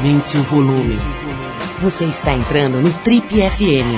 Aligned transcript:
Aumente 0.00 0.34
o 0.38 0.42
volume. 0.44 0.96
Você 1.82 2.06
está 2.06 2.32
entrando 2.32 2.80
no 2.80 2.90
Trip 3.00 3.28
FM. 3.28 3.92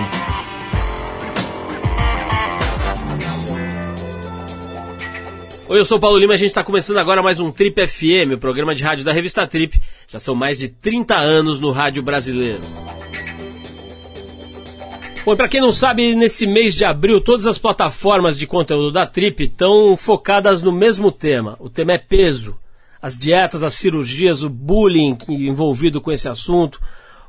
Oi, 5.68 5.78
eu 5.78 5.84
sou 5.84 5.98
o 5.98 6.00
Paulo 6.00 6.18
Lima 6.18 6.32
e 6.32 6.34
a 6.34 6.38
gente 6.38 6.48
está 6.48 6.64
começando 6.64 6.98
agora 6.98 7.23
mais 7.23 7.38
um 7.38 7.52
Trip 7.52 7.86
FM, 7.86 8.34
o 8.34 8.38
programa 8.38 8.74
de 8.74 8.82
rádio 8.82 9.04
da 9.04 9.12
revista 9.12 9.46
Trip. 9.46 9.80
Já 10.09 10.18
são 10.18 10.34
mais 10.34 10.59
de 10.59 10.70
30 10.70 11.14
anos 11.14 11.60
no 11.60 11.70
rádio 11.70 12.02
brasileiro. 12.02 12.62
Bom, 15.24 15.37
para 15.37 15.46
quem 15.46 15.60
não 15.60 15.70
sabe, 15.70 16.16
nesse 16.16 16.48
mês 16.48 16.74
de 16.74 16.84
abril, 16.84 17.20
todas 17.20 17.46
as 17.46 17.59
plataformas 17.59 18.37
de 18.37 18.45
conteúdo 18.45 18.91
da 18.91 19.06
Trip 19.06 19.45
estão 19.45 19.96
focadas 19.96 20.62
no 20.62 20.73
mesmo 20.73 21.12
tema. 21.12 21.56
O 21.60 21.70
tema 21.70 21.92
é 21.92 21.98
peso. 21.98 22.59
As 23.02 23.19
dietas, 23.19 23.65
as 23.65 23.74
cirurgias, 23.74 24.45
o 24.45 24.48
bullying 24.48 25.19
envolvido 25.29 26.01
com 26.01 26.12
esse 26.12 26.29
assunto, 26.29 26.80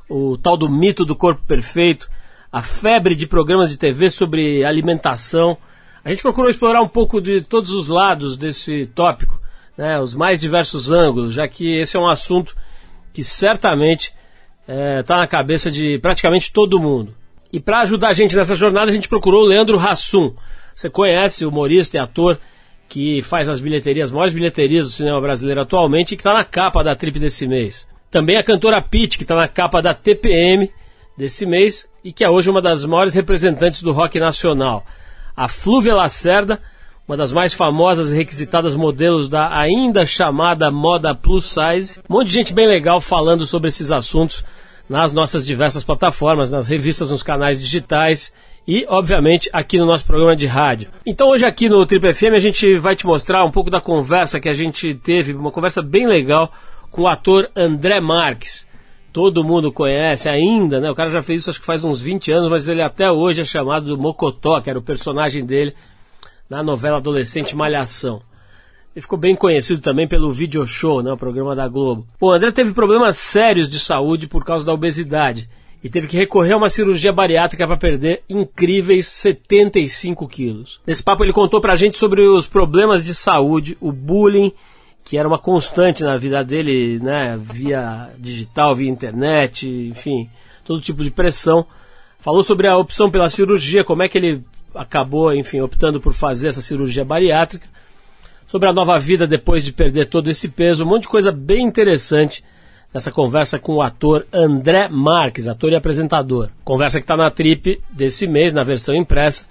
o 0.08 0.38
tal 0.38 0.56
do 0.56 0.70
mito 0.70 1.04
do 1.04 1.16
corpo 1.16 1.42
perfeito, 1.42 2.08
a 2.52 2.62
febre 2.62 3.16
de 3.16 3.26
programas 3.26 3.70
de 3.70 3.76
TV 3.76 4.08
sobre 4.08 4.64
alimentação. 4.64 5.58
A 6.04 6.10
gente 6.10 6.22
procurou 6.22 6.48
explorar 6.48 6.80
um 6.80 6.88
pouco 6.88 7.20
de 7.20 7.40
todos 7.40 7.72
os 7.72 7.88
lados 7.88 8.36
desse 8.36 8.86
tópico, 8.86 9.40
né, 9.76 9.98
os 9.98 10.14
mais 10.14 10.40
diversos 10.40 10.92
ângulos, 10.92 11.32
já 11.32 11.48
que 11.48 11.76
esse 11.76 11.96
é 11.96 12.00
um 12.00 12.06
assunto 12.06 12.54
que 13.12 13.24
certamente 13.24 14.14
está 15.00 15.16
é, 15.16 15.18
na 15.18 15.26
cabeça 15.26 15.70
de 15.70 15.98
praticamente 15.98 16.52
todo 16.52 16.80
mundo. 16.80 17.14
E 17.52 17.58
para 17.58 17.80
ajudar 17.80 18.08
a 18.08 18.12
gente 18.12 18.36
nessa 18.36 18.54
jornada, 18.54 18.90
a 18.90 18.94
gente 18.94 19.08
procurou 19.08 19.42
o 19.42 19.46
Leandro 19.46 19.78
Hassum. 19.78 20.34
Você 20.74 20.90
conhece 20.90 21.44
humorista 21.46 21.96
e 21.96 22.00
ator 22.00 22.38
que 22.94 23.20
faz 23.22 23.48
as 23.48 23.60
bilheterias, 23.60 24.06
as 24.06 24.12
maiores 24.12 24.32
bilheterias 24.32 24.86
do 24.86 24.92
cinema 24.92 25.20
brasileiro 25.20 25.60
atualmente 25.60 26.14
e 26.14 26.16
que 26.16 26.20
está 26.20 26.32
na 26.32 26.44
capa 26.44 26.84
da 26.84 26.94
Trip 26.94 27.18
desse 27.18 27.44
mês. 27.44 27.88
Também 28.08 28.36
a 28.36 28.42
cantora 28.44 28.80
Pete, 28.80 29.18
que 29.18 29.24
está 29.24 29.34
na 29.34 29.48
capa 29.48 29.82
da 29.82 29.92
TPM 29.92 30.70
desse 31.18 31.44
mês 31.44 31.88
e 32.04 32.12
que 32.12 32.22
é 32.22 32.30
hoje 32.30 32.48
uma 32.48 32.62
das 32.62 32.84
maiores 32.84 33.12
representantes 33.12 33.82
do 33.82 33.90
rock 33.90 34.20
nacional. 34.20 34.84
A 35.36 35.48
Flúvia 35.48 35.92
Lacerda, 35.92 36.62
uma 37.08 37.16
das 37.16 37.32
mais 37.32 37.52
famosas 37.52 38.12
e 38.12 38.16
requisitadas 38.16 38.76
modelos 38.76 39.28
da 39.28 39.52
ainda 39.58 40.06
chamada 40.06 40.70
moda 40.70 41.16
plus 41.16 41.46
size. 41.46 41.98
Um 42.08 42.14
monte 42.14 42.28
de 42.28 42.34
gente 42.34 42.54
bem 42.54 42.68
legal 42.68 43.00
falando 43.00 43.44
sobre 43.44 43.70
esses 43.70 43.90
assuntos 43.90 44.44
nas 44.88 45.12
nossas 45.12 45.44
diversas 45.44 45.82
plataformas, 45.82 46.48
nas 46.48 46.68
revistas, 46.68 47.10
nos 47.10 47.24
canais 47.24 47.60
digitais 47.60 48.32
e, 48.66 48.86
obviamente, 48.88 49.50
aqui 49.52 49.78
no 49.78 49.84
nosso 49.84 50.06
programa 50.06 50.34
de 50.34 50.46
rádio. 50.46 50.88
Então, 51.04 51.28
hoje 51.28 51.44
aqui 51.44 51.68
no 51.68 51.84
Triple 51.84 52.14
FM 52.14 52.34
a 52.34 52.38
gente 52.38 52.78
vai 52.78 52.96
te 52.96 53.06
mostrar 53.06 53.44
um 53.44 53.50
pouco 53.50 53.70
da 53.70 53.80
conversa 53.80 54.40
que 54.40 54.48
a 54.48 54.54
gente 54.54 54.94
teve, 54.94 55.34
uma 55.34 55.50
conversa 55.50 55.82
bem 55.82 56.06
legal 56.06 56.50
com 56.90 57.02
o 57.02 57.06
ator 57.06 57.50
André 57.54 58.00
Marques. 58.00 58.66
Todo 59.12 59.44
mundo 59.44 59.70
conhece 59.70 60.28
ainda, 60.28 60.80
né? 60.80 60.90
O 60.90 60.94
cara 60.94 61.10
já 61.10 61.22
fez 61.22 61.42
isso 61.42 61.50
acho 61.50 61.60
que 61.60 61.66
faz 61.66 61.84
uns 61.84 62.00
20 62.00 62.32
anos, 62.32 62.48
mas 62.48 62.68
ele 62.68 62.82
até 62.82 63.10
hoje 63.10 63.42
é 63.42 63.44
chamado 63.44 63.86
do 63.86 63.98
Mocotó, 63.98 64.60
que 64.60 64.70
era 64.70 64.78
o 64.78 64.82
personagem 64.82 65.44
dele 65.44 65.74
na 66.48 66.62
novela 66.62 66.96
adolescente 66.96 67.54
Malhação. 67.54 68.22
Ele 68.94 69.02
ficou 69.02 69.18
bem 69.18 69.36
conhecido 69.36 69.80
também 69.80 70.08
pelo 70.08 70.32
Video 70.32 70.66
Show, 70.66 71.02
né, 71.02 71.12
o 71.12 71.16
programa 71.16 71.54
da 71.54 71.68
Globo. 71.68 72.06
O 72.20 72.30
André 72.30 72.50
teve 72.50 72.72
problemas 72.72 73.16
sérios 73.16 73.68
de 73.68 73.78
saúde 73.78 74.26
por 74.26 74.44
causa 74.44 74.64
da 74.64 74.72
obesidade 74.72 75.48
e 75.84 75.90
teve 75.90 76.06
que 76.06 76.16
recorrer 76.16 76.54
a 76.54 76.56
uma 76.56 76.70
cirurgia 76.70 77.12
bariátrica 77.12 77.66
para 77.66 77.76
perder 77.76 78.22
incríveis 78.26 79.06
75 79.06 80.26
quilos. 80.26 80.80
Nesse 80.86 81.02
papo 81.02 81.22
ele 81.22 81.32
contou 81.32 81.60
pra 81.60 81.76
gente 81.76 81.98
sobre 81.98 82.22
os 82.22 82.46
problemas 82.46 83.04
de 83.04 83.14
saúde, 83.14 83.76
o 83.82 83.92
bullying, 83.92 84.50
que 85.04 85.18
era 85.18 85.28
uma 85.28 85.38
constante 85.38 86.02
na 86.02 86.16
vida 86.16 86.42
dele, 86.42 86.98
né, 87.00 87.38
via 87.38 88.08
digital, 88.18 88.74
via 88.74 88.88
internet, 88.88 89.68
enfim, 89.68 90.30
todo 90.64 90.80
tipo 90.80 91.04
de 91.04 91.10
pressão. 91.10 91.66
Falou 92.18 92.42
sobre 92.42 92.66
a 92.66 92.78
opção 92.78 93.10
pela 93.10 93.28
cirurgia, 93.28 93.84
como 93.84 94.02
é 94.02 94.08
que 94.08 94.16
ele 94.16 94.42
acabou, 94.74 95.34
enfim, 95.34 95.60
optando 95.60 96.00
por 96.00 96.14
fazer 96.14 96.48
essa 96.48 96.62
cirurgia 96.62 97.04
bariátrica 97.04 97.68
sobre 98.46 98.70
a 98.70 98.72
nova 98.72 98.98
vida 98.98 99.26
depois 99.26 99.62
de 99.62 99.72
perder 99.72 100.06
todo 100.06 100.30
esse 100.30 100.48
peso, 100.48 100.82
um 100.82 100.88
monte 100.88 101.02
de 101.02 101.08
coisa 101.08 101.30
bem 101.30 101.62
interessante 101.62 102.42
nessa 102.94 103.10
conversa 103.10 103.58
com 103.58 103.74
o 103.74 103.82
ator 103.82 104.24
André 104.32 104.88
Marques, 104.88 105.48
ator 105.48 105.72
e 105.72 105.76
apresentador. 105.76 106.48
Conversa 106.64 106.98
que 107.00 107.04
está 107.04 107.16
na 107.16 107.30
Trip 107.30 107.80
desse 107.90 108.28
mês, 108.28 108.54
na 108.54 108.62
versão 108.62 108.94
impressa, 108.94 109.46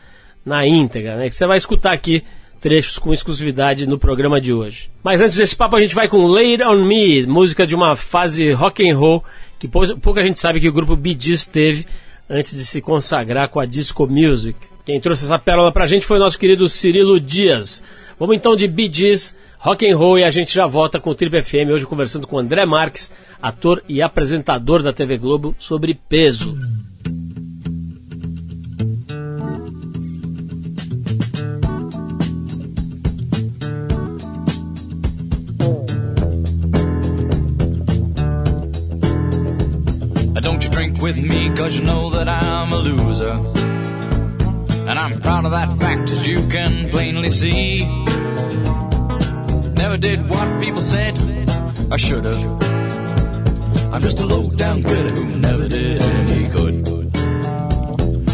na 0.46 0.66
íntegra, 0.66 1.18
né? 1.18 1.28
Que 1.28 1.36
você 1.36 1.46
vai 1.46 1.58
escutar 1.58 1.92
aqui 1.92 2.24
trechos 2.62 2.98
com 2.98 3.12
exclusividade 3.12 3.86
no 3.86 4.00
programa 4.00 4.40
de 4.40 4.54
hoje. 4.54 4.90
Mas 5.04 5.20
antes 5.20 5.36
desse 5.36 5.54
papo 5.54 5.76
a 5.76 5.82
gente 5.82 5.94
vai 5.94 6.08
com 6.08 6.26
Lay 6.26 6.58
On 6.64 6.86
Me, 6.86 7.26
música 7.26 7.68
de 7.68 7.76
uma 7.76 7.98
fase 7.98 8.54
rock 8.54 8.90
and 8.90 8.98
roll 8.98 9.22
que 9.60 9.68
pouca 9.68 10.24
gente 10.24 10.40
sabe 10.40 10.62
que 10.62 10.70
o 10.70 10.74
grupo 10.74 10.96
Bee 10.96 11.18
Gees 11.20 11.46
teve 11.46 11.86
antes 12.30 12.56
de 12.56 12.66
se 12.66 12.82
consagrar 12.82 13.50
com 13.50 13.60
a 13.60 13.66
disco 13.66 14.08
music. 14.08 14.58
Quem 14.86 15.00
trouxe 15.00 15.24
essa 15.26 15.40
pérola 15.40 15.72
pra 15.72 15.88
gente 15.88 16.06
foi 16.06 16.20
nosso 16.20 16.38
querido 16.40 16.68
Cirilo 16.70 17.20
Dias. 17.20 17.84
Vamos 18.24 18.38
então 18.38 18.56
de 18.56 18.70
Bee 18.70 18.90
Gees, 18.90 19.36
rock 19.60 19.86
and 19.86 19.98
roll 19.98 20.18
e 20.18 20.24
a 20.24 20.32
gente 20.32 20.54
já 20.56 20.66
volta 20.66 20.98
com 20.98 21.10
o 21.10 21.14
Triple 21.14 21.44
FM 21.44 21.70
hoje 21.74 21.86
conversando 21.86 22.26
com 22.26 22.38
André 22.38 22.66
Marques, 22.66 23.12
ator 23.42 23.84
e 23.86 24.02
apresentador 24.02 24.82
da 24.82 24.94
TV 24.94 25.18
Globo 25.18 25.54
sobre 25.60 25.94
peso. 25.94 26.58
Don't 40.42 40.64
you 40.64 40.72
drink 40.72 41.02
with 41.02 41.18
me, 41.18 41.54
cause 41.58 41.78
you 41.78 41.84
know 41.84 42.10
that 42.12 42.30
I'm 42.30 42.72
a 42.72 42.78
loser. 42.78 43.34
And 44.88 44.98
I'm 44.98 45.20
proud 45.20 45.44
of 45.44 45.52
that 45.52 45.78
fact, 45.78 46.10
as 46.10 46.26
you 46.26 46.40
can 46.48 46.90
plainly 46.90 47.30
see. 47.30 48.13
Never 49.94 50.02
did 50.02 50.28
what 50.28 50.60
people 50.60 50.82
said 50.82 51.16
I 51.92 51.98
should 51.98 52.26
have. 52.26 52.44
I'm 53.94 54.02
just 54.02 54.20
a 54.20 54.26
low 54.26 54.50
down 54.50 54.82
critic 54.82 55.14
who 55.14 55.26
never 55.38 55.68
did 55.70 56.02
any 56.02 56.48
good. 56.48 56.88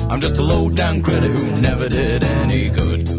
I'm 0.09 0.22
just 0.22 0.38
a 0.38 0.42
low 0.42 0.70
down 0.70 1.03
critic 1.03 1.31
who 1.31 1.59
never 1.59 1.90
did 1.90 2.24
any 2.24 2.70
good. 2.70 3.08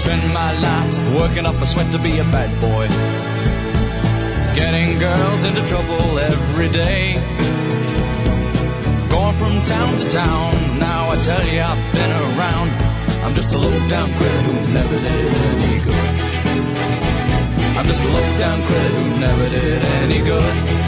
Spend 0.00 0.34
my 0.34 0.52
life 0.60 1.14
working 1.18 1.46
up 1.46 1.54
a 1.62 1.66
sweat 1.66 1.90
to 1.92 1.98
be 1.98 2.18
a 2.18 2.24
bad 2.24 2.60
boy 2.60 2.88
Getting 4.54 4.98
girls 4.98 5.44
into 5.46 5.64
trouble 5.64 6.18
every 6.18 6.68
day. 6.68 7.61
Going 9.38 9.54
from 9.54 9.64
town 9.64 9.96
to 9.96 10.08
town, 10.10 10.78
now 10.78 11.10
I 11.10 11.16
tell 11.16 11.46
you 11.46 11.60
I've 11.60 11.94
been 11.94 12.10
around. 12.10 12.70
I'm 13.22 13.34
just 13.34 13.54
a 13.54 13.58
low 13.58 13.88
down 13.88 14.12
critic 14.14 14.46
who 14.46 14.72
never 14.72 14.98
did 14.98 15.36
any 15.36 15.78
good. 15.84 15.94
I'm 17.76 17.86
just 17.86 18.02
a 18.02 18.08
low 18.08 18.38
down 18.38 18.62
critic 18.66 18.98
who 18.98 19.20
never 19.20 19.48
did 19.48 19.82
any 19.82 20.18
good. 20.18 20.81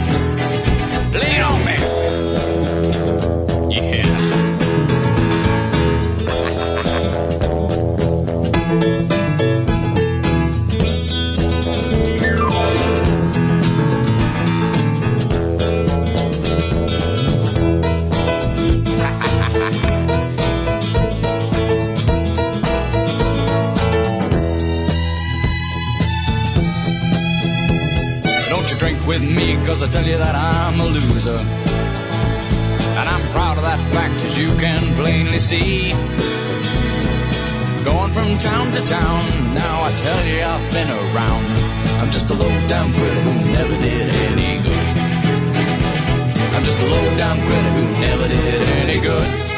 Cause 29.65 29.81
I 29.81 29.87
tell 29.87 30.05
you 30.05 30.17
that 30.17 30.35
I'm 30.35 30.79
a 30.79 30.85
loser. 30.85 31.37
And 32.99 33.09
I'm 33.09 33.25
proud 33.31 33.57
of 33.57 33.63
that 33.63 33.79
fact, 33.93 34.23
as 34.23 34.37
you 34.37 34.49
can 34.57 34.95
plainly 34.95 35.39
see. 35.39 35.91
Going 37.83 38.13
from 38.13 38.37
town 38.37 38.71
to 38.73 38.81
town, 38.83 39.21
now 39.53 39.83
I 39.83 39.91
tell 39.93 40.25
you 40.25 40.41
I've 40.41 40.71
been 40.71 40.89
around. 40.89 41.45
I'm 41.99 42.11
just 42.11 42.29
a 42.29 42.33
low 42.33 42.67
down 42.67 42.93
critter 42.93 43.21
who 43.21 43.33
never 43.57 43.77
did 43.77 44.09
any 44.29 44.61
good. 44.63 44.87
I'm 46.53 46.63
just 46.63 46.77
a 46.77 46.85
low 46.85 47.17
down 47.17 47.37
critter 47.47 47.71
who 47.77 47.85
never 47.99 48.27
did 48.27 48.61
any 48.69 48.99
good. 48.99 49.54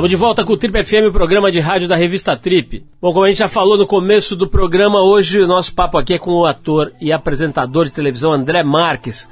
Estamos 0.00 0.10
de 0.12 0.16
volta 0.16 0.44
com 0.46 0.54
o 0.54 0.56
Trip 0.56 0.82
FM, 0.82 1.08
o 1.08 1.12
programa 1.12 1.52
de 1.52 1.60
rádio 1.60 1.86
da 1.86 1.94
revista 1.94 2.34
Trip. 2.34 2.82
Bom, 3.02 3.12
como 3.12 3.26
a 3.26 3.28
gente 3.28 3.40
já 3.40 3.50
falou 3.50 3.76
no 3.76 3.86
começo 3.86 4.34
do 4.34 4.48
programa, 4.48 5.02
hoje 5.02 5.42
o 5.42 5.46
nosso 5.46 5.74
papo 5.74 5.98
aqui 5.98 6.14
é 6.14 6.18
com 6.18 6.30
o 6.30 6.46
ator 6.46 6.94
e 6.98 7.12
apresentador 7.12 7.84
de 7.84 7.90
televisão 7.90 8.32
André 8.32 8.62
Marques. 8.62 9.28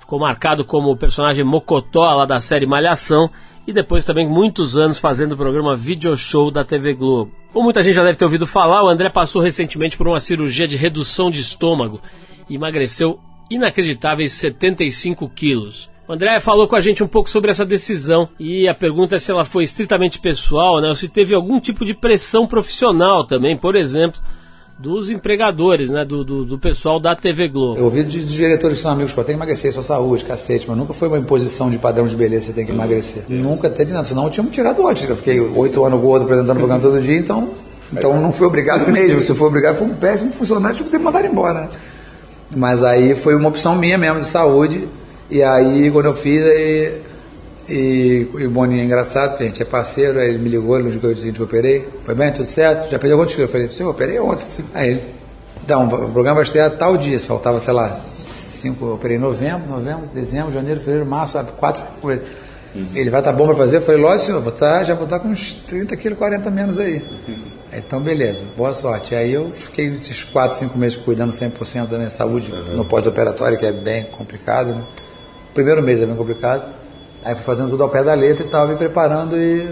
Ficou 0.00 0.18
marcado 0.18 0.64
como 0.64 0.90
o 0.90 0.96
personagem 0.96 1.44
Mocotó 1.44 2.02
lá 2.12 2.26
da 2.26 2.40
série 2.40 2.66
Malhação 2.66 3.30
e 3.64 3.72
depois 3.72 4.04
também 4.04 4.28
muitos 4.28 4.76
anos 4.76 4.98
fazendo 4.98 5.32
o 5.32 5.36
programa 5.36 5.76
Video 5.76 6.16
Show 6.16 6.50
da 6.50 6.64
TV 6.64 6.94
Globo. 6.94 7.30
Como 7.52 7.66
muita 7.66 7.80
gente 7.80 7.94
já 7.94 8.02
deve 8.02 8.18
ter 8.18 8.24
ouvido 8.24 8.44
falar, 8.44 8.82
o 8.82 8.88
André 8.88 9.10
passou 9.10 9.40
recentemente 9.40 9.96
por 9.96 10.08
uma 10.08 10.18
cirurgia 10.18 10.66
de 10.66 10.76
redução 10.76 11.30
de 11.30 11.40
estômago 11.40 12.00
e 12.50 12.56
emagreceu 12.56 13.20
inacreditáveis 13.48 14.32
75 14.32 15.28
quilos. 15.28 15.88
O 16.08 16.14
André 16.14 16.40
falou 16.40 16.66
com 16.66 16.74
a 16.74 16.80
gente 16.80 17.04
um 17.04 17.06
pouco 17.06 17.28
sobre 17.28 17.50
essa 17.50 17.66
decisão 17.66 18.30
e 18.40 18.66
a 18.66 18.72
pergunta 18.72 19.16
é 19.16 19.18
se 19.18 19.30
ela 19.30 19.44
foi 19.44 19.64
estritamente 19.64 20.18
pessoal, 20.18 20.80
né, 20.80 20.88
ou 20.88 20.94
se 20.94 21.06
teve 21.06 21.34
algum 21.34 21.60
tipo 21.60 21.84
de 21.84 21.92
pressão 21.92 22.46
profissional 22.46 23.24
também, 23.24 23.54
por 23.54 23.76
exemplo, 23.76 24.18
dos 24.78 25.10
empregadores, 25.10 25.90
né, 25.90 26.06
do, 26.06 26.24
do, 26.24 26.46
do 26.46 26.58
pessoal 26.58 26.98
da 26.98 27.14
TV 27.14 27.48
Globo. 27.48 27.78
Eu 27.78 27.84
ouvi 27.84 28.04
de, 28.04 28.24
de 28.24 28.34
diretores 28.34 28.78
que 28.78 28.84
são 28.84 28.92
amigos, 28.92 29.12
pô, 29.12 29.22
tem 29.22 29.34
que 29.34 29.38
emagrecer, 29.38 29.70
sua 29.70 29.82
saúde, 29.82 30.24
cacete, 30.24 30.66
mas 30.66 30.78
nunca 30.78 30.94
foi 30.94 31.08
uma 31.08 31.18
imposição 31.18 31.68
de 31.68 31.76
padrão 31.76 32.06
de 32.06 32.16
beleza, 32.16 32.46
você 32.46 32.52
tem 32.54 32.64
que 32.64 32.72
emagrecer. 32.72 33.24
Nunca 33.28 33.68
teve 33.68 33.92
nada, 33.92 34.06
senão 34.06 34.24
eu 34.24 34.30
tinha 34.30 34.44
me 34.44 34.50
tirado 34.50 34.88
antes. 34.88 35.06
Eu 35.06 35.14
fiquei 35.14 35.38
oito 35.38 35.84
anos 35.84 36.00
gordo 36.00 36.22
apresentando 36.22 36.56
o 36.56 36.60
programa 36.60 36.80
todo 36.80 37.02
dia, 37.02 37.18
então, 37.18 37.50
então 37.92 38.18
não 38.18 38.32
fui 38.32 38.46
obrigado 38.46 38.90
mesmo. 38.90 39.20
Se 39.20 39.34
for 39.34 39.48
obrigado, 39.48 39.76
foi 39.76 39.86
um 39.86 39.94
péssimo 39.94 40.32
funcionário, 40.32 40.74
tive 40.74 40.88
que 40.88 40.96
ter 40.96 41.02
mandado 41.02 41.26
embora. 41.26 41.64
Né? 41.64 41.68
Mas 42.56 42.82
aí 42.82 43.14
foi 43.14 43.34
uma 43.34 43.50
opção 43.50 43.76
minha 43.76 43.98
mesmo 43.98 44.20
de 44.20 44.28
saúde 44.28 44.88
e 45.30 45.42
aí, 45.42 45.90
quando 45.90 46.06
eu 46.06 46.14
fiz, 46.14 46.42
aí, 46.42 47.02
e, 47.68 48.26
e 48.38 48.46
o 48.46 48.50
Boninho 48.50 48.80
é 48.80 48.84
engraçado, 48.84 49.30
porque 49.30 49.44
a 49.44 49.46
gente 49.46 49.60
é 49.60 49.64
parceiro, 49.64 50.18
aí 50.18 50.30
ele 50.30 50.38
me 50.38 50.48
ligou 50.48 50.78
no 50.78 50.90
dia 50.90 51.32
que 51.32 51.38
eu 51.38 51.44
operei, 51.44 51.86
foi 52.02 52.14
bem, 52.14 52.32
tudo 52.32 52.48
certo? 52.48 52.90
Já 52.90 52.98
perdeu 52.98 53.18
quantos 53.18 53.34
quilos? 53.34 53.50
Eu 53.50 53.52
falei, 53.52 53.68
senhor, 53.68 53.88
eu 53.88 53.92
operei 53.92 54.18
ontem. 54.18 54.46
Aí 54.72 54.90
ele, 54.90 55.02
então, 55.62 55.86
o 55.86 56.10
programa 56.10 56.36
vai 56.36 56.44
estrear 56.44 56.70
tal 56.70 56.96
dia, 56.96 57.20
faltava, 57.20 57.60
sei 57.60 57.74
lá, 57.74 57.92
cinco, 57.92 58.86
eu 58.86 58.94
operei 58.94 59.18
em 59.18 59.20
novembro, 59.20 59.68
novembro, 59.68 60.08
dezembro, 60.14 60.50
janeiro, 60.50 60.80
fevereiro, 60.80 61.04
março, 61.04 61.38
quatro, 61.58 61.82
cinco 61.82 62.06
meses. 62.06 62.26
Uhum. 62.74 62.86
Ele 62.94 63.10
vai 63.10 63.20
estar 63.20 63.32
tá 63.32 63.36
bom 63.36 63.46
para 63.46 63.56
fazer? 63.56 63.76
Eu 63.76 63.82
falei, 63.82 64.00
lógico, 64.00 64.26
senhor, 64.26 64.40
vou 64.40 64.52
tá, 64.52 64.82
já 64.82 64.94
vou 64.94 65.04
estar 65.04 65.18
tá 65.18 65.22
com 65.22 65.30
uns 65.30 65.52
30 65.52 65.94
quilos, 65.98 66.16
40 66.16 66.50
menos 66.50 66.78
aí. 66.78 67.02
Uhum. 67.28 67.36
Então, 67.70 68.00
beleza, 68.00 68.42
boa 68.56 68.72
sorte. 68.72 69.14
Aí 69.14 69.30
eu 69.30 69.50
fiquei 69.50 69.88
esses 69.88 70.24
4, 70.24 70.56
5 70.56 70.78
meses 70.78 70.96
cuidando 70.96 71.32
100% 71.32 71.86
da 71.86 71.98
minha 71.98 72.08
saúde 72.08 72.50
uhum. 72.50 72.76
no 72.76 72.84
pós-operatório, 72.86 73.58
que 73.58 73.66
é 73.66 73.72
bem 73.72 74.04
complicado, 74.04 74.74
né? 74.74 74.82
Primeiro 75.58 75.82
mês 75.82 76.00
é 76.00 76.06
bem 76.06 76.14
complicado. 76.14 76.72
Aí 77.24 77.34
fui 77.34 77.42
fazendo 77.42 77.70
tudo 77.70 77.82
ao 77.82 77.88
pé 77.88 78.04
da 78.04 78.14
letra 78.14 78.44
e 78.44 78.48
tal, 78.48 78.68
me 78.68 78.76
preparando 78.76 79.36
e 79.36 79.68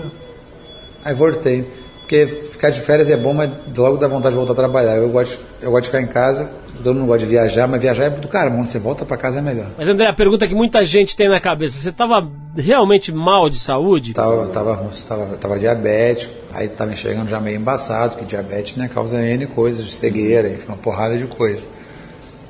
aí 1.05 1.15
voltei. 1.15 1.65
Porque 2.01 2.27
ficar 2.27 2.71
de 2.71 2.81
férias 2.81 3.09
é 3.09 3.17
bom, 3.17 3.33
mas 3.33 3.51
logo 3.77 3.97
dá 3.97 4.09
vontade 4.09 4.35
de 4.35 4.37
voltar 4.37 4.53
a 4.53 4.57
trabalhar. 4.57 4.97
Eu 4.97 5.09
gosto, 5.09 5.39
eu 5.63 5.71
gosto 5.71 5.85
de 5.85 5.89
ficar 5.91 6.01
em 6.01 6.07
casa, 6.07 6.51
todo 6.83 6.95
mundo 6.95 7.07
gosta 7.07 7.21
de 7.21 7.27
viajar, 7.27 7.69
mas 7.69 7.81
viajar 7.81 8.05
é 8.05 8.11
do 8.11 8.29
cara, 8.29 8.51
quando 8.51 8.67
você 8.67 8.79
volta 8.79 9.05
para 9.05 9.17
casa 9.17 9.39
é 9.39 9.43
melhor. 9.43 9.67
Mas 9.79 9.89
André, 9.89 10.07
a 10.07 10.13
pergunta 10.13 10.47
que 10.47 10.55
muita 10.55 10.85
gente 10.85 11.17
tem 11.17 11.29
na 11.29 11.41
cabeça, 11.41 11.79
você 11.79 11.91
estava 11.91 12.29
realmente 12.57 13.13
mal 13.13 13.49
de 13.49 13.59
saúde? 13.59 14.13
Tava, 14.13 14.47
tava, 14.49 14.91
tava, 15.09 15.37
tava 15.37 15.59
diabético, 15.59 16.33
aí 16.53 16.67
estava 16.67 16.93
enxergando 16.93 17.29
já 17.29 17.41
meio 17.41 17.57
embaçado, 17.57 18.13
porque 18.13 18.25
diabetes 18.25 18.77
né, 18.77 18.89
causa 18.93 19.21
N 19.21 19.47
coisas, 19.47 19.95
cegueira, 19.95 20.49
enfim, 20.49 20.67
uma 20.69 20.77
porrada 20.77 21.17
de 21.17 21.27
coisas. 21.27 21.65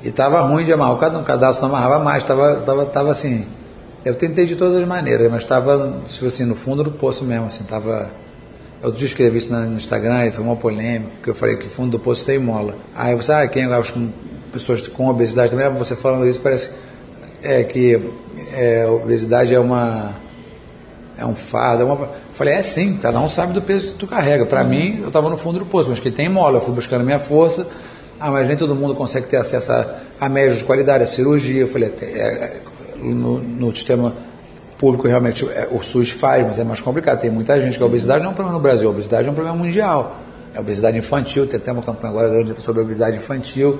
E 0.07 0.09
estava 0.09 0.39
ruim 0.39 0.63
de 0.63 0.71
amarrar. 0.71 1.17
Um 1.17 1.23
cadastro 1.23 1.67
não 1.67 1.75
amarrava 1.75 2.01
mais, 2.01 2.23
estava 2.23 2.61
tava, 2.61 2.85
tava 2.85 3.11
assim. 3.11 3.45
Eu 4.05 4.15
tentei 4.15 4.45
de 4.45 4.55
todas 4.55 4.81
as 4.81 4.87
maneiras, 4.87 5.29
mas 5.29 5.41
estava, 5.41 5.99
tipo 6.07 6.27
assim, 6.27 6.45
no 6.45 6.55
fundo 6.55 6.81
do 6.81 6.91
poço 6.91 7.25
mesmo, 7.25 7.47
assim, 7.47 7.65
estava. 7.65 8.09
Outro 8.81 8.97
dia 8.97 9.05
escrevi 9.05 9.39
isso 9.39 9.51
no 9.51 9.75
Instagram 9.75 10.27
e 10.27 10.31
foi 10.31 10.41
uma 10.41 10.55
polêmica, 10.55 11.11
porque 11.15 11.29
eu 11.31 11.35
falei 11.35 11.57
que 11.57 11.67
fundo 11.67 11.91
do 11.91 11.99
poço 11.99 12.23
tem 12.23 12.39
mola. 12.39 12.75
Aí 12.95 13.13
você, 13.15 13.33
ah, 13.33 13.47
quem 13.47 13.65
acho 13.65 13.91
que 13.91 14.09
pessoas 14.53 14.87
com 14.87 15.09
obesidade 15.09 15.51
também, 15.51 15.69
você 15.71 15.93
falando 15.93 16.25
isso 16.25 16.39
parece 16.39 16.71
é, 17.43 17.63
que 17.63 17.99
é, 18.53 18.87
obesidade 18.87 19.53
é 19.53 19.59
uma 19.59 20.13
é 21.17 21.25
um 21.25 21.35
fardo, 21.35 21.81
é 21.81 21.85
uma... 21.85 22.09
falei, 22.33 22.53
é 22.53 22.63
sim, 22.63 22.97
cada 23.01 23.19
um 23.19 23.27
sabe 23.27 23.51
do 23.51 23.61
peso 23.61 23.89
que 23.89 23.93
tu 23.95 24.07
carrega. 24.07 24.45
Para 24.45 24.63
mim, 24.63 24.99
eu 25.01 25.07
estava 25.07 25.29
no 25.29 25.37
fundo 25.37 25.59
do 25.59 25.65
poço, 25.65 25.89
mas 25.89 25.99
que 25.99 26.11
tem 26.11 26.29
mola, 26.29 26.59
eu 26.59 26.61
fui 26.61 26.73
buscando 26.73 27.03
minha 27.03 27.19
força, 27.19 27.67
ah, 28.19 28.31
mas 28.31 28.47
nem 28.47 28.57
todo 28.57 28.73
mundo 28.75 28.95
consegue 28.95 29.27
ter 29.27 29.37
acesso 29.37 29.71
a, 29.71 29.99
a 30.19 30.27
de 30.27 30.63
qualidade, 30.63 31.03
a 31.03 31.07
cirurgia. 31.07 31.61
Eu 31.61 31.67
falei, 31.67 31.93
é, 32.01 32.61
no, 32.95 33.39
no, 33.39 33.75
sistema 33.75 34.13
público 34.77 35.07
realmente 35.07 35.47
é, 35.49 35.67
o 35.71 35.81
SUS 35.83 36.09
faz, 36.09 36.45
mas 36.45 36.59
é 36.59 36.63
mais 36.63 36.81
complicado. 36.81 37.21
Tem 37.21 37.29
muita 37.29 37.59
gente 37.59 37.77
que 37.77 37.83
a 37.83 37.85
obesidade 37.85 38.21
não 38.21 38.29
é 38.29 38.31
um 38.31 38.35
problema 38.35 38.57
no 38.57 38.63
Brasil, 38.63 38.87
a 38.87 38.91
obesidade 38.91 39.27
é 39.27 39.31
um 39.31 39.35
problema 39.35 39.57
mundial. 39.57 40.17
É 40.53 40.59
obesidade 40.59 40.97
infantil, 40.97 41.45
tem 41.45 41.59
até 41.59 41.71
uma 41.71 41.83
campanha 41.83 42.11
agora 42.11 42.55
sobre 42.55 42.81
a 42.81 42.83
obesidade 42.83 43.17
infantil. 43.17 43.79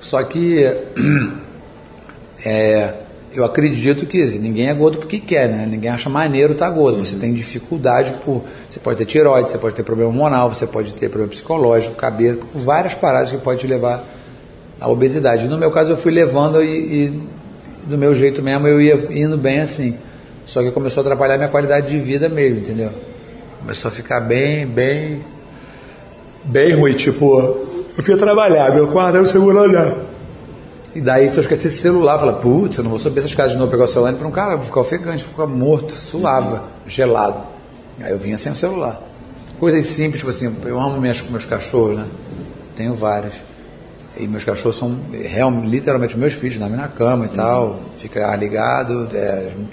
Só 0.00 0.22
que 0.22 0.64
é, 2.44 2.94
eu 3.34 3.44
acredito 3.44 4.06
que 4.06 4.22
assim, 4.22 4.38
ninguém 4.38 4.68
é 4.68 4.74
gordo 4.74 4.98
porque 4.98 5.18
quer, 5.18 5.48
né? 5.48 5.66
Ninguém 5.68 5.90
acha 5.90 6.08
maneiro 6.08 6.52
estar 6.52 6.68
tá 6.68 6.72
gordo. 6.72 7.04
Você 7.04 7.16
tem 7.16 7.34
dificuldade 7.34 8.14
por. 8.24 8.42
Você 8.70 8.78
pode 8.78 8.98
ter 8.98 9.06
tiroide, 9.06 9.50
você 9.50 9.58
pode 9.58 9.74
ter 9.74 9.82
problema 9.82 10.10
hormonal, 10.10 10.52
você 10.52 10.66
pode 10.66 10.94
ter 10.94 11.08
problema 11.08 11.32
psicológico, 11.32 11.96
cabeça, 11.96 12.38
várias 12.54 12.94
paradas 12.94 13.30
que 13.30 13.38
pode 13.38 13.60
te 13.60 13.66
levar 13.66 14.04
à 14.80 14.88
obesidade. 14.88 15.48
No 15.48 15.58
meu 15.58 15.72
caso, 15.72 15.92
eu 15.92 15.96
fui 15.96 16.12
levando 16.12 16.62
e, 16.62 17.06
e 17.06 17.22
do 17.86 17.98
meu 17.98 18.14
jeito 18.14 18.40
mesmo 18.40 18.68
eu 18.68 18.80
ia 18.80 18.94
indo 19.10 19.36
bem 19.36 19.60
assim. 19.60 19.96
Só 20.46 20.62
que 20.62 20.70
começou 20.70 21.00
a 21.00 21.04
atrapalhar 21.06 21.36
minha 21.36 21.48
qualidade 21.48 21.88
de 21.88 21.98
vida 21.98 22.28
mesmo, 22.28 22.58
entendeu? 22.58 22.90
Começou 23.60 23.88
a 23.88 23.92
ficar 23.92 24.20
bem, 24.20 24.66
bem. 24.66 25.22
Bem 26.44 26.74
ruim. 26.74 26.92
Tipo, 26.92 27.40
eu 27.96 28.02
fui 28.04 28.16
trabalhar, 28.16 28.72
meu 28.72 28.86
quarto 28.88 29.16
era 29.16 29.24
o 29.24 29.26
segundo 29.26 29.58
andar. 29.58 30.13
E 30.94 31.00
daí, 31.00 31.28
se 31.28 31.36
eu 31.36 31.40
esquecesse 31.40 31.68
esse 31.68 31.78
celular, 31.78 32.18
falei, 32.20 32.36
putz, 32.36 32.78
eu 32.78 32.84
não 32.84 32.90
vou 32.90 33.00
subir 33.00 33.18
essas 33.18 33.34
casas 33.34 33.52
de 33.52 33.58
novo, 33.58 33.70
pegar 33.70 33.84
o 33.84 33.88
celular 33.88 34.12
para 34.14 34.28
um 34.28 34.30
cara, 34.30 34.56
vou 34.56 34.64
ficar 34.64 34.80
ofegante, 34.80 35.24
vou 35.24 35.32
ficar 35.32 35.46
morto, 35.46 35.92
suava, 35.92 36.64
gelado. 36.86 37.40
Aí 38.00 38.12
eu 38.12 38.18
vinha 38.18 38.38
sem 38.38 38.52
o 38.52 38.56
celular. 38.56 39.00
Coisas 39.58 39.84
simples, 39.86 40.20
tipo 40.20 40.30
assim, 40.30 40.54
eu 40.64 40.78
amo 40.78 41.00
meus, 41.00 41.22
meus 41.22 41.44
cachorros, 41.44 41.96
né? 41.96 42.06
Tenho 42.76 42.94
vários. 42.94 43.34
E 44.16 44.28
meus 44.28 44.44
cachorros 44.44 44.78
são 44.78 44.96
real, 45.10 45.50
literalmente 45.50 46.16
meus 46.16 46.34
filhos, 46.34 46.58
na 46.58 46.68
minha 46.68 46.86
cama 46.86 47.24
e 47.24 47.28
uhum. 47.28 47.34
tal. 47.34 47.80
Fica 47.96 48.34
ligado, 48.36 49.08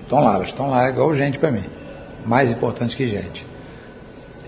estão 0.01 0.19
é, 0.19 0.21
lá, 0.23 0.35
elas 0.35 0.47
estão 0.47 0.71
lá 0.71 0.89
igual 0.89 1.13
gente 1.13 1.37
para 1.37 1.51
mim. 1.51 1.63
Mais 2.25 2.49
importante 2.49 2.95
que 2.95 3.07
gente. 3.07 3.45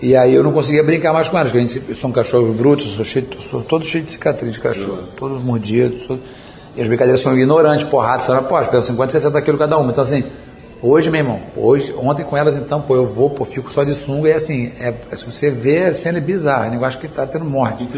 E 0.02 0.16
aí 0.16 0.34
eu 0.34 0.42
não 0.42 0.52
conseguia 0.52 0.82
brincar 0.82 1.12
mais 1.12 1.28
com 1.28 1.38
elas, 1.38 1.52
porque 1.52 1.64
a 1.64 1.66
gente, 1.66 1.88
eu 1.88 1.96
sou 1.96 2.12
sou, 2.90 3.04
cheio, 3.04 3.26
sou 3.40 3.62
todo 3.62 3.84
cheio 3.84 4.04
de 4.04 4.10
cicatriz 4.10 4.54
de 4.54 4.60
cachorro, 4.60 4.98
uhum. 4.98 5.16
todos 5.16 5.42
mordidos. 5.42 6.04
Todo, 6.06 6.20
e 6.76 6.80
as 6.82 6.88
brincadeiras 6.88 7.20
são 7.20 7.34
ignorantes, 7.34 7.86
porradas, 7.86 8.24
sabe? 8.24 8.48
Pô, 8.48 8.60
pelo 8.64 8.82
50, 8.82 9.12
60 9.12 9.42
quilos 9.42 9.60
cada 9.60 9.78
uma. 9.78 9.90
Então, 9.90 10.02
assim, 10.02 10.24
hoje, 10.82 11.10
meu 11.10 11.20
irmão, 11.20 11.40
hoje, 11.56 11.94
ontem 11.96 12.24
com 12.24 12.36
elas, 12.36 12.56
então, 12.56 12.80
pô, 12.80 12.96
eu 12.96 13.06
vou, 13.06 13.30
pô, 13.30 13.44
fico 13.44 13.72
só 13.72 13.84
de 13.84 13.94
sunga 13.94 14.28
e 14.28 14.32
assim, 14.32 14.72
é, 14.80 14.92
se 15.16 15.24
você 15.24 15.50
vê, 15.50 15.86
a 15.86 15.94
cena 15.94 16.18
é 16.18 16.20
bizarra, 16.20 16.66
é 16.66 16.70
negócio 16.70 16.98
que 16.98 17.08
tá 17.08 17.26
tendo 17.26 17.44
morte. 17.44 17.88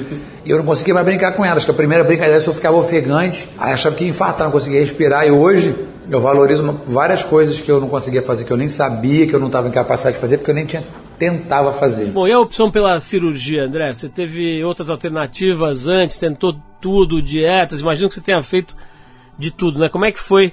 e 0.44 0.50
eu 0.50 0.58
não 0.58 0.64
conseguia 0.64 0.94
mais 0.94 1.06
brincar 1.06 1.32
com 1.32 1.44
elas, 1.44 1.64
que 1.64 1.70
a 1.70 1.74
primeira 1.74 2.04
brincadeira 2.04 2.42
eu 2.44 2.54
ficava 2.54 2.76
ofegante, 2.76 3.48
aí 3.58 3.72
achava 3.72 3.96
que 3.96 4.04
ia 4.04 4.10
infartar, 4.10 4.44
não 4.44 4.52
conseguia 4.52 4.80
respirar, 4.80 5.26
e 5.26 5.30
hoje 5.30 5.74
eu 6.08 6.20
valorizo 6.20 6.80
várias 6.86 7.24
coisas 7.24 7.60
que 7.60 7.70
eu 7.70 7.80
não 7.80 7.88
conseguia 7.88 8.22
fazer, 8.22 8.44
que 8.44 8.52
eu 8.52 8.56
nem 8.56 8.68
sabia, 8.68 9.26
que 9.26 9.34
eu 9.34 9.40
não 9.40 9.48
estava 9.48 9.68
em 9.68 9.72
capacidade 9.72 10.14
de 10.14 10.20
fazer, 10.20 10.38
porque 10.38 10.50
eu 10.50 10.54
nem 10.54 10.64
tinha 10.64 10.84
tentava 11.18 11.72
fazer. 11.72 12.06
Bom, 12.06 12.26
e 12.26 12.32
a 12.32 12.40
opção 12.40 12.70
pela 12.70 12.98
cirurgia, 13.00 13.64
André? 13.64 13.92
Você 13.92 14.08
teve 14.08 14.62
outras 14.64 14.90
alternativas 14.90 15.86
antes, 15.86 16.18
tentou 16.18 16.56
tudo, 16.80 17.22
dietas, 17.22 17.80
imagino 17.80 18.08
que 18.08 18.14
você 18.14 18.20
tenha 18.20 18.42
feito 18.42 18.76
de 19.38 19.50
tudo, 19.50 19.78
né? 19.78 19.88
Como 19.88 20.04
é 20.04 20.12
que 20.12 20.20
foi? 20.20 20.52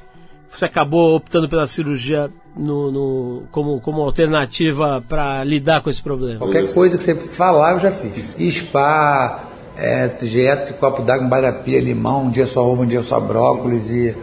Você 0.50 0.66
acabou 0.66 1.16
optando 1.16 1.50
pela 1.50 1.66
cirurgia 1.66 2.30
no, 2.56 2.92
no 2.92 3.44
como, 3.52 3.80
como 3.82 4.02
alternativa 4.02 5.04
para 5.08 5.44
lidar 5.44 5.82
com 5.82 5.90
esse 5.90 6.02
problema? 6.02 6.40
Qualquer 6.40 6.72
coisa 6.74 6.98
que 6.98 7.04
você 7.04 7.16
falar, 7.16 7.74
eu 7.74 7.80
já 7.80 7.92
fiz. 7.92 8.36
Spa, 8.56 9.50
é, 9.76 10.08
dieta 10.08 10.72
de 10.72 10.74
copo 10.78 11.02
d'água, 11.02 11.28
barapia, 11.28 11.82
limão, 11.82 12.26
um 12.26 12.30
dia 12.30 12.46
só 12.46 12.66
ovo, 12.66 12.84
um 12.84 12.88
dia 12.88 13.02
só 13.02 13.20
brócolis 13.20 13.90
e 13.90 14.16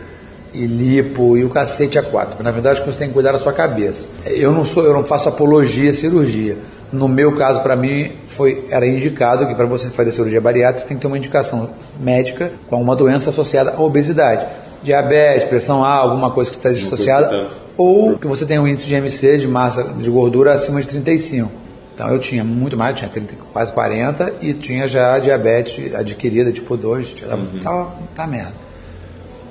e 0.53 0.67
lipo 0.67 1.37
e 1.37 1.45
o 1.45 1.49
cacete 1.49 1.99
a 1.99 2.03
quatro. 2.03 2.43
Na 2.43 2.51
verdade, 2.51 2.83
você 2.85 2.99
tem 2.99 3.09
que 3.09 3.15
cuidar 3.15 3.33
da 3.33 3.39
sua 3.39 3.53
cabeça. 3.53 4.09
Eu 4.25 4.53
não 4.53 4.65
sou, 4.65 4.85
eu 4.85 4.93
não 4.93 5.05
faço 5.05 5.29
apologia 5.29 5.91
à 5.91 5.93
cirurgia. 5.93 6.57
No 6.93 7.07
meu 7.07 7.35
caso, 7.35 7.61
para 7.61 7.77
mim, 7.77 8.13
foi 8.27 8.65
era 8.71 8.87
indicado 8.87 9.47
que 9.47 9.55
para 9.55 9.67
você 9.67 9.89
fazer 9.89 10.11
cirurgia 10.11 10.41
bariátrica, 10.41 10.81
você 10.81 10.89
tem 10.89 10.97
que 10.97 11.01
ter 11.01 11.07
uma 11.07 11.17
indicação 11.19 11.71
médica 12.01 12.51
com 12.69 12.81
uma 12.83 12.97
doença 12.97 13.31
associada 13.31 13.73
à 13.73 13.81
obesidade. 13.81 14.47
Diabetes, 14.83 15.49
pressão 15.49 15.85
alta, 15.85 16.11
alguma 16.11 16.31
coisa 16.31 16.51
que 16.51 16.57
está 16.57 16.71
associada, 16.71 17.47
ou 17.77 18.19
que 18.19 18.27
você 18.27 18.45
tenha 18.45 18.61
um 18.61 18.67
índice 18.67 18.89
de 18.89 18.95
MC, 18.95 19.39
de 19.39 19.47
massa 19.47 19.85
de 19.85 20.11
gordura, 20.11 20.53
acima 20.53 20.81
de 20.81 20.89
35. 20.89 21.51
Então 21.95 22.09
eu 22.09 22.19
tinha 22.19 22.43
muito 22.43 22.77
mais, 22.77 22.97
tinha 22.97 23.11
30, 23.11 23.37
quase 23.53 23.71
40 23.73 24.35
e 24.41 24.55
tinha 24.55 24.89
já 24.89 25.19
diabetes 25.19 25.95
adquirida, 25.95 26.51
tipo 26.51 26.77
2, 26.77 27.13
tava, 27.13 27.37
uhum. 27.37 27.61
tava, 27.61 27.93
tá 28.15 28.27
merda. 28.27 28.70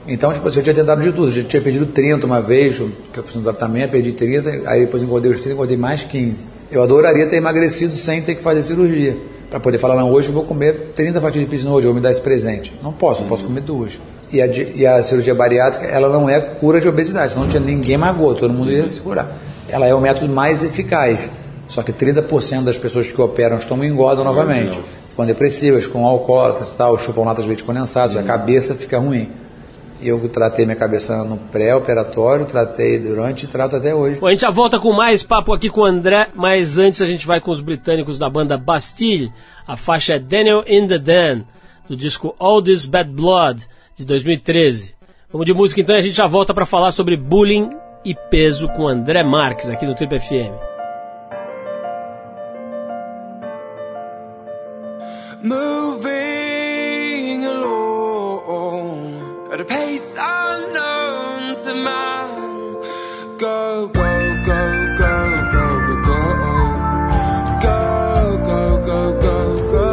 Então, 0.07 0.33
tipo, 0.33 0.47
eu 0.47 0.63
tinha 0.63 0.75
tentado 0.75 1.01
de 1.01 1.11
tudo. 1.11 1.31
Eu 1.35 1.43
tinha 1.43 1.61
perdido 1.61 1.85
30 1.87 2.25
uma 2.25 2.41
vez, 2.41 2.77
que 3.13 3.17
eu 3.17 3.23
fiz 3.23 3.35
um 3.35 3.43
tratamento, 3.43 3.91
perdi 3.91 4.11
30, 4.11 4.69
aí 4.69 4.81
depois 4.81 5.03
engordei 5.03 5.31
os 5.31 5.39
30, 5.39 5.53
engordei 5.53 5.77
mais 5.77 6.03
15. 6.03 6.45
Eu 6.71 6.83
adoraria 6.83 7.27
ter 7.27 7.37
emagrecido 7.37 7.95
sem 7.95 8.21
ter 8.21 8.35
que 8.35 8.41
fazer 8.41 8.61
cirurgia. 8.63 9.17
Para 9.49 9.59
poder 9.59 9.79
falar, 9.79 9.95
não, 9.95 10.11
hoje 10.11 10.29
eu 10.29 10.33
vou 10.33 10.43
comer 10.43 10.93
30 10.95 11.19
fatias 11.19 11.43
de 11.43 11.49
pizza 11.49 11.67
hoje, 11.67 11.87
eu 11.87 11.91
vou 11.91 11.99
me 11.99 12.01
dar 12.01 12.11
esse 12.11 12.21
presente. 12.21 12.73
Não 12.83 12.93
posso, 12.93 13.21
não 13.21 13.27
posso 13.27 13.43
comer 13.43 13.61
duas. 13.61 13.99
E 14.31 14.39
a, 14.41 14.45
e 14.45 14.85
a 14.85 15.01
cirurgia 15.01 15.33
bariátrica, 15.33 15.87
ela 15.87 16.07
não 16.07 16.29
é 16.29 16.39
cura 16.39 16.79
de 16.79 16.87
obesidade, 16.87 17.31
senão 17.31 17.45
não 17.45 17.51
tinha 17.51 17.63
ninguém 17.63 17.97
magou, 17.97 18.35
todo 18.35 18.53
mundo 18.53 18.71
ia 18.71 18.87
se 18.87 19.01
curar. 19.01 19.35
Ela 19.67 19.87
é 19.87 19.93
o 19.93 19.99
método 19.99 20.31
mais 20.31 20.63
eficaz. 20.63 21.29
Só 21.67 21.81
que 21.83 21.91
30% 21.93 22.63
das 22.63 22.77
pessoas 22.77 23.11
que 23.11 23.21
operam 23.21 23.57
estão 23.57 23.83
engordam 23.83 24.23
novamente. 24.23 24.79
Ficam 25.09 25.25
depressivas, 25.25 25.87
com 25.87 26.05
alcoólatras, 26.05 26.73
tal, 26.75 26.97
chupam 26.97 27.23
latas 27.23 27.43
de 27.43 27.49
leite 27.49 27.63
condensados, 27.63 28.15
a 28.15 28.23
cabeça 28.23 28.75
fica 28.75 28.99
ruim. 28.99 29.31
Eu 30.01 30.27
tratei 30.29 30.65
minha 30.65 30.77
cabeça 30.77 31.23
no 31.23 31.37
pré-operatório, 31.37 32.45
tratei 32.45 32.99
durante 32.99 33.45
e 33.45 33.47
trato 33.47 33.75
até 33.75 33.93
hoje. 33.93 34.19
Bom, 34.19 34.27
a 34.27 34.31
gente 34.31 34.41
já 34.41 34.49
volta 34.49 34.79
com 34.79 34.93
mais 34.93 35.23
papo 35.23 35.53
aqui 35.53 35.69
com 35.69 35.81
o 35.81 35.85
André, 35.85 36.29
mas 36.33 36.77
antes 36.77 37.01
a 37.01 37.05
gente 37.05 37.27
vai 37.27 37.41
com 37.41 37.51
os 37.51 37.59
britânicos 37.59 38.17
da 38.17 38.29
banda 38.29 38.57
Bastille. 38.57 39.31
A 39.67 39.75
faixa 39.75 40.15
é 40.15 40.19
Daniel 40.19 40.63
in 40.67 40.87
the 40.87 40.97
Den, 40.97 41.45
do 41.87 41.95
disco 41.95 42.35
All 42.39 42.61
This 42.61 42.85
Bad 42.85 43.09
Blood, 43.11 43.67
de 43.97 44.05
2013. 44.05 44.95
Vamos 45.31 45.45
de 45.45 45.53
música 45.53 45.81
então 45.81 45.95
e 45.95 45.99
a 45.99 46.01
gente 46.01 46.15
já 46.15 46.27
volta 46.27 46.53
para 46.53 46.65
falar 46.65 46.91
sobre 46.91 47.17
bullying 47.17 47.69
e 48.05 48.15
peso 48.15 48.69
com 48.69 48.87
André 48.87 49.23
Marques 49.23 49.69
aqui 49.69 49.85
no 49.85 49.93
Trip 49.93 50.17
FM. 50.17 50.69
Moving 55.41 55.78
at 59.59 59.65
a 59.65 59.67
pace 59.67 60.15
unknown 60.17 61.55
to 61.55 61.73
man. 61.75 63.37
Go, 63.37 63.87
go, 63.87 64.43
go, 64.45 64.95
go, 64.97 65.15
go, 65.51 65.65
go, 65.85 65.99
go. 66.07 66.21
Go, 67.61 68.37
go, 68.49 68.61
go, 68.85 69.21
go, 69.21 69.37
go. 69.71 69.89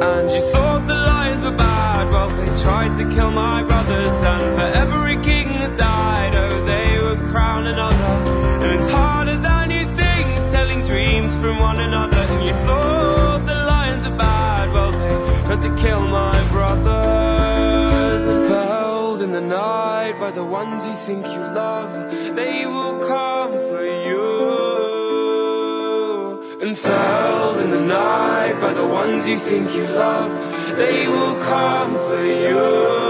And 0.00 0.30
you 0.30 0.40
thought 0.52 0.86
the 0.86 0.94
lions 0.94 1.44
were 1.44 1.56
bad, 1.56 2.10
well, 2.10 2.30
they 2.30 2.62
tried 2.62 2.96
to 2.98 3.14
kill 3.14 3.30
my 3.32 3.62
brothers. 3.62 4.22
And 4.32 4.42
for 4.56 4.68
every 4.82 5.16
king 5.22 5.48
that 5.48 5.76
died, 5.76 6.34
oh, 6.34 6.64
they 6.64 6.98
would 7.02 7.20
crown 7.30 7.66
another. 7.66 8.12
And 8.64 8.72
it's 8.72 8.88
harder 8.88 9.36
than 9.36 9.70
you 9.70 9.84
think, 9.96 10.26
telling 10.50 10.84
dreams 10.86 11.34
from 11.34 11.58
one 11.58 11.80
another. 11.80 12.16
And 12.16 12.46
you 12.46 12.54
thought 12.66 13.44
the 13.44 13.54
lions 13.54 14.06
are 14.06 14.16
bad, 14.16 14.72
well, 14.72 14.92
they 14.92 15.46
tried 15.46 15.60
to 15.68 15.82
kill 15.82 16.08
my 16.08 16.35
night 20.06 20.20
by 20.20 20.30
the 20.30 20.44
ones 20.44 20.86
you 20.86 20.94
think 20.94 21.26
you 21.26 21.40
love, 21.40 21.90
they 22.36 22.64
will 22.64 23.00
come 23.08 23.52
for 23.70 23.84
you. 23.84 24.26
And 26.62 26.78
felled 26.78 27.58
in 27.58 27.70
the 27.72 27.80
night 27.80 28.60
by 28.60 28.72
the 28.72 28.86
ones 28.86 29.26
you 29.26 29.36
think 29.36 29.74
you 29.74 29.88
love, 29.88 30.30
they 30.76 31.08
will 31.08 31.34
come 31.42 31.94
for 31.94 32.24
you. 32.24 33.05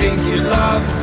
Think 0.00 0.22
you 0.22 0.40
love, 0.40 0.99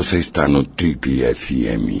Você 0.00 0.16
está 0.16 0.48
no 0.48 0.64
Trip 0.64 1.20
FM. 1.34 2.00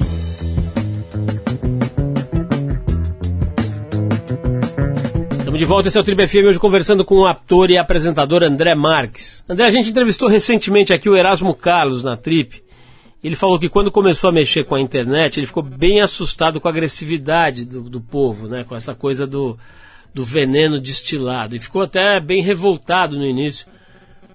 Estamos 5.38 5.58
de 5.58 5.64
volta, 5.66 5.88
esse 5.88 5.98
é 5.98 6.00
o 6.00 6.04
Trip 6.04 6.26
FM, 6.26 6.46
hoje 6.46 6.58
conversando 6.58 7.04
com 7.04 7.16
o 7.16 7.26
ator 7.26 7.70
e 7.70 7.76
apresentador 7.76 8.42
André 8.42 8.74
Marques. 8.74 9.44
André, 9.46 9.66
a 9.66 9.70
gente 9.70 9.90
entrevistou 9.90 10.30
recentemente 10.30 10.94
aqui 10.94 11.10
o 11.10 11.14
Erasmo 11.14 11.54
Carlos 11.54 12.02
na 12.02 12.16
Trip. 12.16 12.62
Ele 13.22 13.36
falou 13.36 13.58
que 13.58 13.68
quando 13.68 13.90
começou 13.90 14.30
a 14.30 14.32
mexer 14.32 14.64
com 14.64 14.76
a 14.76 14.80
internet, 14.80 15.38
ele 15.38 15.46
ficou 15.46 15.62
bem 15.62 16.00
assustado 16.00 16.58
com 16.58 16.68
a 16.68 16.70
agressividade 16.70 17.66
do, 17.66 17.82
do 17.82 18.00
povo, 18.00 18.48
né? 18.48 18.64
Com 18.64 18.74
essa 18.74 18.94
coisa 18.94 19.26
do, 19.26 19.58
do 20.14 20.24
veneno 20.24 20.80
destilado. 20.80 21.54
E 21.54 21.58
ficou 21.58 21.82
até 21.82 22.18
bem 22.18 22.40
revoltado 22.40 23.18
no 23.18 23.26
início 23.26 23.66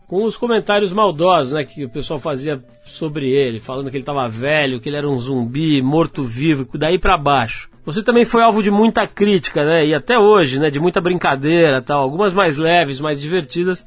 com 0.07 0.23
os 0.23 0.37
comentários 0.37 0.93
maldosos 0.93 1.53
né, 1.53 1.63
que 1.63 1.85
o 1.85 1.89
pessoal 1.89 2.19
fazia 2.19 2.63
sobre 2.83 3.29
ele, 3.29 3.59
falando 3.59 3.89
que 3.89 3.97
ele 3.97 4.03
estava 4.03 4.29
velho, 4.29 4.79
que 4.79 4.89
ele 4.89 4.97
era 4.97 5.09
um 5.09 5.17
zumbi, 5.17 5.81
morto-vivo, 5.81 6.67
daí 6.75 6.99
para 6.99 7.17
baixo. 7.17 7.69
Você 7.85 8.01
também 8.01 8.25
foi 8.25 8.41
alvo 8.41 8.63
de 8.63 8.71
muita 8.71 9.07
crítica, 9.07 9.63
né? 9.63 9.85
E 9.85 9.93
até 9.93 10.17
hoje, 10.17 10.59
né? 10.59 10.71
De 10.71 10.79
muita 10.79 10.99
brincadeira 10.99 11.83
tal. 11.83 12.01
Algumas 12.01 12.33
mais 12.33 12.57
leves, 12.57 12.99
mais 12.99 13.21
divertidas, 13.21 13.85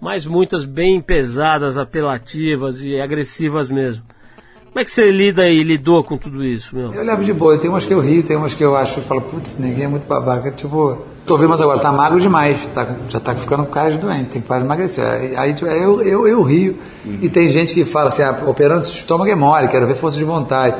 mas 0.00 0.26
muitas 0.26 0.64
bem 0.64 0.98
pesadas, 0.98 1.76
apelativas 1.76 2.82
e 2.82 2.98
agressivas 2.98 3.68
mesmo. 3.68 4.04
Como 4.78 4.82
é 4.82 4.84
que 4.84 4.92
você 4.92 5.10
lida 5.10 5.48
e 5.48 5.60
lidou 5.64 6.04
com 6.04 6.16
tudo 6.16 6.44
isso, 6.44 6.76
meu? 6.76 6.94
Eu 6.94 7.02
levo 7.02 7.24
de 7.24 7.32
boa, 7.32 7.58
tem 7.58 7.68
umas 7.68 7.84
que 7.84 7.92
eu 7.92 7.98
rio, 7.98 8.22
tem 8.22 8.36
umas 8.36 8.54
que 8.54 8.62
eu 8.62 8.76
acho, 8.76 9.00
eu 9.00 9.02
falo, 9.02 9.22
putz, 9.22 9.58
ninguém 9.58 9.86
é 9.86 9.88
muito 9.88 10.06
babaca. 10.06 10.52
Tipo, 10.52 10.98
tô 11.26 11.36
vendo, 11.36 11.48
mas 11.48 11.60
agora 11.60 11.80
tá 11.80 11.90
magro 11.90 12.20
demais, 12.20 12.64
tá, 12.72 12.86
já 13.08 13.18
tá 13.18 13.34
ficando 13.34 13.64
com 13.64 13.72
cara 13.72 13.90
de 13.90 13.98
doente, 13.98 14.30
tem 14.30 14.40
que 14.40 14.46
parar 14.46 14.60
de 14.60 14.66
emagrecer. 14.66 15.04
Aí, 15.36 15.52
tipo, 15.52 15.68
eu, 15.68 16.00
eu, 16.02 16.28
eu 16.28 16.42
rio. 16.42 16.78
E 17.04 17.28
tem 17.28 17.48
gente 17.48 17.74
que 17.74 17.84
fala 17.84 18.06
assim, 18.06 18.22
ah, 18.22 18.44
operando 18.46 18.82
esse 18.82 18.92
estômago 18.92 19.28
é 19.28 19.34
mole, 19.34 19.66
quero 19.66 19.84
ver 19.84 19.96
força 19.96 20.16
de 20.16 20.22
vontade. 20.22 20.76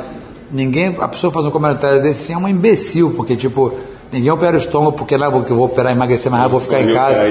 Ninguém, 0.49 0.97
a 1.01 1.09
pessoa 1.09 1.33
faz 1.33 1.45
um 1.45 1.51
comentário 1.51 2.01
desse 2.01 2.23
assim, 2.23 2.35
é 2.35 2.37
uma 2.37 2.51
imbecil, 2.51 3.15
porque 3.17 3.35
tipo, 3.35 3.75
Ninguém 4.11 4.31
opera 4.31 4.57
o 4.57 4.59
estômago 4.59 4.93
porque 4.97 5.17
lá 5.17 5.29
vou- 5.29 5.43
que 5.43 5.51
eu 5.51 5.57
vou 5.57 5.67
operar 5.67 5.93
emagrecer 5.93 6.31
mais 6.31 6.43
rápido, 6.45 6.53
vou 6.59 6.61
ficar 6.63 6.81
em 6.81 6.87
casa. 6.95 7.25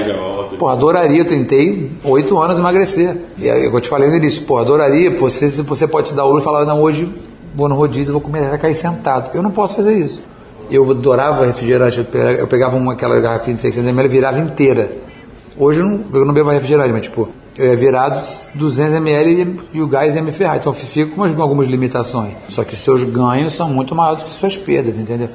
Pô, 0.58 0.68
adoraria, 0.68 1.18
eu 1.18 1.24
tentei 1.24 1.90
oito 2.04 2.38
anos 2.38 2.58
emagrecer. 2.58 3.16
E 3.36 3.50
aí, 3.50 3.64
eu 3.64 3.80
te 3.80 3.88
falei 3.88 4.08
no 4.08 4.16
início, 4.16 4.42
pô, 4.44 4.58
adoraria, 4.58 5.10
pô, 5.10 5.28
você, 5.28 5.48
você 5.62 5.86
pode 5.88 6.08
se 6.08 6.14
dar 6.14 6.24
o 6.24 6.28
luxo 6.30 6.42
e 6.42 6.44
falar, 6.44 6.64
não, 6.64 6.80
hoje 6.80 7.12
vou 7.54 7.68
no 7.68 7.74
rodízio, 7.74 8.12
vou 8.12 8.20
comer 8.22 8.46
até 8.46 8.58
cair 8.58 8.74
sentado. 8.76 9.30
Eu 9.34 9.42
não 9.42 9.50
posso 9.50 9.74
fazer 9.74 9.94
isso. 9.98 10.20
Eu 10.70 10.88
adorava 10.90 11.46
refrigerante, 11.46 11.98
eu 12.38 12.46
pegava, 12.46 12.76
uma, 12.76 12.92
aquela 12.92 13.18
garrafinha 13.18 13.56
de 13.56 13.62
600ml 13.62 14.04
e 14.04 14.08
virava 14.08 14.38
inteira. 14.38 14.92
Hoje 15.58 15.80
eu 15.80 15.86
não, 15.86 16.00
eu 16.14 16.24
não 16.24 16.32
bebo 16.32 16.46
mais 16.46 16.58
refrigerante, 16.58 16.92
mas 16.92 17.02
tipo, 17.02 17.28
eu 17.56 17.66
ia 17.70 17.76
virar 17.76 18.22
200ml 18.56 19.26
e, 19.72 19.78
e 19.78 19.82
o 19.82 19.86
gás 19.88 20.14
ia 20.14 20.22
me 20.22 20.30
ferrar. 20.30 20.58
Então 20.58 20.70
eu 20.72 20.76
fico 20.76 21.12
com 21.16 21.22
umas- 21.22 21.38
algumas 21.40 21.66
limitações. 21.66 22.34
Só 22.50 22.62
que 22.64 22.74
os 22.74 22.80
seus 22.80 23.02
ganhos 23.02 23.54
são 23.54 23.68
muito 23.68 23.94
maiores 23.94 24.22
do 24.22 24.28
que 24.28 24.34
suas 24.34 24.56
perdas, 24.56 24.98
entendeu? 24.98 25.28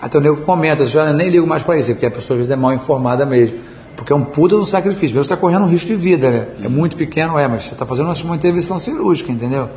Até 0.00 0.18
o 0.18 0.20
nego 0.20 0.36
comenta, 0.38 0.86
já 0.86 1.12
nem 1.12 1.28
ligo 1.28 1.46
mais 1.46 1.62
pra 1.62 1.76
isso, 1.76 1.90
porque 1.92 2.06
a 2.06 2.10
pessoa 2.10 2.36
às 2.36 2.38
vezes 2.38 2.50
é 2.50 2.56
mal 2.56 2.72
informada 2.72 3.26
mesmo. 3.26 3.58
Porque 3.96 4.12
é 4.12 4.16
um 4.16 4.22
puta 4.22 4.56
do 4.56 4.64
sacrifício. 4.64 5.08
Mesmo 5.08 5.24
você 5.24 5.34
está 5.34 5.36
correndo 5.36 5.64
um 5.64 5.68
risco 5.68 5.88
de 5.88 5.96
vida, 5.96 6.30
né? 6.30 6.46
É 6.62 6.68
muito 6.68 6.96
pequeno, 6.96 7.36
é, 7.36 7.48
mas 7.48 7.64
você 7.64 7.72
está 7.72 7.84
fazendo 7.84 8.12
uma 8.24 8.36
intervenção 8.36 8.78
cirúrgica, 8.78 9.32
entendeu? 9.32 9.68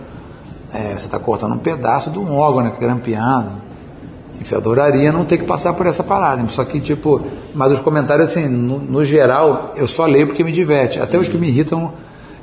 É, 0.71 0.89
você 0.89 1.07
está 1.07 1.17
cortando 1.17 1.53
um 1.53 1.57
pedaço 1.57 2.11
de 2.11 2.19
um 2.19 2.31
órgão, 2.37 2.63
né? 2.63 2.71
Grampeando. 2.79 3.53
Enfim, 4.39 4.55
adoraria 4.55 5.11
não 5.11 5.25
ter 5.25 5.39
que 5.39 5.45
passar 5.45 5.73
por 5.73 5.87
essa 5.87 6.03
parada. 6.03 6.47
Só 6.49 6.63
que, 6.63 6.79
tipo, 6.79 7.21
mas 7.53 7.71
os 7.71 7.79
comentários, 7.79 8.29
assim, 8.29 8.47
no, 8.47 8.77
no 8.77 9.03
geral, 9.03 9.73
eu 9.75 9.87
só 9.87 10.05
leio 10.05 10.27
porque 10.27 10.43
me 10.43 10.51
diverte. 10.51 10.99
Até 10.99 11.17
os 11.17 11.27
que 11.27 11.37
me 11.37 11.47
irritam, 11.47 11.91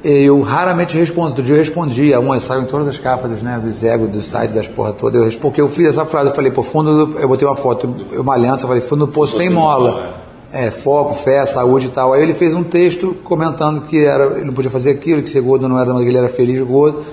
eu 0.03 0.41
raramente 0.43 0.97
respondo. 0.97 1.29
Outro 1.29 1.43
dia 1.43 1.55
eu 1.55 1.59
respondi, 1.59 2.15
a 2.15 2.21
uma 2.21 2.39
saiu 2.41 2.63
em 2.63 2.67
todas 2.67 2.89
as 2.89 2.99
capas 2.99 3.43
né, 3.43 3.61
dos 3.63 3.83
egos, 3.83 4.09
dos 4.11 4.27
sites, 4.27 4.53
das 4.53 4.69
porra 4.69 4.93
toda. 4.93 5.19
Eu 5.19 5.25
respondi, 5.25 5.43
porque 5.43 5.61
eu 5.61 5.69
fiz 5.69 5.89
essa 5.89 6.05
frase, 6.05 6.31
eu 6.31 6.35
falei, 6.35 6.51
pô, 6.51 6.63
fundo 6.63 7.07
do, 7.07 7.19
eu 7.19 7.29
botei 7.29 7.47
uma 7.47 7.57
foto, 7.57 7.95
eu 8.13 8.23
malhando, 8.23 8.63
eu 8.63 8.69
falei, 8.69 8.81
fundo 8.81 9.07
do 9.07 9.13
poço 9.13 9.37
tem 9.37 9.51
mola. 9.51 10.29
É, 10.51 10.71
foco, 10.71 11.15
fé, 11.15 11.45
saúde 11.45 11.87
e 11.87 11.91
tal. 11.91 12.15
Aí 12.15 12.23
ele 12.23 12.33
fez 12.33 12.55
um 12.55 12.65
texto 12.65 13.15
comentando 13.23 13.83
que 13.83 14.05
era, 14.05 14.37
ele 14.37 14.47
não 14.47 14.55
podia 14.55 14.71
fazer 14.71 14.93
aquilo, 14.93 15.23
que 15.23 15.29
ser 15.29 15.43
gordo 15.43 15.69
não 15.69 15.79
era, 15.79 15.93
que 15.93 16.01
ele 16.01 16.17
era 16.17 16.29
feliz 16.29 16.61
gordo. 16.63 17.05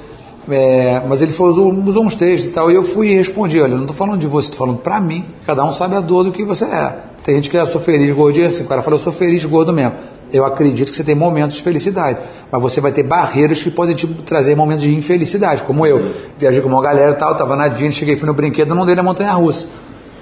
É, 0.47 1.01
mas 1.07 1.21
ele 1.21 1.33
foi, 1.33 1.49
usou, 1.49 1.73
usou 1.73 2.05
uns 2.05 2.15
textos 2.15 2.49
e 2.49 2.53
tal, 2.53 2.71
e 2.71 2.75
eu 2.75 2.83
fui 2.83 3.09
e 3.09 3.15
respondi, 3.15 3.59
olha, 3.59 3.71
eu 3.71 3.77
não 3.77 3.85
estou 3.85 3.95
falando 3.95 4.19
de 4.19 4.27
você, 4.27 4.49
estou 4.49 4.65
falando 4.65 4.79
para 4.79 5.01
mim, 5.01 5.25
cada 5.45 5.65
um 5.65 5.73
sabe 5.73 5.95
a 5.95 5.99
dor 5.99 6.23
do 6.23 6.31
que 6.31 6.43
você 6.43 6.65
é. 6.65 6.97
Tem 7.23 7.35
gente 7.35 7.49
que 7.49 7.57
é, 7.57 7.61
eu 7.61 7.67
sou 7.67 7.81
feliz 7.81 8.13
gordo, 8.13 8.37
e 8.37 8.45
assim, 8.45 8.63
o 8.63 8.67
cara 8.67 8.83
fala, 8.83 8.95
eu 8.95 8.99
sou 8.99 9.11
feliz 9.11 9.43
gordo 9.43 9.73
mesmo. 9.73 9.93
Eu 10.31 10.45
acredito 10.45 10.89
que 10.89 10.95
você 10.95 11.03
tem 11.03 11.15
momentos 11.15 11.57
de 11.57 11.63
felicidade, 11.63 12.19
mas 12.51 12.61
você 12.61 12.81
vai 12.81 12.91
ter 12.91 13.03
barreiras 13.03 13.61
que 13.61 13.71
podem 13.71 13.95
te 13.95 14.07
trazer 14.07 14.55
momentos 14.55 14.83
de 14.83 14.93
infelicidade, 14.93 15.63
como 15.63 15.85
eu. 15.85 16.13
Viajei 16.37 16.61
com 16.61 16.67
uma 16.67 16.81
galera 16.81 17.11
e 17.11 17.15
tal, 17.15 17.31
estava 17.31 17.55
na 17.55 17.67
Disney, 17.67 17.91
cheguei, 17.91 18.17
fui 18.17 18.27
no 18.27 18.33
brinquedo, 18.33 18.73
não 18.73 18.85
dei 18.85 18.95
na 18.95 19.03
montanha-russa. 19.03 19.67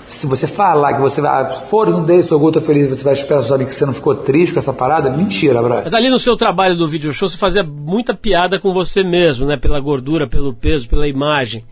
Se 0.07 0.27
você 0.27 0.45
falar 0.45 0.93
que 0.93 1.01
você 1.01 1.21
vai, 1.21 1.41
ah, 1.41 1.45
fora, 1.45 1.89
não 1.89 2.03
dei, 2.03 2.21
sou 2.21 2.37
gordo, 2.37 2.59
tô 2.59 2.65
feliz, 2.65 2.89
você 2.89 3.03
vai 3.03 3.13
esperar 3.13 3.41
saber 3.41 3.65
que 3.65 3.73
você 3.73 3.85
não 3.85 3.93
ficou 3.93 4.13
triste 4.13 4.53
com 4.53 4.59
essa 4.59 4.73
parada, 4.73 5.09
mentira, 5.09 5.61
brother. 5.61 5.85
Mas 5.85 5.93
ali 5.93 6.09
no 6.09 6.19
seu 6.19 6.37
trabalho 6.37 6.75
do 6.75 6.87
video 6.87 7.11
show, 7.11 7.27
você 7.27 7.37
fazia 7.37 7.63
muita 7.63 8.13
piada 8.13 8.59
com 8.59 8.73
você 8.73 9.03
mesmo, 9.03 9.45
né? 9.47 9.57
Pela 9.57 9.79
gordura, 9.79 10.27
pelo 10.27 10.53
peso, 10.53 10.87
pela 10.87 11.07
imagem. 11.07 11.63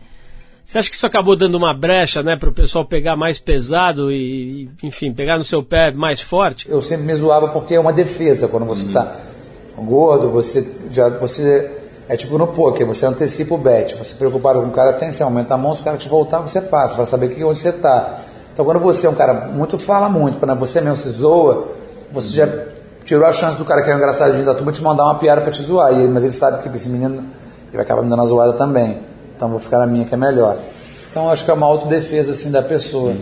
Você 0.64 0.78
acha 0.78 0.88
que 0.88 0.96
isso 0.96 1.06
acabou 1.06 1.34
dando 1.36 1.56
uma 1.56 1.74
brecha, 1.74 2.22
né? 2.22 2.36
Para 2.36 2.48
o 2.48 2.52
pessoal 2.52 2.84
pegar 2.84 3.16
mais 3.16 3.38
pesado 3.38 4.12
e, 4.12 4.70
enfim, 4.82 5.12
pegar 5.12 5.36
no 5.36 5.44
seu 5.44 5.62
pé 5.62 5.90
mais 5.90 6.20
forte? 6.20 6.68
eu 6.68 6.80
sempre 6.80 7.04
me 7.04 7.14
zoava 7.14 7.48
porque 7.48 7.74
é 7.74 7.80
uma 7.80 7.92
defesa. 7.92 8.48
Quando 8.48 8.64
você 8.64 8.86
está 8.86 9.16
gordo, 9.76 10.30
você 10.30 10.66
já 10.90 11.08
você 11.08 11.70
é 12.08 12.16
tipo 12.16 12.36
no 12.38 12.46
poker, 12.46 12.86
você 12.86 13.06
antecipa 13.06 13.54
o 13.54 13.58
bet. 13.58 13.94
Você 13.96 14.14
preocupado 14.14 14.60
com 14.60 14.68
o 14.68 14.70
cara, 14.70 14.92
você 14.92 15.22
aumenta 15.22 15.54
a 15.54 15.58
mão, 15.58 15.74
se 15.74 15.82
o 15.82 15.84
cara 15.84 15.96
te 15.96 16.08
voltar, 16.08 16.40
você 16.40 16.60
passa, 16.60 16.96
vai 16.96 17.06
saber 17.06 17.30
que 17.30 17.42
onde 17.42 17.58
você 17.58 17.70
está. 17.70 18.20
Então 18.52 18.64
quando 18.64 18.80
você 18.80 19.06
é 19.06 19.10
um 19.10 19.14
cara 19.14 19.32
muito 19.52 19.78
fala 19.78 20.08
muito, 20.08 20.38
quando 20.38 20.54
você 20.58 20.80
mesmo 20.80 20.98
se 20.98 21.08
zoa, 21.10 21.68
você 22.12 22.28
já 22.28 22.48
tirou 23.04 23.26
a 23.26 23.32
chance 23.32 23.56
do 23.56 23.64
cara 23.64 23.82
que 23.82 23.90
é 23.90 23.94
engraçadinho 23.94 24.44
da 24.44 24.54
turma 24.54 24.72
te 24.72 24.82
mandar 24.82 25.04
uma 25.04 25.16
piada 25.16 25.40
para 25.40 25.50
te 25.50 25.62
zoar. 25.62 25.92
E 25.92 26.06
mas 26.06 26.22
ele 26.22 26.32
sabe 26.32 26.62
que 26.62 26.74
esse 26.74 26.88
menino 26.88 27.24
ele 27.72 27.82
acabar 27.82 28.02
me 28.02 28.10
dando 28.10 28.22
a 28.22 28.26
zoada 28.26 28.52
também. 28.52 29.11
Então 29.42 29.50
vou 29.50 29.58
ficar 29.58 29.78
na 29.78 29.88
minha 29.88 30.04
que 30.04 30.14
é 30.14 30.16
melhor. 30.16 30.56
Então 31.10 31.28
acho 31.28 31.44
que 31.44 31.50
é 31.50 31.54
uma 31.54 31.66
autodefesa 31.66 32.30
assim 32.30 32.52
da 32.52 32.62
pessoa. 32.62 33.12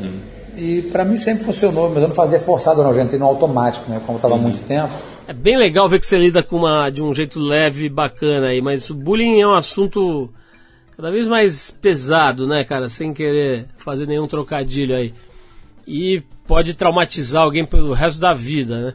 E 0.55 0.83
para 0.93 1.03
mim 1.03 1.17
sempre 1.17 1.45
funcionou, 1.45 1.89
mas 1.89 2.03
eu 2.03 2.09
não 2.09 2.15
fazia 2.15 2.39
forçado 2.39 2.83
não, 2.83 2.91
eu 2.91 2.97
já 2.97 3.03
entrei 3.05 3.19
no 3.19 3.25
automático, 3.25 3.91
né? 3.91 4.03
Como 4.05 4.19
estava 4.19 4.35
há 4.35 4.37
muito 4.37 4.63
tempo. 4.65 4.93
É 5.27 5.33
bem 5.33 5.57
legal 5.57 5.89
ver 5.89 5.99
que 5.99 6.05
você 6.05 6.19
lida 6.19 6.43
com 6.43 6.57
uma, 6.57 6.91
de 6.91 7.03
um 7.03 7.15
jeito 7.15 7.41
leve 7.41 7.87
e 7.87 7.89
bacana 7.89 8.49
aí, 8.49 8.61
mas 8.61 8.91
o 8.91 8.95
bullying 8.95 9.41
é 9.41 9.47
um 9.47 9.55
assunto 9.55 10.29
cada 10.95 11.11
vez 11.11 11.27
mais 11.27 11.71
pesado, 11.71 12.47
né, 12.47 12.65
cara? 12.65 12.91
Sem 12.91 13.15
querer 13.15 13.65
fazer 13.79 14.07
nenhum 14.07 14.27
trocadilho 14.27 14.95
aí. 14.95 15.15
E 15.87 16.23
pode 16.47 16.75
traumatizar 16.75 17.45
alguém 17.45 17.65
pelo 17.65 17.95
resto 17.95 18.21
da 18.21 18.35
vida, 18.35 18.79
né? 18.79 18.95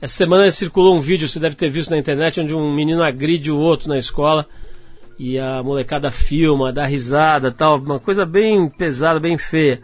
Essa 0.00 0.16
semana 0.16 0.50
circulou 0.50 0.96
um 0.96 1.00
vídeo, 1.00 1.28
você 1.28 1.38
deve 1.38 1.54
ter 1.54 1.70
visto 1.70 1.90
na 1.90 1.98
internet, 1.98 2.40
onde 2.40 2.56
um 2.56 2.74
menino 2.74 3.04
agride 3.04 3.52
o 3.52 3.58
outro 3.58 3.88
na 3.88 3.96
escola 3.96 4.48
e 5.22 5.38
a 5.38 5.62
molecada 5.62 6.10
filma, 6.10 6.72
dá 6.72 6.86
risada 6.86 7.52
tal, 7.52 7.76
uma 7.76 8.00
coisa 8.00 8.24
bem 8.24 8.70
pesada, 8.70 9.20
bem 9.20 9.36
feia. 9.36 9.82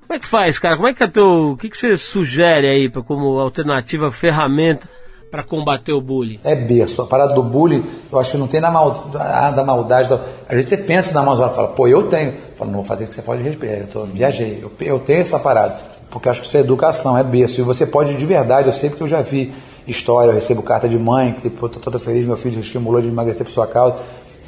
Como 0.00 0.16
é 0.16 0.18
que 0.18 0.24
faz, 0.24 0.58
cara? 0.58 0.76
Como 0.76 0.88
é 0.88 0.94
que 0.94 1.02
é 1.02 1.06
teu. 1.06 1.50
O 1.50 1.56
que, 1.56 1.68
que 1.68 1.76
você 1.76 1.98
sugere 1.98 2.66
aí 2.66 2.88
pra, 2.88 3.02
como 3.02 3.38
alternativa, 3.38 4.10
ferramenta 4.10 4.88
para 5.30 5.42
combater 5.42 5.92
o 5.92 6.00
bullying? 6.00 6.40
É 6.42 6.54
berço. 6.54 7.02
A 7.02 7.06
parada 7.06 7.34
do 7.34 7.42
bullying, 7.42 7.84
eu 8.10 8.18
acho 8.18 8.32
que 8.32 8.38
não 8.38 8.46
tem 8.46 8.58
na 8.58 8.70
mal, 8.70 8.94
ah, 9.20 9.50
da 9.50 9.62
maldade. 9.62 10.08
Da... 10.08 10.14
Às 10.48 10.54
vezes 10.54 10.70
você 10.70 10.78
pensa 10.78 11.12
na 11.12 11.22
maldade, 11.22 11.54
fala, 11.54 11.68
pô, 11.68 11.86
eu 11.86 12.04
tenho. 12.04 12.30
Eu 12.30 12.56
falo, 12.56 12.70
não 12.70 12.78
vou 12.78 12.86
fazer 12.86 13.04
o 13.04 13.08
que 13.08 13.14
você 13.14 13.22
pode 13.22 13.42
respeitar. 13.42 13.82
Eu 13.82 13.86
tô, 13.88 14.04
viajei. 14.04 14.60
Eu, 14.62 14.72
eu 14.80 14.98
tenho 14.98 15.20
essa 15.20 15.38
parada. 15.38 15.76
Porque 16.10 16.26
eu 16.26 16.30
acho 16.30 16.40
que 16.40 16.46
isso 16.46 16.56
é 16.56 16.60
educação, 16.60 17.18
é 17.18 17.22
berço. 17.22 17.60
E 17.60 17.64
você 17.64 17.84
pode 17.84 18.14
de 18.14 18.24
verdade, 18.24 18.68
eu 18.68 18.72
sei 18.72 18.88
porque 18.88 19.02
eu 19.02 19.08
já 19.08 19.20
vi 19.20 19.52
história, 19.86 20.30
eu 20.30 20.34
recebo 20.34 20.62
carta 20.62 20.88
de 20.88 20.98
mãe, 20.98 21.32
que 21.32 21.50
pô, 21.50 21.68
tô 21.68 21.78
toda 21.78 21.98
feliz, 21.98 22.24
meu 22.24 22.36
filho 22.36 22.60
estimulou 22.60 23.02
de 23.02 23.08
emagrecer 23.08 23.44
por 23.44 23.52
sua 23.52 23.66
causa. 23.66 23.96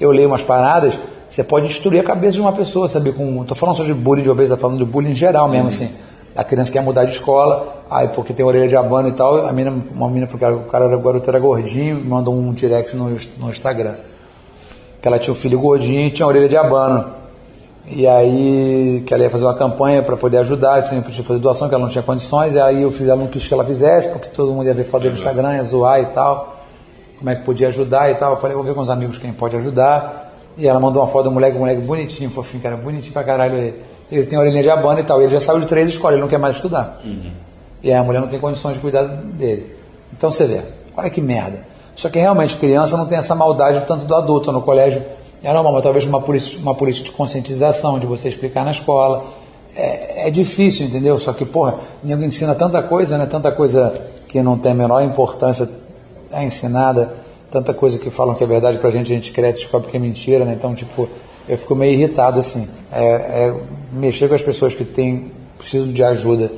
Eu 0.00 0.10
leio 0.10 0.28
umas 0.28 0.42
paradas, 0.42 0.98
você 1.28 1.42
pode 1.42 1.68
destruir 1.68 2.00
a 2.00 2.04
cabeça 2.04 2.34
de 2.34 2.40
uma 2.40 2.52
pessoa, 2.52 2.88
sabe? 2.88 3.12
Com, 3.12 3.44
tô 3.44 3.54
falando 3.54 3.76
só 3.76 3.84
de 3.84 3.94
bullying 3.94 4.22
de 4.22 4.30
obesa, 4.30 4.56
tô 4.56 4.62
falando 4.62 4.78
de 4.78 4.84
bullying 4.84 5.10
em 5.10 5.14
geral 5.14 5.48
mesmo, 5.48 5.68
assim. 5.68 5.90
A 6.36 6.44
criança 6.44 6.70
quer 6.70 6.82
mudar 6.82 7.04
de 7.04 7.12
escola, 7.12 7.82
aí 7.90 8.08
porque 8.08 8.34
tem 8.34 8.44
orelha 8.44 8.68
de 8.68 8.76
abano 8.76 9.08
e 9.08 9.12
tal, 9.12 9.46
a 9.46 9.52
mina, 9.52 9.72
uma 9.94 10.08
menina 10.08 10.26
falou 10.26 10.60
que 10.60 10.68
o 10.68 10.70
cara 10.70 10.84
era, 10.84 10.96
o 10.96 11.00
garoto 11.00 11.28
era 11.30 11.38
gordinho, 11.38 12.04
mandou 12.04 12.34
um 12.34 12.52
direct 12.52 12.94
no, 12.94 13.16
no 13.38 13.50
Instagram. 13.50 13.94
Que 15.00 15.08
ela 15.08 15.18
tinha 15.18 15.32
um 15.32 15.36
filho 15.36 15.58
gordinho 15.58 16.08
e 16.08 16.10
tinha 16.10 16.26
orelha 16.26 16.48
de 16.48 16.56
abano. 16.56 17.16
E 17.88 18.06
aí, 18.06 19.02
que 19.06 19.14
ela 19.14 19.22
ia 19.22 19.30
fazer 19.30 19.44
uma 19.44 19.54
campanha 19.54 20.02
para 20.02 20.16
poder 20.16 20.38
ajudar, 20.38 20.74
assim, 20.74 21.00
podia 21.00 21.22
fazer 21.22 21.38
doação, 21.38 21.68
que 21.68 21.74
ela 21.74 21.84
não 21.84 21.90
tinha 21.90 22.02
condições, 22.02 22.54
e 22.54 22.60
aí 22.60 22.84
o 22.84 22.90
filho 22.90 23.06
dela 23.06 23.20
não 23.20 23.28
quis 23.28 23.46
que 23.46 23.54
ela 23.54 23.64
fizesse, 23.64 24.08
porque 24.08 24.28
todo 24.28 24.52
mundo 24.52 24.66
ia 24.66 24.74
ver 24.74 24.84
foto 24.84 25.06
no 25.06 25.14
Instagram, 25.14 25.56
ia 25.56 25.64
zoar 25.64 26.00
e 26.00 26.06
tal, 26.06 26.55
como 27.18 27.30
é 27.30 27.36
que 27.36 27.42
podia 27.44 27.68
ajudar 27.68 28.10
e 28.10 28.14
tal. 28.14 28.32
Eu 28.32 28.36
falei, 28.36 28.56
vou 28.56 28.64
ver 28.64 28.74
com 28.74 28.80
os 28.80 28.90
amigos 28.90 29.18
quem 29.18 29.32
pode 29.32 29.56
ajudar. 29.56 30.34
E 30.56 30.66
ela 30.66 30.80
mandou 30.80 31.02
uma 31.02 31.08
foto 31.08 31.24
do 31.24 31.30
moleque, 31.30 31.56
um 31.56 31.60
moleque 31.60 31.82
bonitinho, 31.82 32.30
fofinho, 32.30 32.62
cara, 32.62 32.76
bonitinho 32.76 33.12
pra 33.12 33.24
caralho 33.24 33.56
ele. 33.56 33.74
Ele 34.10 34.24
tem 34.24 34.38
orelhinha 34.38 34.62
de 34.62 34.70
abano 34.70 35.00
e 35.00 35.02
tal, 35.02 35.20
ele 35.20 35.32
já 35.32 35.40
saiu 35.40 35.58
de 35.60 35.66
três 35.66 35.88
escolas, 35.88 36.14
ele 36.14 36.22
não 36.22 36.28
quer 36.28 36.38
mais 36.38 36.56
estudar. 36.56 37.00
E 37.82 37.90
aí 37.90 37.98
a 37.98 38.04
mulher 38.04 38.20
não 38.20 38.28
tem 38.28 38.38
condições 38.38 38.74
de 38.74 38.80
cuidar 38.80 39.02
dele. 39.02 39.74
Então 40.16 40.30
você 40.30 40.44
vê, 40.44 40.62
olha 40.96 41.10
que 41.10 41.20
merda. 41.20 41.64
Só 41.94 42.08
que 42.08 42.18
realmente 42.18 42.56
criança 42.56 42.96
não 42.96 43.06
tem 43.06 43.18
essa 43.18 43.34
maldade 43.34 43.82
tanto 43.86 44.04
do 44.04 44.14
adulto 44.14 44.52
no 44.52 44.60
colégio. 44.60 45.02
É 45.42 45.52
normal, 45.52 45.72
mas 45.72 45.82
talvez 45.82 46.04
uma 46.04 46.20
polícia, 46.20 46.58
uma 46.60 46.74
polícia 46.74 47.02
de 47.02 47.10
conscientização, 47.10 47.98
de 47.98 48.06
você 48.06 48.28
explicar 48.28 48.64
na 48.64 48.70
escola. 48.70 49.24
É, 49.74 50.28
é 50.28 50.30
difícil, 50.30 50.86
entendeu? 50.86 51.18
Só 51.18 51.32
que, 51.32 51.44
porra, 51.44 51.74
nego 52.02 52.22
ensina 52.22 52.54
tanta 52.54 52.82
coisa, 52.82 53.18
né? 53.18 53.26
Tanta 53.26 53.50
coisa 53.50 53.92
que 54.28 54.40
não 54.40 54.56
tem 54.56 54.72
a 54.72 54.74
menor 54.74 55.02
importância 55.02 55.68
é 56.30 56.44
ensinada, 56.44 57.14
tanta 57.50 57.72
coisa 57.72 57.98
que 57.98 58.10
falam 58.10 58.34
que 58.34 58.44
é 58.44 58.46
verdade 58.46 58.78
pra 58.78 58.90
gente, 58.90 59.12
a 59.12 59.14
gente 59.14 59.32
cresce 59.32 59.58
e 59.58 59.60
descobre 59.62 59.90
que 59.90 59.96
é 59.96 60.00
mentira, 60.00 60.44
né? 60.44 60.54
Então, 60.54 60.74
tipo, 60.74 61.08
eu 61.48 61.56
fico 61.56 61.74
meio 61.74 61.92
irritado, 61.92 62.40
assim. 62.40 62.68
É, 62.92 63.04
é, 63.04 63.60
mexer 63.92 64.28
com 64.28 64.34
as 64.34 64.42
pessoas 64.42 64.74
que 64.74 64.84
têm, 64.84 65.30
precisam 65.58 65.92
de 65.92 66.02
ajuda 66.02 66.50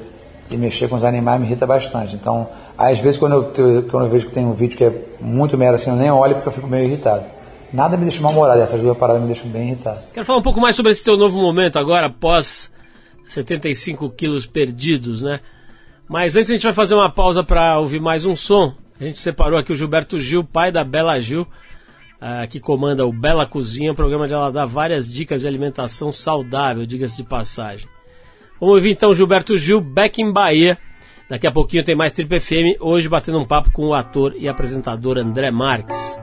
e 0.51 0.57
mexer 0.57 0.89
com 0.89 0.97
os 0.97 1.05
animais 1.05 1.41
me 1.41 1.47
irrita 1.47 1.67
bastante. 1.67 2.15
Então, 2.15 2.49
às 2.77 2.99
vezes, 3.01 3.19
quando 3.19 3.35
eu, 3.35 3.83
quando 3.85 4.05
eu 4.05 4.11
vejo 4.11 4.27
que 4.27 4.33
tem 4.33 4.47
um 4.47 4.53
vídeo 4.53 4.77
que 4.77 4.85
é 4.85 4.93
muito 5.21 5.59
merda 5.59 5.77
assim, 5.77 5.91
eu 5.91 5.97
nem 5.97 6.11
olho 6.11 6.35
porque 6.37 6.49
eu 6.49 6.53
fico 6.53 6.67
meio 6.67 6.87
irritado. 6.87 7.25
Nada 7.73 7.97
me 7.99 8.05
deixa 8.05 8.23
mal-humorado, 8.23 8.61
essas 8.61 8.81
duas 8.81 8.97
paradas 8.97 9.21
me 9.21 9.29
deixam 9.29 9.49
bem 9.49 9.69
irritado. 9.69 9.99
Quero 10.15 10.25
falar 10.25 10.39
um 10.39 10.43
pouco 10.43 10.61
mais 10.61 10.75
sobre 10.75 10.91
esse 10.91 11.05
teu 11.05 11.19
novo 11.19 11.39
momento 11.39 11.79
agora, 11.79 12.07
após 12.07 12.71
75 13.29 14.09
quilos 14.11 14.47
perdidos, 14.47 15.21
né? 15.21 15.41
Mas 16.09 16.35
antes 16.35 16.51
a 16.51 16.55
gente 16.55 16.63
vai 16.63 16.73
fazer 16.73 16.95
uma 16.95 17.13
pausa 17.13 17.45
para 17.45 17.79
ouvir 17.79 18.01
mais 18.01 18.25
um 18.25 18.35
som. 18.35 18.73
A 19.01 19.05
gente 19.05 19.21
separou 19.21 19.59
aqui 19.59 19.73
o 19.73 19.77
Gilberto 19.77 20.19
Gil, 20.19 20.43
pai 20.43 20.73
da 20.73 20.83
Bela 20.83 21.21
Gil, 21.21 21.47
ah, 22.21 22.47
que 22.47 22.59
comanda 22.59 23.07
o 23.07 23.13
Bela 23.13 23.47
Cozinha, 23.47 23.93
um 23.93 23.95
programa 23.95 24.25
onde 24.25 24.35
ela 24.35 24.51
dá 24.51 24.65
várias 24.65 25.13
dicas 25.13 25.43
de 25.43 25.49
alimentação 25.49 26.13
saudável, 26.13 26.85
diga-se 26.85 27.17
de 27.17 27.23
passagem. 27.23 27.89
Vamos 28.61 28.75
ouvir 28.75 28.91
então 28.91 29.15
Gilberto 29.15 29.57
Gil, 29.57 29.81
Back 29.81 30.21
in 30.21 30.33
Bahia. 30.33 30.77
Daqui 31.29 31.47
a 31.47 31.53
pouquinho 31.53 31.85
tem 31.85 31.95
mais 31.95 32.13
Triple 32.13 32.41
FM, 32.41 32.81
hoje 32.81 33.09
batendo 33.09 33.39
um 33.39 33.47
papo 33.47 33.71
com 33.71 33.87
o 33.87 33.95
ator 33.95 34.35
e 34.37 34.49
apresentador 34.49 35.17
André 35.19 35.51
Marques. 35.51 36.19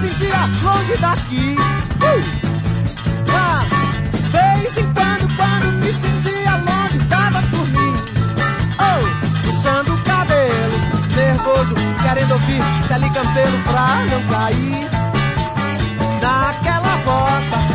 Sentia 0.00 0.46
longe 0.62 0.96
daqui. 0.98 1.56
Uh! 2.00 2.46
Ah, 3.34 3.64
vez 4.30 4.76
em 4.76 4.92
quando, 4.92 5.36
quando 5.36 5.72
me 5.72 5.92
sentia 5.92 6.56
longe, 6.56 6.98
dava 7.08 7.42
por 7.42 7.66
mim. 7.68 7.94
Oh, 8.78 9.46
puxando 9.46 9.94
o 9.94 10.02
cabelo, 10.02 10.78
nervoso, 11.14 11.74
querendo 12.02 12.32
ouvir 12.32 12.62
Celi 12.86 13.10
Campelo 13.10 13.58
pra 13.64 14.04
não 14.10 14.22
cair. 14.28 14.88
Naquela 16.20 16.98
fossa 17.04 17.65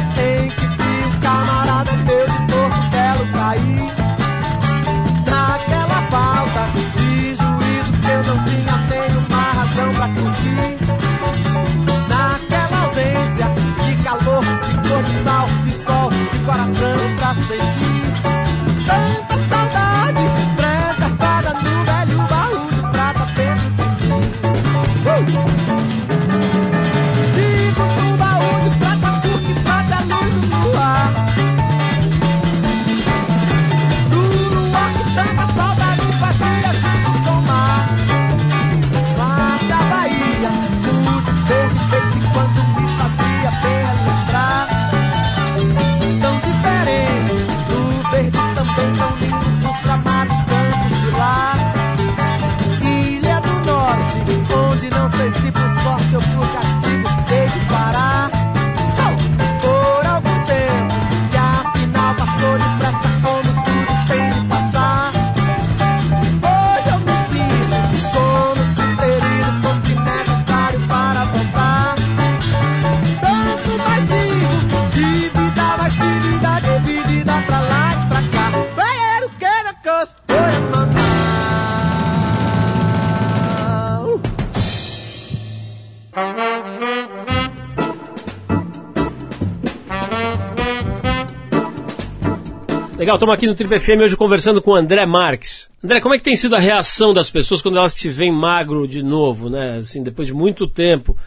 Legal, 93.12 93.18
estamos 93.18 93.36
aqui 93.36 93.48
no 93.48 93.56
Triple 93.56 93.78
FM 93.78 94.04
hoje 94.04 94.16
conversando 94.16 94.62
com 94.62 94.72
o 94.72 94.76
André 94.76 95.06
Marques. 95.06 95.68
André, 95.84 96.00
como 96.00 96.16
é 96.16 96.18
que 96.18 96.24
tem 96.24 96.34
sido 96.34 96.56
a 96.56 96.60
reação 96.60 97.14
das 97.14 97.30
pessoas 97.30 97.62
quando 97.62 97.78
elas 97.78 97.94
te 97.94 98.08
veem 98.08 98.32
magro 98.32 98.88
de 98.88 99.04
novo, 99.04 99.50
né? 99.50 99.80
Assim, 99.80 100.02
depois 100.02 100.30
de 100.30 100.34
muito 100.34 100.66
tempo, 100.66 101.18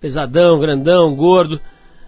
pesadão, 0.00 0.58
grandão, 0.58 1.14
gordo. 1.14 1.60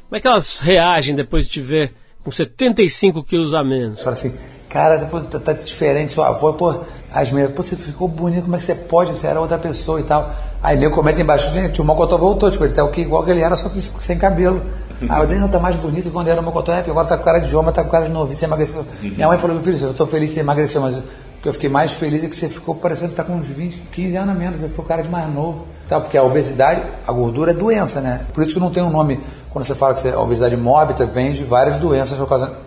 Como 0.09 0.17
é 0.17 0.21
que 0.21 0.27
elas 0.27 0.59
reagem 0.59 1.15
depois 1.15 1.45
de 1.45 1.51
te 1.51 1.61
ver 1.61 1.95
com 2.25 2.33
75 2.33 3.23
quilos 3.23 3.55
a 3.55 3.63
menos? 3.63 4.01
Fala 4.01 4.15
assim, 4.15 4.37
cara, 4.69 4.97
depois 4.97 5.25
tá, 5.29 5.39
tá 5.39 5.53
diferente 5.53 6.11
sua 6.11 6.27
avó, 6.27 6.53
pô, 6.55 6.81
as 7.13 7.31
meias, 7.31 7.53
pô, 7.53 7.63
você 7.63 7.77
ficou 7.77 8.09
bonito, 8.09 8.43
como 8.43 8.57
é 8.57 8.59
que 8.59 8.65
você 8.65 8.75
pode? 8.75 9.13
Você 9.13 9.29
era 9.29 9.41
outra 9.41 9.59
pessoa 9.59 10.01
e 10.01 10.03
tal. 10.03 10.35
Aí 10.61 10.77
nego 10.77 10.93
comenta 10.93 11.21
embaixo, 11.21 11.55
gente, 11.55 11.81
o 11.81 11.85
Mocotó 11.85 12.19
voltou, 12.19 12.51
tipo, 12.51 12.65
ele 12.65 12.73
tá 12.73 12.83
igual 12.97 13.25
que 13.25 13.31
ele 13.31 13.43
era, 13.43 13.55
só 13.55 13.69
que 13.69 13.81
sem 13.81 14.19
cabelo. 14.19 14.67
Aí 15.09 15.23
o 15.25 15.27
Daniel 15.27 15.49
tá 15.49 15.59
mais 15.59 15.77
bonito 15.77 16.11
quando 16.11 16.29
era 16.29 16.41
o 16.41 16.45
Mocotó, 16.45 16.73
é, 16.73 16.77
porque 16.77 16.91
agora 16.91 17.07
tá 17.07 17.17
com 17.17 17.25
cara 17.25 17.39
de 17.39 17.49
jovem, 17.49 17.73
tá 17.73 17.83
com 17.83 17.91
cara 17.91 18.07
de 18.07 18.13
novo, 18.13 18.33
você 18.35 18.45
emagreceu. 18.45 18.85
Minha 19.03 19.29
mãe 19.29 19.39
falou, 19.39 19.57
meu 19.57 19.65
filho, 19.65 19.79
eu 19.89 19.95
tô 19.95 20.07
feliz 20.07 20.31
que 20.31 20.35
você 20.35 20.41
emagreceu, 20.41 20.81
mas 20.81 20.97
o 20.97 21.03
que 21.43 21.49
eu 21.49 21.53
fiquei 21.55 21.71
mais 21.71 21.93
feliz 21.93 22.23
é 22.25 22.29
que 22.29 22.37
você 22.37 22.49
ficou 22.49 22.75
parecendo 22.75 23.11
que 23.11 23.15
tá 23.17 23.25
com 23.25 23.33
uns 23.35 23.47
20, 23.47 23.77
15 23.93 24.17
anos 24.17 24.35
a 24.35 24.39
menos, 24.39 24.61
você 24.61 24.69
ficou 24.69 24.85
cara 24.85 25.03
de 25.03 25.09
mais 25.09 25.33
novo. 25.33 25.65
Tá, 25.89 25.99
porque 25.99 26.17
a 26.17 26.23
obesidade, 26.23 26.83
a 27.07 27.13
gordura 27.13 27.51
é 27.51 27.55
doença, 27.55 28.01
né? 28.01 28.21
Por 28.33 28.45
isso 28.45 28.55
que 28.55 28.61
não 28.61 28.71
tem 28.71 28.83
um 28.83 28.91
nome, 28.91 29.21
quando 29.51 29.65
você 29.65 29.75
fala 29.75 29.95
que 29.95 30.01
você- 30.01 30.11
a 30.11 30.21
obesidade 30.21 30.57
mórbida, 30.57 31.05
vem 31.07 31.33
de 31.33 31.43
várias 31.43 31.79
doenças 31.79 32.19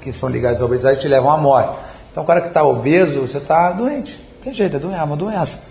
que 0.02 0.12
são 0.12 0.28
ligadas 0.28 0.62
à 0.62 0.66
obesidade 0.66 0.98
e 0.98 1.02
te 1.02 1.08
levam 1.08 1.32
à 1.32 1.38
morte. 1.38 1.70
Então 2.12 2.24
o 2.24 2.26
cara 2.26 2.42
que 2.42 2.48
está 2.50 2.64
obeso, 2.64 3.22
você 3.22 3.38
está 3.38 3.72
doente. 3.72 4.18
Não 4.38 4.44
tem 4.44 4.54
jeito, 4.54 4.76
é 4.76 4.80
doença, 4.80 5.00
é 5.00 5.04
uma 5.04 5.16
doença. 5.16 5.62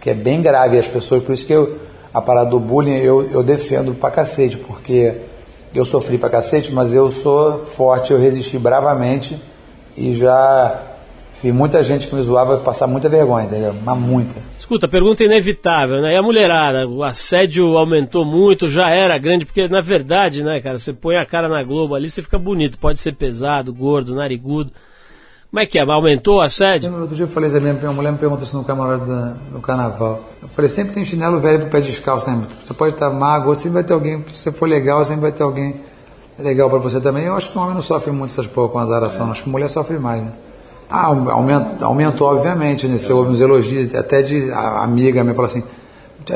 Que 0.00 0.10
é 0.10 0.14
bem 0.14 0.40
grave 0.42 0.78
as 0.78 0.88
pessoas, 0.88 1.22
por 1.22 1.32
isso 1.32 1.46
que 1.46 1.52
eu, 1.52 1.78
a 2.12 2.20
parada 2.20 2.50
do 2.50 2.58
bullying 2.58 2.96
eu, 2.96 3.30
eu 3.30 3.42
defendo 3.42 3.94
pra 3.94 4.10
cacete, 4.10 4.56
porque 4.56 5.14
eu 5.78 5.84
sofri 5.84 6.18
pra 6.18 6.28
cacete, 6.28 6.72
mas 6.72 6.94
eu 6.94 7.10
sou 7.10 7.60
forte, 7.60 8.12
eu 8.12 8.18
resisti 8.18 8.58
bravamente 8.58 9.36
e 9.96 10.14
já 10.14 10.82
vi 11.42 11.52
muita 11.52 11.82
gente 11.82 12.06
que 12.06 12.14
me 12.14 12.22
zoava 12.22 12.58
passar 12.58 12.86
muita 12.86 13.08
vergonha, 13.08 13.46
entendeu? 13.46 13.74
Mas 13.84 13.98
muita. 13.98 14.36
Escuta, 14.58 14.88
pergunta 14.88 15.22
inevitável, 15.22 16.00
né? 16.00 16.14
E 16.14 16.16
a 16.16 16.22
mulherada? 16.22 16.88
O 16.88 17.02
assédio 17.02 17.76
aumentou 17.76 18.24
muito, 18.24 18.70
já 18.70 18.90
era 18.90 19.18
grande, 19.18 19.44
porque 19.44 19.68
na 19.68 19.80
verdade, 19.80 20.42
né, 20.42 20.60
cara, 20.60 20.78
você 20.78 20.92
põe 20.92 21.16
a 21.16 21.26
cara 21.26 21.48
na 21.48 21.62
Globo 21.62 21.94
ali, 21.94 22.08
você 22.08 22.22
fica 22.22 22.38
bonito. 22.38 22.78
Pode 22.78 22.98
ser 22.98 23.12
pesado, 23.12 23.72
gordo, 23.72 24.14
narigudo. 24.14 24.72
Como 25.50 25.60
é 25.60 25.66
que 25.66 25.78
é? 25.78 25.82
Aumentou 25.82 26.36
o 26.36 26.40
assédio? 26.40 26.92
Outro 27.00 27.16
dia 27.16 27.24
eu 27.24 27.28
falei 27.28 27.50
também, 27.50 27.72
uma 27.72 27.92
mulher 27.92 28.12
me 28.12 28.18
perguntou 28.18 28.44
isso 28.44 28.56
no 28.56 28.64
camarote 28.64 29.06
da- 29.06 29.32
no 29.52 29.60
carnaval. 29.60 30.20
Eu 30.42 30.48
falei, 30.48 30.68
sempre 30.68 30.92
tem 30.92 31.04
chinelo 31.04 31.40
velho 31.40 31.60
pro 31.60 31.68
pé 31.70 31.80
descalço, 31.80 32.28
né? 32.28 32.42
Você 32.64 32.74
pode 32.74 32.94
estar 32.94 33.08
magro, 33.10 33.54
sempre 33.54 33.70
vai 33.74 33.84
ter 33.84 33.94
alguém, 33.94 34.22
se 34.30 34.38
você 34.38 34.52
for 34.52 34.68
legal, 34.68 35.02
sempre 35.04 35.22
vai 35.22 35.32
ter 35.32 35.42
alguém 35.44 35.76
legal 36.38 36.68
pra 36.68 36.78
você 36.78 37.00
também. 37.00 37.24
Eu 37.24 37.34
acho 37.34 37.50
que 37.50 37.56
o 37.58 37.60
homem 37.62 37.74
não 37.74 37.80
sofre 37.80 38.10
muito 38.12 38.32
essas 38.32 38.46
porra 38.46 38.68
com 38.68 38.78
azaração, 38.78 39.30
acho 39.30 39.44
que 39.44 39.48
a 39.48 39.52
mulher 39.52 39.68
sofre 39.70 39.98
mais, 39.98 40.22
né? 40.22 40.32
Ah, 40.90 41.06
aumentou, 41.06 41.88
aumentou 41.88 42.28
obviamente, 42.28 42.86
né? 42.86 42.96
Você 42.98 43.12
ouve 43.12 43.30
uns 43.30 43.40
elogios, 43.40 43.94
até 43.94 44.20
de 44.22 44.50
a 44.52 44.82
amiga 44.84 45.22
minha 45.24 45.34
falou 45.34 45.46
assim, 45.50 45.62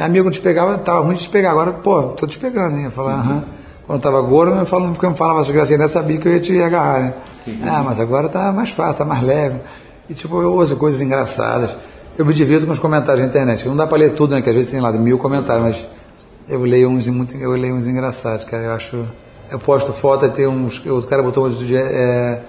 amigo 0.00 0.24
não 0.24 0.32
te 0.32 0.40
pegava, 0.40 0.78
tava 0.78 1.00
ruim 1.00 1.14
de 1.14 1.22
te 1.22 1.28
pegar, 1.28 1.50
agora, 1.50 1.72
pô, 1.72 2.02
tô 2.04 2.26
te 2.26 2.38
pegando, 2.38 2.76
hein? 2.78 2.84
Eu 2.84 2.90
falei, 2.90 3.12
aham. 3.14 3.44
Quando 3.90 4.04
eu 4.04 4.12
tava 4.12 4.22
gordo, 4.22 4.54
eu 4.54 4.64
falava, 4.64 4.92
porque 4.92 5.04
eu 5.04 5.16
falava 5.16 5.40
essas 5.40 5.50
gracinhas, 5.50 5.80
eu 5.80 5.88
sabia 5.88 6.16
que 6.16 6.28
eu 6.28 6.32
ia 6.32 6.38
te 6.38 6.62
agarrar, 6.62 7.00
né? 7.00 7.14
Ah, 7.64 7.82
mas 7.84 7.98
agora 7.98 8.28
tá 8.28 8.52
mais 8.52 8.70
fácil, 8.70 8.94
tá 8.98 9.04
mais 9.04 9.20
leve. 9.20 9.56
E 10.08 10.14
tipo, 10.14 10.40
eu 10.40 10.52
ouço 10.52 10.76
coisas 10.76 11.02
engraçadas. 11.02 11.76
Eu 12.16 12.24
me 12.24 12.32
divirto 12.32 12.66
com 12.66 12.72
os 12.72 12.78
comentários 12.78 13.20
na 13.20 13.26
internet. 13.26 13.66
Não 13.66 13.74
dá 13.74 13.88
pra 13.88 13.98
ler 13.98 14.12
tudo, 14.12 14.32
né? 14.32 14.42
Que 14.42 14.48
às 14.48 14.54
vezes 14.54 14.70
tem 14.70 14.80
lá 14.80 14.92
mil 14.92 15.18
comentários, 15.18 15.64
mas 15.64 15.88
eu 16.48 16.62
leio 16.62 16.88
uns 16.88 17.08
muito, 17.08 17.36
eu 17.36 17.50
leio 17.50 17.74
uns 17.74 17.88
engraçados, 17.88 18.44
cara. 18.44 18.62
Eu 18.62 18.72
acho. 18.74 19.04
Eu 19.50 19.58
posto 19.58 19.92
foto 19.92 20.24
e 20.24 20.28
tem 20.28 20.46
uns. 20.46 20.86
O 20.86 21.02
cara 21.02 21.20
botou 21.20 21.42
outro 21.48 21.66
dia. 21.66 21.80
É, 21.80 22.40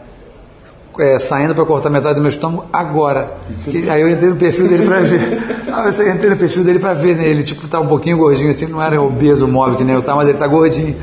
é, 1.00 1.18
saindo 1.18 1.56
para 1.56 1.66
cortar 1.66 1.90
metade 1.90 2.20
do 2.20 2.22
meu 2.22 2.30
estômago 2.30 2.68
agora. 2.72 3.32
E 3.66 3.90
aí 3.90 4.00
eu 4.00 4.12
entrei 4.12 4.30
no 4.30 4.36
perfil 4.36 4.68
dele 4.68 4.86
para 4.86 5.00
ver. 5.00 5.42
Ah, 5.74 5.86
eu 5.86 6.14
entrei 6.14 6.30
no 6.30 6.36
perfil 6.36 6.66
dele 6.66 6.80
para 6.80 6.94
ver, 6.94 7.16
né? 7.16 7.26
Ele 7.26 7.44
tipo 7.44 7.66
tá 7.66 7.80
um 7.80 7.88
pouquinho 7.88 8.18
gordinho, 8.18 8.50
assim, 8.50 8.68
não 8.68 8.84
era 8.84 9.02
obeso, 9.02 9.48
móvel 9.48 9.78
que 9.78 9.86
nem 9.86 9.96
eu 9.96 10.02
tava, 10.02 10.18
mas 10.18 10.28
ele 10.28 10.38
tá 10.38 10.46
gordinho. 10.46 10.98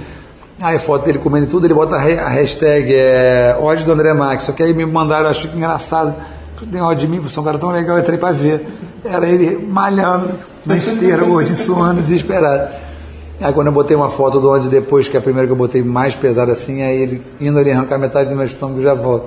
Aí 0.60 0.78
foto 0.78 1.04
dele 1.04 1.18
comendo 1.18 1.46
tudo, 1.46 1.66
ele 1.66 1.74
bota 1.74 1.94
a, 1.94 2.28
hashtag 2.28 2.92
é, 2.92 3.56
ódio 3.60 3.84
do 3.84 3.92
André 3.92 4.12
Max. 4.12 4.44
Só 4.44 4.52
que 4.52 4.62
aí 4.62 4.74
me 4.74 4.84
mandaram, 4.84 5.28
acho 5.28 5.46
engraçado. 5.48 6.14
tem 6.70 6.80
ódio 6.80 7.06
de 7.06 7.08
mim, 7.08 7.18
porque 7.18 7.32
sou 7.32 7.42
um 7.42 7.46
cara 7.46 7.58
tão 7.58 7.70
legal, 7.70 7.96
eu 7.96 8.02
entrei 8.02 8.18
pra 8.18 8.32
ver. 8.32 8.66
Era 9.04 9.28
ele 9.28 9.56
malhando 9.64 10.30
na 10.66 10.76
esteira 10.76 11.24
hoje, 11.24 11.54
suando, 11.54 12.02
desesperado. 12.02 12.74
Aí 13.40 13.52
quando 13.52 13.68
eu 13.68 13.72
botei 13.72 13.96
uma 13.96 14.10
foto 14.10 14.40
do 14.40 14.50
onde 14.50 14.68
depois, 14.68 15.06
que 15.06 15.16
é 15.16 15.20
a 15.20 15.22
primeira 15.22 15.46
que 15.46 15.52
eu 15.52 15.56
botei 15.56 15.80
mais 15.80 16.12
pesada 16.14 16.50
assim, 16.50 16.82
aí 16.82 17.02
ele 17.02 17.22
indo 17.40 17.56
ali 17.56 17.70
arrancar 17.70 17.96
metade 17.96 18.30
do 18.30 18.34
meu 18.34 18.44
estômago 18.44 18.82
já 18.82 18.94
volta. 18.94 19.26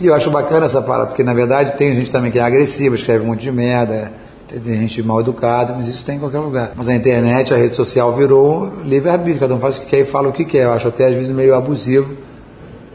E 0.00 0.06
eu 0.06 0.14
acho 0.14 0.30
bacana 0.30 0.66
essa 0.66 0.80
parada, 0.80 1.08
porque 1.08 1.24
na 1.24 1.34
verdade 1.34 1.76
tem 1.76 1.92
gente 1.94 2.12
também 2.12 2.30
que 2.30 2.38
é 2.38 2.42
agressiva, 2.42 2.94
escreve 2.94 3.24
um 3.24 3.26
monte 3.26 3.42
de 3.42 3.50
merda, 3.50 4.12
tem 4.58 4.80
gente 4.80 5.02
mal 5.02 5.20
educada, 5.20 5.72
mas 5.74 5.88
isso 5.88 6.04
tem 6.04 6.16
em 6.16 6.18
qualquer 6.18 6.40
lugar. 6.40 6.72
Mas 6.74 6.88
a 6.88 6.94
internet, 6.94 7.54
a 7.54 7.56
rede 7.56 7.76
social 7.76 8.14
virou 8.14 8.72
livre-arbítrio, 8.84 9.40
cada 9.40 9.54
um 9.54 9.60
faz 9.60 9.78
o 9.78 9.82
que 9.82 9.86
quer 9.86 10.00
e 10.00 10.04
fala 10.04 10.28
o 10.28 10.32
que 10.32 10.44
quer. 10.44 10.64
Eu 10.64 10.72
acho 10.72 10.88
até 10.88 11.06
às 11.06 11.14
vezes 11.14 11.30
meio 11.30 11.54
abusivo. 11.54 12.16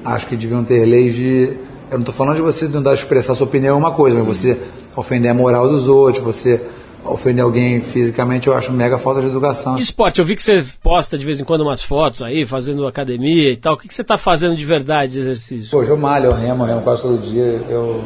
Acho 0.03 0.27
que 0.27 0.35
deviam 0.35 0.63
ter 0.63 0.85
leis 0.85 1.15
de. 1.15 1.57
Eu 1.89 1.97
não 1.97 1.99
estou 1.99 2.13
falando 2.13 2.35
de 2.35 2.41
você 2.41 2.67
tentar 2.67 2.93
expressar 2.93 3.35
sua 3.35 3.47
opinião 3.47 3.75
é 3.75 3.77
uma 3.77 3.91
coisa, 3.91 4.17
mas 4.17 4.27
você 4.27 4.59
ofender 4.95 5.31
a 5.31 5.33
moral 5.33 5.69
dos 5.69 5.87
outros, 5.87 6.23
você 6.23 6.61
ofender 7.05 7.43
alguém 7.43 7.81
fisicamente, 7.81 8.47
eu 8.47 8.53
acho 8.53 8.71
mega 8.71 8.97
falta 8.97 9.21
de 9.21 9.27
educação. 9.27 9.77
Esporte, 9.77 10.19
eu 10.19 10.25
vi 10.25 10.35
que 10.35 10.43
você 10.43 10.65
posta 10.81 11.17
de 11.17 11.25
vez 11.25 11.39
em 11.39 11.43
quando 11.43 11.61
umas 11.61 11.83
fotos 11.83 12.21
aí, 12.21 12.45
fazendo 12.45 12.87
academia 12.87 13.51
e 13.51 13.57
tal. 13.57 13.75
O 13.75 13.77
que, 13.77 13.87
que 13.87 13.93
você 13.93 14.01
está 14.01 14.17
fazendo 14.17 14.55
de 14.55 14.65
verdade 14.65 15.13
de 15.13 15.19
exercício? 15.19 15.77
Hoje 15.77 15.89
eu 15.89 15.97
malho, 15.97 16.25
eu 16.25 16.33
remo, 16.33 16.63
eu 16.63 16.67
remo 16.67 16.81
quase 16.81 17.03
todo 17.03 17.21
dia. 17.21 17.61
Eu, 17.69 18.03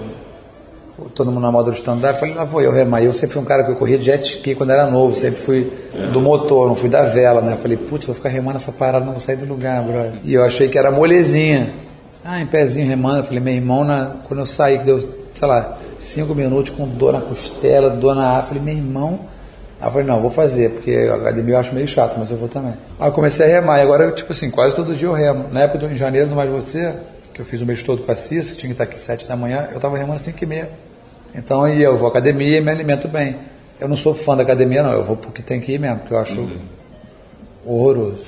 todo 1.14 1.32
mundo 1.32 1.42
na 1.42 1.52
moda 1.52 1.72
do 1.72 1.78
stand-up, 1.78 2.20
falei, 2.20 2.36
lá 2.36 2.44
vou 2.44 2.62
eu 2.62 2.72
remar. 2.72 3.02
Eu 3.02 3.14
sempre 3.14 3.34
fui 3.34 3.42
um 3.42 3.46
cara 3.46 3.64
que 3.64 3.72
eu 3.72 3.76
corria 3.76 3.98
de 3.98 4.06
jet 4.06 4.24
ski 4.24 4.56
quando 4.56 4.72
era 4.72 4.86
novo, 4.86 5.16
sempre 5.16 5.40
fui 5.40 5.74
do 6.12 6.20
motor, 6.20 6.68
não 6.68 6.76
fui 6.76 6.90
da 6.90 7.04
vela, 7.04 7.42
né? 7.42 7.58
Falei, 7.62 7.78
putz, 7.78 8.06
vou 8.06 8.16
ficar 8.16 8.30
remando 8.30 8.58
essa 8.58 8.72
parada, 8.72 9.06
não 9.06 9.14
vou 9.14 9.22
sair 9.22 9.36
do 9.36 9.46
lugar, 9.46 9.84
brother. 9.84 10.14
E 10.24 10.34
eu 10.34 10.44
achei 10.44 10.70
que 10.70 10.78
era 10.78 10.92
molezinha. 10.92 11.74
Ah, 12.24 12.42
em 12.42 12.46
pezinho 12.46 12.88
remando, 12.88 13.20
eu 13.20 13.24
falei, 13.24 13.40
meu 13.40 13.54
irmão, 13.54 13.84
na, 13.84 14.18
quando 14.28 14.42
eu 14.42 14.46
saí, 14.46 14.78
que 14.78 14.84
deu, 14.84 15.00
sei 15.00 15.48
lá, 15.48 15.78
cinco 15.98 16.36
minutos 16.36 16.76
com 16.76 16.88
dor 16.88 17.14
na 17.14 17.22
costela, 17.22 17.90
dor 17.90 18.14
na 18.16 18.28
ar, 18.38 18.44
falei, 18.44 18.62
meu 18.62 18.76
irmão. 18.76 19.20
Aí 19.82 19.88
eu 19.88 19.92
falei, 19.92 20.06
não, 20.06 20.22
vou 20.22 20.30
fazer, 20.30 20.72
porque 20.72 21.08
a 21.10 21.16
academia 21.16 21.56
eu 21.56 21.60
acho 21.60 21.74
meio 21.74 21.88
chato, 21.88 22.18
mas 22.20 22.30
eu 22.30 22.38
vou 22.38 22.50
também. 22.50 22.74
Aí 23.00 23.08
eu 23.08 23.14
comecei 23.14 23.46
a 23.46 23.50
remar, 23.50 23.80
e 23.80 23.82
agora, 23.82 24.12
tipo 24.12 24.32
assim, 24.34 24.52
quase 24.52 24.76
todo 24.76 24.94
dia 24.94 25.08
eu 25.08 25.14
remo. 25.14 25.46
Na 25.52 25.62
época 25.62 25.86
em 25.86 25.96
janeiro, 25.96 26.28
do 26.28 26.36
Mais 26.36 26.50
Você, 26.50 26.94
que 27.34 27.40
eu 27.40 27.46
fiz 27.46 27.62
o 27.62 27.66
mês 27.66 27.82
todo 27.82 28.04
com 28.04 28.12
a 28.12 28.16
Cissa, 28.16 28.54
que 28.54 28.60
tinha 28.60 28.68
que 28.68 28.74
estar 28.74 28.84
aqui 28.84 29.00
sete 29.00 29.26
da 29.26 29.38
manhã, 29.38 29.70
eu 29.72 29.80
tava 29.80 29.98
remando 29.98 30.20
cinco 30.20 30.44
e 30.44 30.46
meia. 30.46 30.70
Então 31.34 31.68
eu 31.68 31.98
vou 31.98 32.08
à 32.08 32.10
academia 32.10 32.58
e 32.58 32.62
me 32.62 32.72
alimento 32.72 33.08
bem. 33.08 33.36
Eu 33.80 33.88
não 33.88 33.96
sou 33.96 34.14
fã 34.14 34.36
da 34.36 34.44
academia, 34.44 34.84
não, 34.84 34.92
eu 34.92 35.04
vou 35.04 35.16
porque 35.16 35.42
tem 35.42 35.62
que 35.62 35.74
ir 35.74 35.80
mesmo, 35.80 36.00
porque 36.00 36.14
eu 36.14 36.20
acho 36.20 36.50
horroroso. 37.66 38.26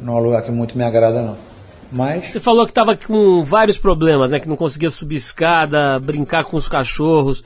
Não 0.00 0.18
é 0.18 0.20
um 0.20 0.22
lugar 0.24 0.42
que 0.42 0.50
muito 0.50 0.76
me 0.76 0.84
agrada, 0.84 1.22
não. 1.22 1.36
Mas 1.90 2.26
Você 2.26 2.40
falou 2.40 2.64
que 2.64 2.72
estava 2.72 2.96
com 2.96 3.44
vários 3.44 3.78
problemas, 3.78 4.30
né? 4.30 4.40
Que 4.40 4.48
não 4.48 4.56
conseguia 4.56 4.90
subir 4.90 5.16
escada, 5.16 5.98
brincar 6.00 6.44
com 6.44 6.56
os 6.56 6.68
cachorros. 6.68 7.44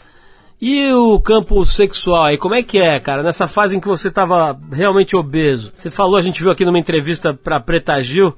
E 0.61 0.91
o 0.93 1.21
campo 1.21 1.65
sexual 1.65 2.25
aí, 2.25 2.39
como 2.39 2.55
é 2.55 2.63
que 2.63 2.79
é, 2.79 2.99
cara? 2.99 3.23
Nessa 3.23 3.47
fase 3.47 3.77
em 3.77 3.81
que 3.81 3.87
você 3.87 4.09
estava 4.09 4.59
realmente 4.73 5.15
obeso. 5.15 5.71
Você 5.75 5.91
falou, 5.91 6.17
a 6.17 6.23
gente 6.23 6.43
viu 6.43 6.51
aqui 6.51 6.65
numa 6.65 6.79
entrevista 6.79 7.33
pra 7.33 7.61
Preta 7.61 8.01
Gil, 8.01 8.35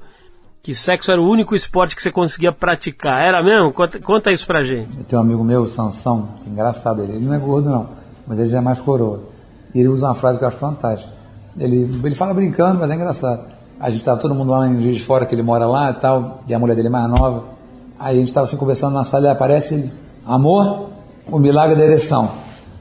que 0.63 0.75
sexo 0.75 1.11
era 1.11 1.21
o 1.21 1.27
único 1.27 1.55
esporte 1.55 1.95
que 1.95 2.01
você 2.01 2.11
conseguia 2.11 2.51
praticar. 2.51 3.23
Era 3.23 3.43
mesmo? 3.43 3.73
Conta, 3.73 3.99
conta 3.99 4.31
isso 4.31 4.45
pra 4.45 4.61
gente. 4.61 4.95
Eu 4.97 5.03
tenho 5.03 5.21
um 5.21 5.25
amigo 5.25 5.43
meu, 5.43 5.65
Sansão, 5.65 6.29
que 6.43 6.49
é 6.49 6.51
engraçado 6.51 7.01
ele. 7.01 7.13
Ele 7.13 7.25
não 7.25 7.33
é 7.33 7.39
gordo, 7.39 7.69
não, 7.69 7.89
mas 8.27 8.37
ele 8.37 8.49
já 8.49 8.59
é 8.59 8.61
mais 8.61 8.79
coroa. 8.79 9.23
E 9.73 9.79
ele 9.79 9.87
usa 9.87 10.07
uma 10.07 10.15
frase 10.15 10.37
que 10.37 10.43
eu 10.43 10.47
acho 10.47 10.57
fantástica. 10.57 11.11
Ele, 11.57 11.89
ele 12.03 12.15
fala 12.15 12.33
brincando, 12.33 12.79
mas 12.79 12.91
é 12.91 12.95
engraçado. 12.95 13.45
A 13.79 13.89
gente 13.89 13.99
estava 13.99 14.19
todo 14.19 14.35
mundo 14.35 14.51
lá 14.51 14.67
em 14.67 14.79
Juiz 14.79 14.97
de 14.97 15.03
Fora, 15.03 15.25
que 15.25 15.33
ele 15.33 15.41
mora 15.41 15.65
lá 15.65 15.89
e 15.89 15.93
tal, 15.95 16.41
e 16.47 16.53
a 16.53 16.59
mulher 16.59 16.75
dele 16.75 16.87
é 16.87 16.91
mais 16.91 17.09
nova. 17.09 17.45
Aí 17.99 18.15
a 18.15 18.19
gente 18.19 18.27
estava 18.27 18.45
assim 18.45 18.57
conversando 18.57 18.93
na 18.93 19.03
sala 19.03 19.27
e 19.27 19.29
aparece 19.29 19.73
ele, 19.73 19.91
amor, 20.25 20.89
o 21.27 21.39
milagre 21.39 21.75
da 21.75 21.83
ereção. 21.83 22.31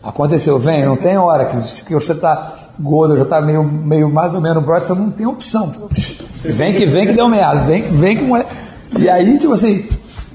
Aconteceu, 0.03 0.59
vem, 0.59 0.85
não 0.85 0.97
tem 0.97 1.17
hora 1.19 1.45
que, 1.45 1.85
que 1.85 1.95
você 1.95 2.15
tá 2.15 2.55
gordo, 2.79 3.17
já 3.19 3.25
tá 3.27 3.41
meio, 3.41 3.63
meio 3.63 4.09
mais 4.09 4.35
ou 4.35 4.41
menos 4.41 4.63
brother, 4.65 4.87
você 4.87 4.95
não 4.95 5.11
tem 5.11 5.27
opção. 5.27 5.73
Vem 6.43 6.73
que 6.73 6.87
vem 6.87 7.07
que 7.07 7.13
deu 7.13 7.29
merda, 7.29 7.61
vem, 7.65 7.83
vem 7.83 8.17
que 8.17 8.23
mulher. 8.23 8.47
E 8.99 9.09
aí, 9.11 9.39
tipo 9.39 9.53
assim, 9.53 9.87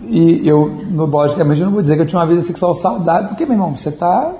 e 0.04 0.48
eu, 0.48 0.68
no- 0.92 1.06
logicamente, 1.08 1.62
eu 1.62 1.66
não 1.66 1.74
vou 1.74 1.82
dizer 1.82 1.96
que 1.96 2.04
eu 2.04 2.06
tinha 2.06 2.20
uma 2.20 2.28
vida 2.28 2.42
sexual 2.42 2.76
saudável, 2.76 3.30
porque, 3.30 3.44
meu 3.44 3.54
irmão, 3.56 3.76
você 3.76 3.92
tá 3.92 4.32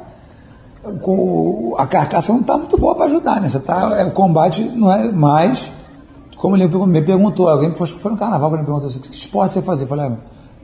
com 1.02 1.74
a 1.80 1.88
carcaça 1.88 2.32
não 2.32 2.42
está 2.42 2.56
muito 2.58 2.78
boa 2.78 2.94
para 2.96 3.06
ajudar, 3.08 3.42
né? 3.42 3.50
Você 3.50 3.60
tá, 3.60 3.96
é, 4.00 4.06
o 4.06 4.12
combate 4.12 4.62
não 4.64 4.92
é 4.92 5.12
mais. 5.12 5.72
Como 6.38 6.56
ele 6.56 6.68
me 6.68 7.02
perguntou, 7.02 7.50
alguém 7.50 7.72
que 7.72 7.84
foi 7.84 8.12
no 8.12 8.18
carnaval 8.18 8.50
que 8.50 8.56
ele 8.58 8.62
me 8.62 8.66
perguntou 8.68 8.90
assim, 8.90 9.00
que 9.00 9.12
esporte 9.12 9.56
você 9.56 9.62
fazia? 9.64 9.86
Eu 9.86 9.90
falei, 9.90 10.06
ah, 10.06 10.12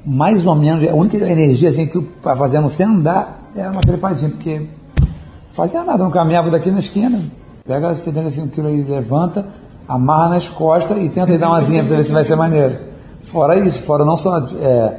mais 0.06 0.46
ou 0.48 0.56
menos, 0.56 0.88
a 0.90 0.94
única 0.96 1.18
energia 1.18 1.70
assim, 1.70 1.86
que 1.88 2.02
para 2.02 2.36
fazendo 2.36 2.70
sem 2.70 2.86
andar 2.86 3.44
era 3.56 3.72
uma 3.72 3.82
trepadinha, 3.82 4.30
porque 4.30 4.62
fazia 5.52 5.84
nada, 5.84 6.04
não 6.04 6.12
caminhava 6.12 6.50
daqui 6.50 6.72
na 6.72 6.80
esquina. 6.80 7.22
Pega 7.66 7.94
75 7.94 8.48
quilos 8.50 8.72
aí, 8.72 8.84
levanta, 8.84 9.46
amarra 9.88 10.30
nas 10.30 10.50
costas 10.50 10.98
e 10.98 11.10
tenta 11.10 11.38
dar 11.38 11.50
uma 11.50 11.62
zinha 11.62 11.80
pra 11.82 11.90
você 11.90 11.96
ver 11.98 12.04
se 12.04 12.12
vai 12.14 12.24
ser 12.24 12.36
maneiro. 12.36 12.78
Fora 13.24 13.56
isso, 13.58 13.84
fora 13.84 14.04
não 14.04 14.18
só 14.18 14.40
é, 14.40 14.98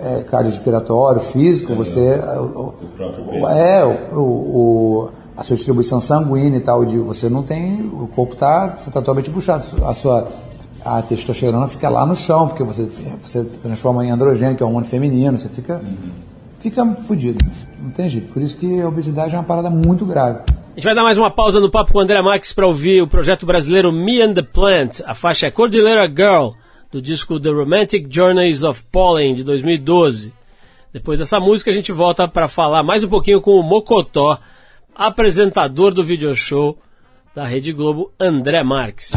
é, 0.00 0.24
cardiorrespiratório, 0.30 1.20
físico, 1.20 1.74
você. 1.74 2.18
o- 2.38 2.74
o- 3.42 3.48
é, 3.48 3.84
o, 3.84 4.18
o- 4.20 5.08
a 5.36 5.42
sua 5.44 5.54
distribuição 5.56 6.00
sanguínea 6.00 6.56
e 6.56 6.60
tal, 6.60 6.84
de, 6.84 6.98
você 6.98 7.28
não 7.28 7.42
tem. 7.42 7.82
O 7.82 8.08
corpo 8.08 8.32
está 8.32 8.68
tá 8.68 8.90
totalmente 8.90 9.30
puxado. 9.30 9.64
A 9.84 9.92
sua. 9.94 10.26
A 10.88 11.02
testosterona 11.02 11.68
fica 11.68 11.88
lá 11.90 12.06
no 12.06 12.16
chão, 12.16 12.48
porque 12.48 12.64
você, 12.64 12.90
você 13.20 13.44
transforma 13.44 14.06
em 14.06 14.10
androgênio, 14.10 14.56
que 14.56 14.62
é 14.62 14.66
um 14.66 14.70
hormônio 14.70 14.88
feminino, 14.88 15.38
você 15.38 15.48
fica. 15.50 15.82
Fica 16.58 16.84
fudido. 16.96 17.44
Não 17.80 17.90
tem 17.90 18.08
jeito. 18.08 18.32
Por 18.32 18.42
isso 18.42 18.56
que 18.56 18.80
a 18.80 18.88
obesidade 18.88 19.34
é 19.34 19.38
uma 19.38 19.44
parada 19.44 19.70
muito 19.70 20.04
grave. 20.04 20.40
A 20.48 20.74
gente 20.74 20.84
vai 20.84 20.94
dar 20.94 21.02
mais 21.02 21.18
uma 21.18 21.30
pausa 21.30 21.60
no 21.60 21.70
papo 21.70 21.92
com 21.92 21.98
o 21.98 22.00
André 22.00 22.20
Marques 22.22 22.52
para 22.52 22.66
ouvir 22.66 23.02
o 23.02 23.06
projeto 23.06 23.44
brasileiro 23.44 23.92
Me 23.92 24.22
and 24.22 24.32
the 24.32 24.42
Plant. 24.42 25.00
A 25.04 25.14
faixa 25.14 25.46
é 25.46 25.50
Cordillera 25.50 26.08
Girl, 26.08 26.52
do 26.90 27.02
disco 27.02 27.38
The 27.38 27.50
Romantic 27.50 28.06
Journeys 28.10 28.62
of 28.64 28.84
Pollen, 28.90 29.34
de 29.34 29.44
2012. 29.44 30.32
Depois 30.92 31.18
dessa 31.18 31.38
música, 31.38 31.70
a 31.70 31.74
gente 31.74 31.92
volta 31.92 32.26
para 32.26 32.48
falar 32.48 32.82
mais 32.82 33.04
um 33.04 33.08
pouquinho 33.08 33.40
com 33.40 33.52
o 33.52 33.62
Mocotó, 33.62 34.38
apresentador 34.94 35.92
do 35.92 36.02
video 36.02 36.34
show 36.34 36.78
da 37.34 37.44
Rede 37.44 37.72
Globo, 37.72 38.10
André 38.18 38.62
Marques. 38.62 39.12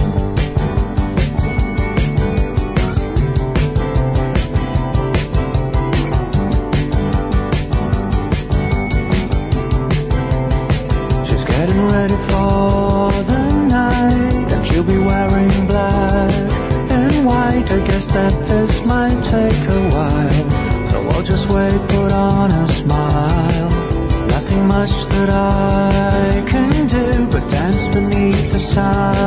pasar. 28.75 29.20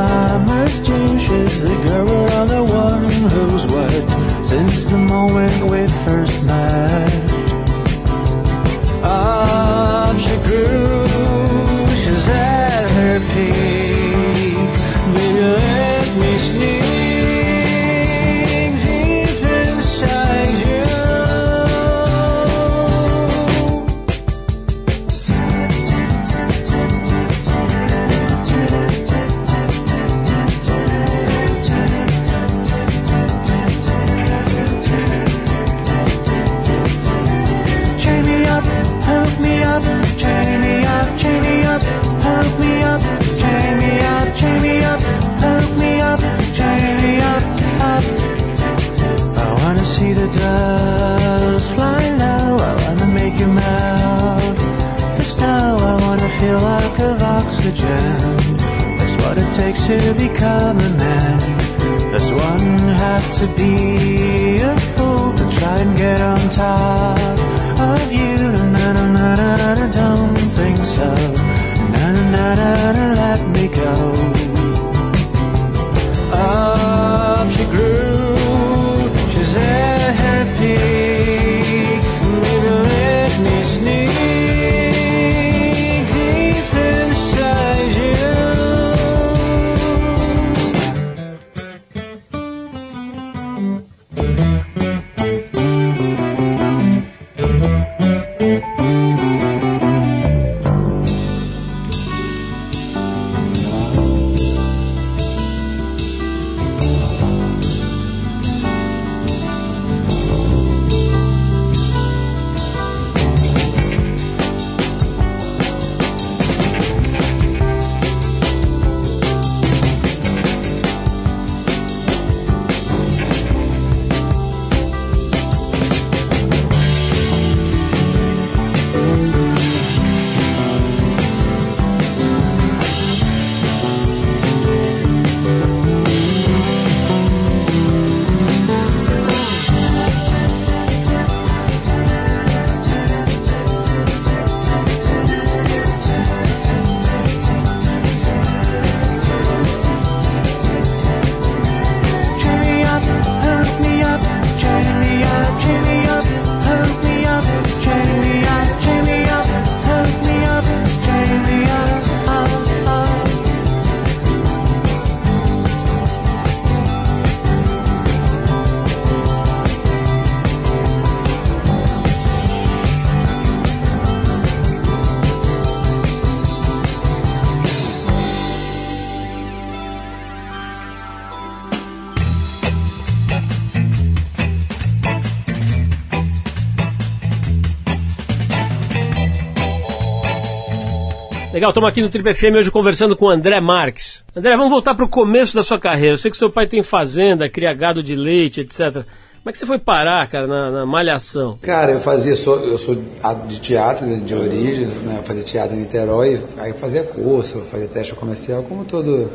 Legal, 191.55 191.69
estamos 191.69 191.87
aqui 191.87 192.01
no 192.01 192.09
Triple 192.09 192.33
FM 192.33 192.57
hoje 192.57 192.69
conversando 192.69 193.15
com 193.15 193.27
o 193.27 193.29
André 193.29 193.61
Marques. 193.61 194.25
André, 194.35 194.57
vamos 194.57 194.69
voltar 194.69 194.93
para 194.93 195.05
o 195.05 195.07
começo 195.07 195.55
da 195.55 195.63
sua 195.63 195.79
carreira. 195.79 196.15
Eu 196.15 196.17
sei 196.17 196.29
que 196.29 196.35
seu 196.35 196.49
pai 196.49 196.67
tem 196.67 196.83
fazenda, 196.83 197.47
cria 197.47 197.73
gado 197.73 198.03
de 198.03 198.13
leite, 198.13 198.59
etc. 198.59 198.91
Como 198.91 199.05
é 199.45 199.51
que 199.53 199.57
você 199.57 199.65
foi 199.65 199.79
parar, 199.79 200.27
cara, 200.27 200.47
na, 200.47 200.69
na 200.69 200.85
malhação? 200.85 201.57
Cara, 201.61 201.93
eu 201.93 202.01
fazia, 202.01 202.35
sou, 202.35 202.59
eu 202.59 202.77
sou 202.77 203.01
de 203.47 203.59
teatro 203.61 204.05
de, 204.05 204.19
de 204.19 204.35
origem, 204.35 204.85
né? 204.85 205.19
Eu 205.19 205.23
fazia 205.23 205.43
teatro 205.43 205.77
em 205.77 205.79
Niterói, 205.79 206.41
aí 206.57 206.71
eu 206.71 206.75
fazia 206.75 207.03
curso, 207.03 207.59
fazia 207.71 207.87
teste 207.87 208.13
comercial, 208.15 208.61
como 208.63 208.83
todo. 208.83 209.31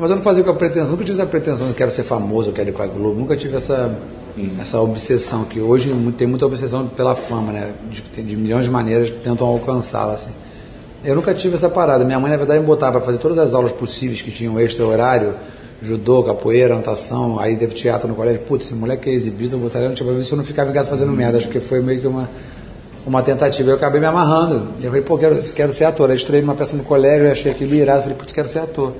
Mas 0.00 0.10
eu 0.10 0.16
não 0.16 0.24
fazia 0.24 0.42
com 0.42 0.50
a 0.50 0.54
pretensão, 0.54 0.90
nunca 0.94 1.04
tive 1.04 1.16
essa 1.16 1.30
pretensão 1.30 1.68
de 1.68 1.74
quero 1.74 1.92
ser 1.92 2.02
famoso, 2.02 2.50
eu 2.50 2.54
quero 2.54 2.70
ir 2.70 2.72
pra 2.72 2.88
Globo, 2.88 3.20
nunca 3.20 3.36
tive 3.36 3.56
essa, 3.56 3.96
essa 4.60 4.80
obsessão, 4.80 5.44
que 5.44 5.60
hoje 5.60 5.94
tem 6.18 6.26
muita 6.26 6.44
obsessão 6.44 6.88
pela 6.88 7.14
fama, 7.14 7.52
né? 7.52 7.72
De, 7.88 8.02
de 8.02 8.36
milhões 8.36 8.64
de 8.64 8.70
maneiras 8.72 9.10
tentam 9.22 9.46
alcançá-la, 9.46 10.14
assim. 10.14 10.32
Eu 11.04 11.14
nunca 11.14 11.32
tive 11.34 11.54
essa 11.54 11.68
parada. 11.68 12.04
Minha 12.04 12.18
mãe, 12.18 12.30
na 12.30 12.36
verdade, 12.36 12.58
me 12.60 12.66
botava 12.66 12.92
para 12.98 13.06
fazer 13.06 13.18
todas 13.18 13.38
as 13.38 13.54
aulas 13.54 13.72
possíveis 13.72 14.20
que 14.22 14.30
tinham 14.30 14.58
extra 14.58 14.84
horário, 14.84 15.34
judô, 15.80 16.22
capoeira, 16.24 16.74
natação, 16.74 17.38
aí 17.38 17.56
teve 17.56 17.74
teatro 17.74 18.08
no 18.08 18.14
colégio. 18.14 18.40
Putz, 18.42 18.66
esse 18.66 18.74
moleque 18.74 19.08
é 19.10 19.12
exibido, 19.12 19.54
eu 19.56 19.60
botaria 19.60 19.88
no 19.88 19.94
tipo, 19.94 20.22
se 20.22 20.32
eu 20.32 20.36
não 20.38 20.44
ficava 20.44 20.70
em 20.70 20.72
casa 20.74 20.90
fazendo 20.90 21.12
merda. 21.12 21.38
Acho 21.38 21.48
que 21.48 21.60
foi 21.60 21.80
meio 21.80 22.00
que 22.00 22.06
uma, 22.06 22.28
uma 23.06 23.22
tentativa. 23.22 23.70
Eu 23.70 23.76
acabei 23.76 24.00
me 24.00 24.06
amarrando. 24.06 24.68
E 24.78 24.84
eu 24.84 24.90
falei, 24.90 25.02
pô, 25.02 25.16
quero, 25.16 25.36
quero 25.52 25.72
ser 25.72 25.84
ator. 25.84 26.10
Aí 26.10 26.16
estreiei 26.16 26.42
numa 26.44 26.54
peça 26.56 26.76
no 26.76 26.82
colégio, 26.82 27.26
eu 27.26 27.32
achei 27.32 27.52
aquilo 27.52 27.74
irado. 27.74 28.02
Falei, 28.02 28.16
putz, 28.16 28.32
quero 28.32 28.48
ser 28.48 28.60
ator. 28.60 28.92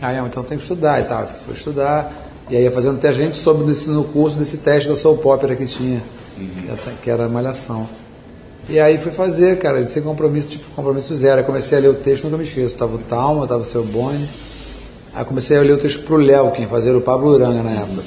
Aí, 0.00 0.16
eu, 0.16 0.26
então 0.26 0.42
tem 0.42 0.56
que 0.56 0.62
estudar 0.62 1.00
e 1.00 1.04
tal. 1.04 1.26
Fui 1.26 1.54
estudar. 1.54 2.12
E 2.48 2.56
aí 2.56 2.70
fazendo 2.70 2.98
teste, 3.00 3.20
a 3.20 3.24
gente 3.24 3.36
soube 3.36 3.64
no 3.88 4.04
curso 4.04 4.38
desse 4.38 4.58
teste 4.58 4.88
da 4.88 4.94
soap 4.94 5.24
opera 5.26 5.56
que 5.56 5.66
tinha, 5.66 6.00
era- 6.68 6.92
que 7.02 7.10
era 7.10 7.28
malhação. 7.28 7.88
E 8.68 8.80
aí 8.80 8.98
fui 8.98 9.12
fazer, 9.12 9.58
cara, 9.58 9.84
sem 9.84 10.02
compromisso, 10.02 10.48
tipo, 10.48 10.64
compromisso 10.74 11.14
zero. 11.14 11.38
Aí 11.38 11.44
comecei 11.44 11.78
a 11.78 11.80
ler 11.80 11.88
o 11.88 11.94
texto, 11.94 12.24
nunca 12.24 12.36
me 12.36 12.44
esqueço. 12.44 12.76
Tava 12.76 12.96
o 12.96 12.98
Talma, 12.98 13.46
tava 13.46 13.62
o 13.62 13.64
seu 13.64 13.84
Boni. 13.84 14.28
Aí 15.14 15.24
comecei 15.24 15.56
a 15.56 15.62
ler 15.62 15.72
o 15.72 15.78
texto 15.78 16.02
pro 16.02 16.16
Léo, 16.16 16.50
quem 16.52 16.66
fazia 16.66 16.90
era 16.90 16.98
o 16.98 17.00
Pablo 17.00 17.30
Uranga 17.30 17.62
na 17.62 17.70
época. 17.70 18.02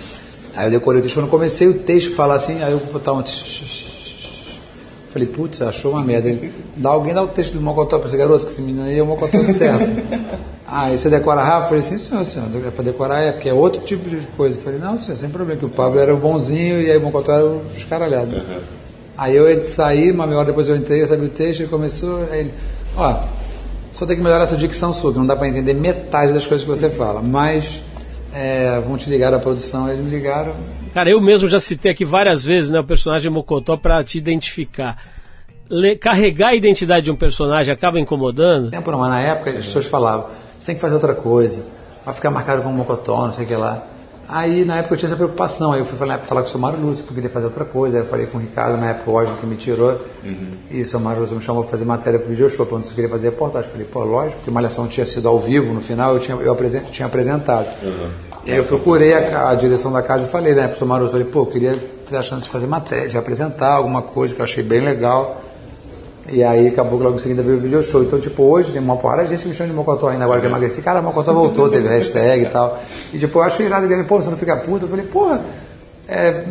Aí 0.56 0.68
eu 0.68 0.72
decorei 0.72 1.00
o 1.00 1.04
texto, 1.04 1.16
quando 1.16 1.30
comecei 1.30 1.68
o 1.68 1.74
texto, 1.80 2.14
falar 2.14 2.36
assim, 2.36 2.62
aí 2.62 2.72
eu 2.72 2.80
botar 2.92 3.14
um... 3.14 3.24
Falei, 5.10 5.28
putz, 5.28 5.60
achou 5.62 5.94
uma 5.94 6.04
merda. 6.04 6.30
Ele, 6.30 6.54
dá 6.76 6.90
alguém 6.90 7.16
dá 7.16 7.24
o 7.24 7.28
texto 7.28 7.54
do 7.54 7.62
Mocotó 7.62 7.98
pra 7.98 8.08
esse 8.08 8.16
garoto, 8.18 8.46
que 8.46 8.52
esse 8.52 8.62
menino 8.62 8.84
aí 8.84 9.00
é 9.00 9.02
o 9.02 9.08
Mocotó 9.08 9.42
certo. 9.44 9.90
Aí 10.68 10.96
você 11.00 11.10
decora 11.10 11.42
rápido? 11.42 11.70
Falei, 11.70 11.82
sim, 11.82 11.98
senhor, 11.98 12.24
senhor, 12.24 12.48
é 12.68 12.70
pra 12.70 12.84
decorar, 12.84 13.22
é 13.22 13.32
porque 13.32 13.50
é 13.50 13.54
outro 13.54 13.82
tipo 13.82 14.08
de 14.08 14.18
coisa. 14.38 14.60
Falei, 14.60 14.78
não, 14.78 15.00
senhor, 15.00 15.18
sem 15.18 15.30
problema, 15.30 15.60
que 15.60 15.66
o 15.66 15.70
Pablo 15.70 16.00
era 16.00 16.14
o 16.14 16.18
bonzinho 16.18 16.80
e 16.80 16.92
aí 16.92 16.98
o 16.98 17.02
Mocotó 17.02 17.32
era 17.32 17.46
o 17.46 17.62
escaralhado. 17.76 18.40
Aí 19.22 19.36
eu 19.36 19.66
saí, 19.66 20.12
uma 20.12 20.26
meia 20.26 20.38
hora 20.40 20.48
depois 20.48 20.70
eu 20.70 20.76
entrei, 20.78 21.02
eu 21.02 21.08
sabia 21.08 21.26
o 21.26 21.30
texto, 21.30 21.60
ele 21.60 21.70
começou, 21.70 22.26
aí 22.32 22.40
ele, 22.40 22.54
ó, 22.96 23.18
só 23.92 24.06
tem 24.06 24.16
que 24.16 24.22
melhorar 24.24 24.44
essa 24.44 24.56
dicção 24.56 24.94
sua, 24.94 25.12
que 25.12 25.18
não 25.18 25.28
dá 25.28 25.36
para 25.36 25.48
entender 25.50 25.74
metade 25.74 26.32
das 26.32 26.48
coisas 26.48 26.64
que 26.66 26.70
você 26.72 26.90
fala, 26.90 27.22
mas 27.22 27.82
é, 28.34 28.80
vão 28.80 28.96
te 28.98 29.10
ligar 29.10 29.30
da 29.30 29.38
produção, 29.40 29.90
eles 29.90 30.02
me 30.04 30.10
ligaram. 30.10 30.54
Cara, 30.94 31.10
eu 31.10 31.20
mesmo 31.20 31.50
já 31.50 31.60
citei 31.60 31.92
aqui 31.92 32.06
várias 32.06 32.46
vezes 32.46 32.70
né, 32.72 32.80
o 32.80 32.84
personagem 32.84 33.30
Mocotó 33.30 33.76
para 33.76 34.02
te 34.04 34.18
identificar. 34.18 34.96
Le- 35.70 35.98
carregar 35.98 36.48
a 36.50 36.56
identidade 36.56 37.04
de 37.06 37.12
um 37.12 37.16
personagem 37.16 37.74
acaba 37.74 38.00
incomodando? 38.00 38.72
Tempo 38.72 38.90
não, 38.90 39.00
mas 39.00 39.10
na 39.10 39.20
época 39.22 39.50
as 39.52 39.66
pessoas 39.66 39.86
falavam, 39.86 40.28
você 40.58 40.68
tem 40.68 40.76
que 40.76 40.82
fazer 40.82 40.94
outra 40.96 41.14
coisa, 41.14 41.66
vai 42.06 42.14
ficar 42.14 42.32
marcado 42.32 42.62
como 42.62 42.74
Mocotó, 42.74 43.26
não 43.28 43.34
sei 43.34 43.44
o 43.44 43.48
que 43.48 43.56
lá. 43.56 43.84
Aí 44.32 44.64
na 44.64 44.78
época 44.78 44.94
eu 44.94 44.98
tinha 45.00 45.08
essa 45.10 45.16
preocupação, 45.16 45.72
aí 45.74 45.80
eu 45.80 45.86
fui 45.86 45.98
falar, 45.98 46.20
falar 46.20 46.44
com 46.44 46.50
o 46.50 46.52
Somário 46.52 46.80
Lúcio, 46.80 47.04
que 47.04 47.10
eu 47.10 47.16
queria 47.16 47.30
fazer 47.32 47.48
outra 47.48 47.66
coisa, 47.66 47.98
aí 47.98 48.04
eu 48.04 48.08
falei 48.08 48.28
com 48.28 48.38
o 48.38 48.42
Ricardo, 48.42 48.78
na 48.78 48.92
época 48.92 49.10
o 49.10 49.14
Osmo 49.16 49.38
que 49.38 49.46
me 49.48 49.56
tirou, 49.56 50.00
e 50.70 50.82
o 50.82 50.86
Somário 50.86 51.22
Lúcio 51.22 51.36
me 51.36 51.42
chamou 51.42 51.64
para 51.64 51.72
fazer 51.72 51.86
matéria 51.86 52.20
pro 52.20 52.30
Video 52.30 52.48
Show, 52.48 52.64
perguntou 52.66 52.86
se 52.88 52.92
eu 52.92 52.96
queria 52.96 53.10
fazer 53.10 53.30
reportagem. 53.30 53.68
Eu 53.70 53.72
falei, 53.72 53.88
pô, 53.92 54.04
lógico, 54.04 54.38
porque 54.38 54.52
Malhação 54.52 54.88
tinha 54.88 55.06
sido 55.08 55.28
ao 55.28 55.40
vivo, 55.40 55.74
no 55.74 55.82
final 55.82 56.14
eu 56.14 56.20
tinha, 56.20 56.38
eu 56.38 56.52
apresen- 56.52 56.84
tinha 56.92 57.08
apresentado. 57.08 57.68
E 58.46 58.52
aí 58.52 58.58
eu 58.58 58.64
procurei 58.66 59.14
a, 59.14 59.50
a 59.50 59.56
direção 59.56 59.92
da 59.92 60.02
casa 60.04 60.28
e 60.28 60.30
falei, 60.30 60.54
né, 60.54 60.68
pro 60.68 60.78
Somário 60.78 61.06
Lúcio, 61.06 61.18
falei, 61.18 61.32
pô, 61.34 61.40
eu 61.42 61.46
queria 61.48 61.78
ter 62.08 62.16
a 62.16 62.22
chance 62.22 62.44
de 62.44 62.50
fazer 62.50 62.68
matéria, 62.68 63.10
de 63.10 63.18
apresentar 63.18 63.72
alguma 63.74 64.02
coisa 64.04 64.36
que 64.36 64.42
eu 64.42 64.46
achei 64.46 64.64
bem 64.64 64.80
legal. 64.80 65.42
E 66.32 66.44
aí 66.44 66.68
acabou 66.68 66.98
que 67.00 67.04
logo 67.04 67.16
em 67.16 67.20
seguida 67.20 67.42
veio 67.42 67.58
o 67.58 67.60
video 67.60 67.82
show. 67.82 68.04
Então, 68.04 68.20
tipo, 68.20 68.44
hoje 68.44 68.72
tem 68.72 68.82
uma 68.82 68.96
porrada 68.98 69.24
de 69.24 69.30
gente 69.30 69.44
que 69.44 69.48
me 69.50 69.56
chama 69.56 69.70
de 69.70 69.76
Mocotó 69.76 70.08
ainda, 70.10 70.24
agora 70.26 70.40
que 70.40 70.46
eu 70.46 70.50
emagreci. 70.50 70.82
Cara, 70.82 71.02
Mocotó 71.02 71.34
voltou, 71.34 71.70
teve 71.70 71.88
hashtag 71.88 72.44
e 72.44 72.50
tal. 72.50 72.80
E 73.14 73.18
tipo, 73.18 73.40
eu 73.40 73.44
acho 73.44 73.62
irado 73.64 73.92
ele, 73.92 74.04
pô, 74.04 74.22
você 74.22 74.30
não 74.30 74.38
fica 74.38 74.56
puto? 74.58 74.86
Eu 74.86 74.90
falei, 74.90 75.06
pô, 75.06 75.36
é, 76.08 76.44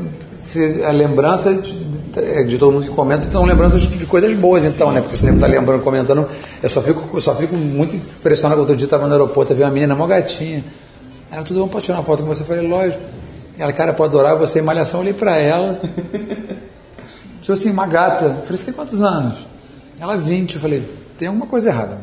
se 0.44 0.82
a 0.84 0.90
lembrança 0.90 1.54
de, 1.54 1.72
de- 1.72 2.44
de 2.48 2.58
todo 2.58 2.72
mundo 2.72 2.86
que 2.86 2.90
comenta 2.92 3.30
são 3.30 3.44
lembranças 3.44 3.82
de, 3.82 3.98
de 3.98 4.06
coisas 4.06 4.32
boas, 4.34 4.64
então, 4.64 4.90
né? 4.90 5.00
Porque 5.00 5.16
você 5.16 5.26
lembra 5.26 5.42
tá 5.48 5.54
lembrando, 5.54 5.82
comentando. 5.84 6.28
Eu 6.62 6.70
só 6.70 6.80
fico, 6.82 7.16
eu 7.16 7.20
só 7.20 7.34
fico 7.34 7.54
muito 7.54 7.94
impressionado 7.94 8.60
outro 8.60 8.74
dia 8.74 8.88
tava 8.88 9.06
no 9.06 9.12
aeroporto, 9.12 9.54
vi 9.54 9.62
uma 9.62 9.70
menina, 9.70 9.94
uma 9.94 10.06
gatinha. 10.08 10.64
Ela, 11.30 11.42
tudo 11.44 11.60
bom, 11.60 11.68
pode 11.68 11.84
tirar 11.84 11.98
uma 11.98 12.04
foto 12.04 12.22
com 12.22 12.28
você? 12.28 12.42
Eu 12.42 12.46
falei, 12.46 12.66
lógico. 12.66 13.02
Ela, 13.58 13.72
cara, 13.72 13.92
pode 13.92 14.08
adorar 14.14 14.36
você 14.36 14.62
malhação, 14.62 15.00
eu 15.00 15.02
olhei 15.02 15.12
pra 15.14 15.36
ela. 15.36 15.80
Tipo 17.42 17.52
assim, 17.52 17.70
uma 17.70 17.86
gata. 17.86 18.24
Eu 18.24 18.30
falei, 18.42 18.56
você 18.56 18.64
tem 18.66 18.74
quantos 18.74 19.02
anos? 19.02 19.46
Ela, 20.00 20.16
20. 20.16 20.54
Eu 20.54 20.60
falei, 20.60 20.82
tem 21.16 21.28
alguma 21.28 21.46
coisa 21.46 21.68
errada. 21.70 21.98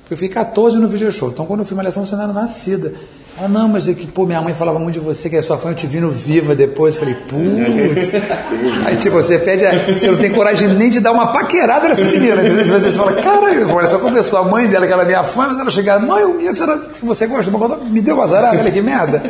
Porque 0.00 0.14
eu 0.14 0.16
fiquei 0.16 0.28
14 0.28 0.76
no 0.78 0.88
video 0.88 1.10
show. 1.10 1.30
Então, 1.30 1.46
quando 1.46 1.60
eu 1.60 1.66
fui 1.66 1.76
malhação, 1.76 2.04
você 2.04 2.14
não 2.16 2.24
era 2.24 2.32
nascida. 2.32 2.92
Ah, 3.40 3.48
não, 3.48 3.66
mas 3.66 3.88
é 3.88 3.94
que, 3.94 4.06
pô, 4.06 4.26
minha 4.26 4.42
mãe 4.42 4.52
falava 4.52 4.78
muito 4.78 4.92
de 4.94 5.00
você, 5.00 5.30
que 5.30 5.36
é 5.36 5.40
sua 5.40 5.56
fã, 5.56 5.70
eu 5.70 5.74
te 5.74 5.86
vi 5.86 6.00
no 6.00 6.10
Viva 6.10 6.54
depois. 6.54 6.92
Eu 6.94 7.00
falei, 7.00 7.14
putz. 7.14 8.12
Aí, 8.86 8.96
tipo, 8.98 9.14
você 9.16 9.38
pede, 9.38 9.64
a- 9.64 9.86
você 9.98 10.10
não 10.10 10.18
tem 10.18 10.30
coragem 10.32 10.68
nem 10.68 10.90
de 10.90 11.00
dar 11.00 11.12
uma 11.12 11.28
paquerada 11.32 11.88
nessa 11.88 12.04
menina, 12.04 12.34
entendeu? 12.42 12.62
Tipo, 12.64 12.78
Você 12.78 12.90
fala, 12.90 13.22
caralho, 13.22 13.74
olha 13.74 13.86
só 13.86 13.98
começou 13.98 14.38
a 14.40 14.44
mãe 14.44 14.66
dela, 14.68 14.86
que 14.86 14.92
era 14.92 15.04
minha 15.06 15.24
fã, 15.24 15.48
mas 15.48 15.58
ela 15.58 15.70
chegava, 15.70 16.04
mãe, 16.04 16.24
o 16.24 16.34
meu, 16.34 16.52
que 16.52 17.04
você 17.06 17.26
gosta 17.26 17.50
de 17.50 17.56
uma 17.56 17.66
coisa? 17.68 17.82
Me 17.84 18.02
deu 18.02 18.16
uma 18.16 18.26
zarada, 18.26 18.58
olha 18.60 18.70
que 18.70 18.82
merda. 18.82 19.22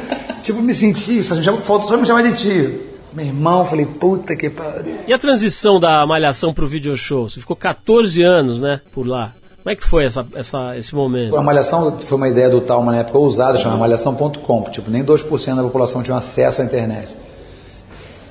tipo, 0.42 0.60
me 0.60 0.74
senti, 0.74 1.22
só 1.22 1.36
me 1.36 1.42
chama, 1.44 1.60
falta 1.60 1.86
só 1.86 1.96
me 1.96 2.04
chamar 2.04 2.22
de 2.24 2.32
tio. 2.34 2.80
Meu 3.12 3.26
irmão, 3.26 3.64
falei, 3.64 3.84
puta 3.84 4.34
que 4.34 4.48
pariu. 4.48 5.00
E 5.06 5.12
a 5.12 5.18
transição 5.18 5.78
da 5.78 6.04
Malhação 6.06 6.54
pro 6.54 6.66
video 6.66 6.96
show? 6.96 7.28
Você 7.28 7.40
ficou 7.40 7.54
14 7.54 8.22
anos, 8.22 8.58
né, 8.58 8.80
por 8.92 9.06
lá. 9.06 9.34
Como 9.62 9.70
é 9.70 9.76
que 9.76 9.86
foi 9.86 10.04
essa, 10.04 10.26
essa, 10.34 10.76
esse 10.76 10.94
momento? 10.94 11.36
A 11.36 11.42
Malhação 11.42 11.98
foi 12.00 12.16
uma 12.16 12.28
ideia 12.28 12.50
do 12.50 12.60
Talma 12.62 12.90
na 12.90 12.98
época 12.98 13.18
ousada, 13.18 13.58
chamava 13.58 13.80
Malhação.com. 13.80 14.62
Tipo, 14.70 14.90
nem 14.90 15.04
2% 15.04 15.54
da 15.54 15.62
população 15.62 16.02
tinha 16.02 16.16
acesso 16.16 16.62
à 16.62 16.64
internet. 16.64 17.16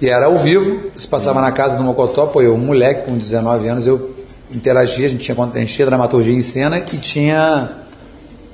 E 0.01 0.09
era 0.09 0.25
ao 0.25 0.37
vivo, 0.37 0.91
se 0.95 1.07
passava 1.07 1.39
na 1.39 1.51
casa 1.51 1.77
do 1.77 1.83
Mocotó, 1.83 2.25
pô, 2.25 2.41
eu, 2.41 2.55
um 2.55 2.57
moleque 2.57 3.05
com 3.05 3.17
19 3.17 3.67
anos, 3.67 3.85
eu 3.85 4.15
interagia, 4.51 5.05
a 5.05 5.09
gente 5.09 5.23
tinha, 5.23 5.37
a 5.41 5.57
gente 5.59 5.73
tinha 5.73 5.85
dramaturgia 5.85 6.33
em 6.33 6.41
cena 6.41 6.79
e 6.79 6.81
tinha 6.81 7.69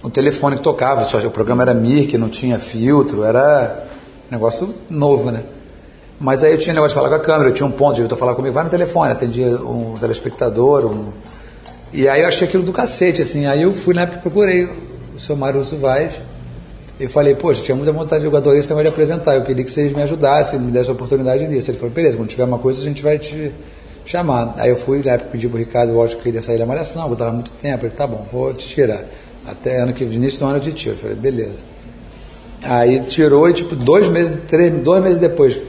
o 0.03 0.09
telefone 0.09 0.57
que 0.57 0.61
tocava, 0.61 1.05
que 1.05 1.25
o 1.25 1.31
programa 1.31 1.63
era 1.63 1.73
Mirk, 1.73 2.17
não 2.17 2.29
tinha 2.29 2.59
filtro, 2.59 3.23
era 3.23 3.85
um 4.29 4.31
negócio 4.31 4.75
novo, 4.89 5.31
né? 5.31 5.43
Mas 6.19 6.43
aí 6.43 6.51
eu 6.51 6.57
tinha 6.57 6.73
negócio 6.73 6.95
de 6.95 7.01
falar 7.01 7.09
com 7.09 7.21
a 7.21 7.25
câmera, 7.25 7.49
eu 7.49 7.53
tinha 7.53 7.67
um 7.67 7.71
ponto, 7.71 7.91
o 7.91 7.95
diretor 7.95 8.17
falava 8.17 8.35
comigo, 8.35 8.53
vai 8.53 8.63
no 8.63 8.69
telefone, 8.69 9.11
atendia 9.11 9.47
um 9.47 9.95
telespectador, 9.99 10.85
um... 10.85 11.09
E 11.93 12.07
aí 12.07 12.21
eu 12.21 12.27
achei 12.27 12.47
aquilo 12.47 12.63
do 12.63 12.73
cacete, 12.73 13.21
assim, 13.21 13.45
aí 13.45 13.61
eu 13.61 13.71
fui 13.71 13.93
na 13.93 14.01
época 14.01 14.19
procurei 14.19 14.65
o 15.15 15.19
seu 15.19 15.35
Mário 15.35 15.63
Vaz, 15.63 16.15
e 16.99 17.07
falei, 17.07 17.35
poxa, 17.35 17.61
tinha 17.61 17.75
muita 17.75 17.91
vontade, 17.91 18.25
eu 18.25 18.35
adorei 18.35 18.59
esse 18.59 18.69
negócio 18.69 18.89
de 18.89 18.93
apresentar, 18.93 19.35
eu 19.35 19.43
queria 19.43 19.63
que 19.63 19.69
vocês 19.69 19.93
me 19.93 20.01
ajudassem, 20.01 20.59
me 20.59 20.71
dessem 20.71 20.91
oportunidade 20.91 21.47
nisso. 21.47 21.69
Ele 21.69 21.77
falou, 21.77 21.93
beleza, 21.93 22.17
quando 22.17 22.27
tiver 22.27 22.43
uma 22.43 22.57
coisa 22.57 22.81
a 22.81 22.83
gente 22.83 23.03
vai 23.03 23.19
te 23.19 23.51
chamar. 24.03 24.55
Aí 24.57 24.71
eu 24.71 24.77
fui, 24.77 25.03
na 25.03 25.11
época 25.11 25.29
pedi 25.31 25.47
pro 25.47 25.59
Ricardo, 25.59 25.91
eu 25.91 26.03
acho 26.03 26.17
que 26.17 26.23
queria 26.23 26.41
sair 26.41 26.57
da 26.57 26.65
malhação, 26.65 27.07
eu 27.09 27.15
tava 27.15 27.31
muito 27.31 27.51
tempo, 27.61 27.85
ele, 27.85 27.93
tá 27.93 28.07
bom, 28.07 28.25
vou 28.31 28.51
te 28.51 28.67
tirar. 28.67 29.03
Até 29.45 29.79
ano 29.79 29.93
que 29.93 30.03
início 30.03 30.39
do 30.39 30.45
ano 30.45 30.59
te 30.59 30.71
tiro. 30.71 30.95
Eu 30.95 30.99
falei, 30.99 31.15
beleza. 31.15 31.63
Aí 32.63 33.01
tirou 33.01 33.47
e 33.47 33.53
tipo, 33.53 33.75
dois 33.75 34.07
meses, 34.07 34.35
três, 34.47 34.73
dois 34.73 35.03
meses 35.03 35.19
depois. 35.19 35.59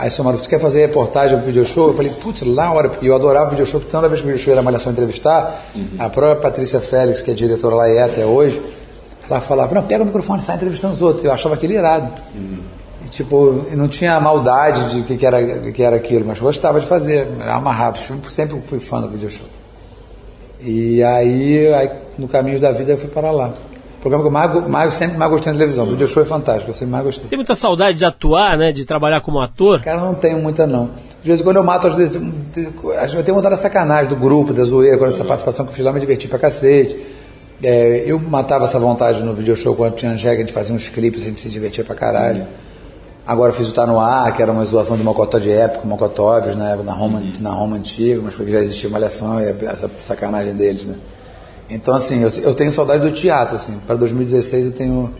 Aí 0.00 0.10
o 0.18 0.24
Mário, 0.24 0.38
você 0.38 0.48
quer 0.48 0.58
fazer 0.58 0.80
reportagem 0.80 1.36
pro 1.36 1.46
video 1.46 1.66
show? 1.66 1.88
Eu 1.88 1.94
falei, 1.94 2.10
putz, 2.10 2.40
lá 2.40 2.72
hora, 2.72 2.88
porque 2.88 3.06
eu 3.06 3.14
adorava 3.14 3.48
o 3.48 3.50
video 3.50 3.66
show, 3.66 3.78
porque 3.78 3.92
toda 3.92 4.08
vez 4.08 4.22
que 4.22 4.26
o 4.26 4.28
video 4.28 4.42
show 4.42 4.50
era 4.50 4.62
malhação 4.62 4.92
entrevistar, 4.92 5.62
a 5.98 6.08
própria 6.08 6.36
Patrícia 6.36 6.80
Félix, 6.80 7.20
que 7.20 7.30
é 7.30 7.34
diretora 7.34 7.76
lá 7.76 7.86
e 7.86 7.98
é 7.98 8.04
até 8.04 8.24
hoje, 8.24 8.62
ela 9.28 9.42
falava, 9.42 9.74
não, 9.74 9.82
pega 9.82 10.02
o 10.02 10.06
microfone 10.06 10.40
e 10.40 10.42
sai 10.42 10.56
entrevistando 10.56 10.94
os 10.94 11.02
outros. 11.02 11.22
Eu 11.22 11.32
achava 11.32 11.54
aquilo 11.54 11.74
irado. 11.74 12.10
E, 13.04 13.08
tipo, 13.10 13.66
não 13.76 13.88
tinha 13.88 14.18
maldade 14.18 14.90
de 14.90 15.02
que, 15.02 15.18
que, 15.18 15.26
era, 15.26 15.70
que 15.70 15.82
era 15.82 15.96
aquilo, 15.96 16.24
mas 16.26 16.40
gostava 16.40 16.80
de 16.80 16.86
fazer, 16.86 17.28
amarrava. 17.46 17.98
Sempre 17.98 18.58
fui 18.62 18.80
fã 18.80 19.02
do 19.02 19.08
video 19.10 19.30
show. 19.30 19.46
E 20.62 21.02
aí, 21.02 21.74
aí, 21.74 21.90
no 22.18 22.26
caminho 22.26 22.58
da 22.58 22.72
vida, 22.72 22.92
eu 22.92 22.98
fui 22.98 23.08
para 23.08 23.30
lá. 23.30 23.52
Programa 24.00 24.24
que 24.24 24.28
eu 24.28 24.32
mais, 24.32 24.50
go- 24.52 24.68
mais, 24.68 24.94
sempre 24.94 25.18
mais 25.18 25.30
gostei 25.30 25.52
na 25.52 25.58
televisão. 25.58 25.84
O 25.86 25.90
video 25.90 26.08
show 26.08 26.22
é 26.22 26.26
fantástico, 26.26 26.70
eu 26.70 26.74
sempre 26.74 26.92
mais 26.92 27.04
gostei. 27.04 27.28
Tem 27.28 27.36
muita 27.36 27.54
saudade 27.54 27.98
de 27.98 28.04
atuar, 28.04 28.56
né, 28.56 28.72
de 28.72 28.84
trabalhar 28.86 29.20
como 29.20 29.38
ator? 29.40 29.80
Cara, 29.82 29.98
eu 30.00 30.04
não 30.06 30.14
tenho 30.14 30.38
muita 30.38 30.66
não. 30.66 30.90
De 31.22 31.28
vez 31.28 31.40
em 31.40 31.44
quando 31.44 31.56
eu 31.56 31.62
mato, 31.62 31.86
às 31.86 31.94
vezes, 31.94 32.14
eu 32.16 33.22
tenho 33.22 33.34
vontade 33.36 33.54
da 33.54 33.56
sacanagem, 33.60 34.08
do 34.08 34.16
grupo, 34.16 34.54
da 34.54 34.64
zoeira, 34.64 34.96
quando 34.96 35.12
essa 35.12 35.24
participação 35.24 35.66
que 35.66 35.72
eu 35.72 35.76
fiz 35.76 35.84
lá, 35.84 35.92
me 35.92 36.00
diverti 36.00 36.26
pra 36.28 36.38
cacete. 36.38 36.96
É, 37.62 38.04
eu 38.06 38.18
matava 38.18 38.64
essa 38.64 38.78
vontade 38.78 39.22
no 39.22 39.34
video 39.34 39.54
show 39.54 39.74
quando 39.74 39.94
tinha 39.96 40.12
Angélica, 40.12 40.42
a 40.42 40.46
gente 40.46 40.54
fazia 40.54 40.74
uns 40.74 40.88
clipes, 40.88 41.22
a 41.22 41.26
gente 41.26 41.38
se 41.40 41.50
divertia 41.50 41.84
pra 41.84 41.94
caralho. 41.94 42.46
Agora 43.26 43.52
eu 43.52 43.54
fiz 43.54 43.68
o 43.68 43.74
Tá 43.74 43.86
No 43.86 44.00
Ar, 44.00 44.34
que 44.34 44.40
era 44.42 44.50
uma 44.50 44.64
zoação 44.64 44.96
de 44.96 45.02
Mocotó 45.04 45.38
de 45.38 45.50
época, 45.52 45.86
Mocotóvios, 45.86 46.56
né, 46.56 46.76
na 46.82 46.92
Roma, 46.94 47.22
na 47.38 47.50
Roma 47.50 47.76
antiga, 47.76 48.18
mas 48.24 48.34
porque 48.34 48.50
já 48.50 48.60
existia 48.60 48.88
malhação 48.88 49.38
e 49.42 49.54
essa 49.66 49.90
sacanagem 50.00 50.54
deles, 50.54 50.86
né. 50.86 50.94
Então, 51.70 51.94
assim, 51.94 52.22
eu, 52.22 52.28
eu 52.42 52.54
tenho 52.54 52.72
saudade 52.72 53.02
do 53.02 53.12
teatro, 53.12 53.54
assim. 53.56 53.78
Para 53.86 53.96
2016 53.96 54.66
eu 54.66 54.72
tenho 54.72 55.14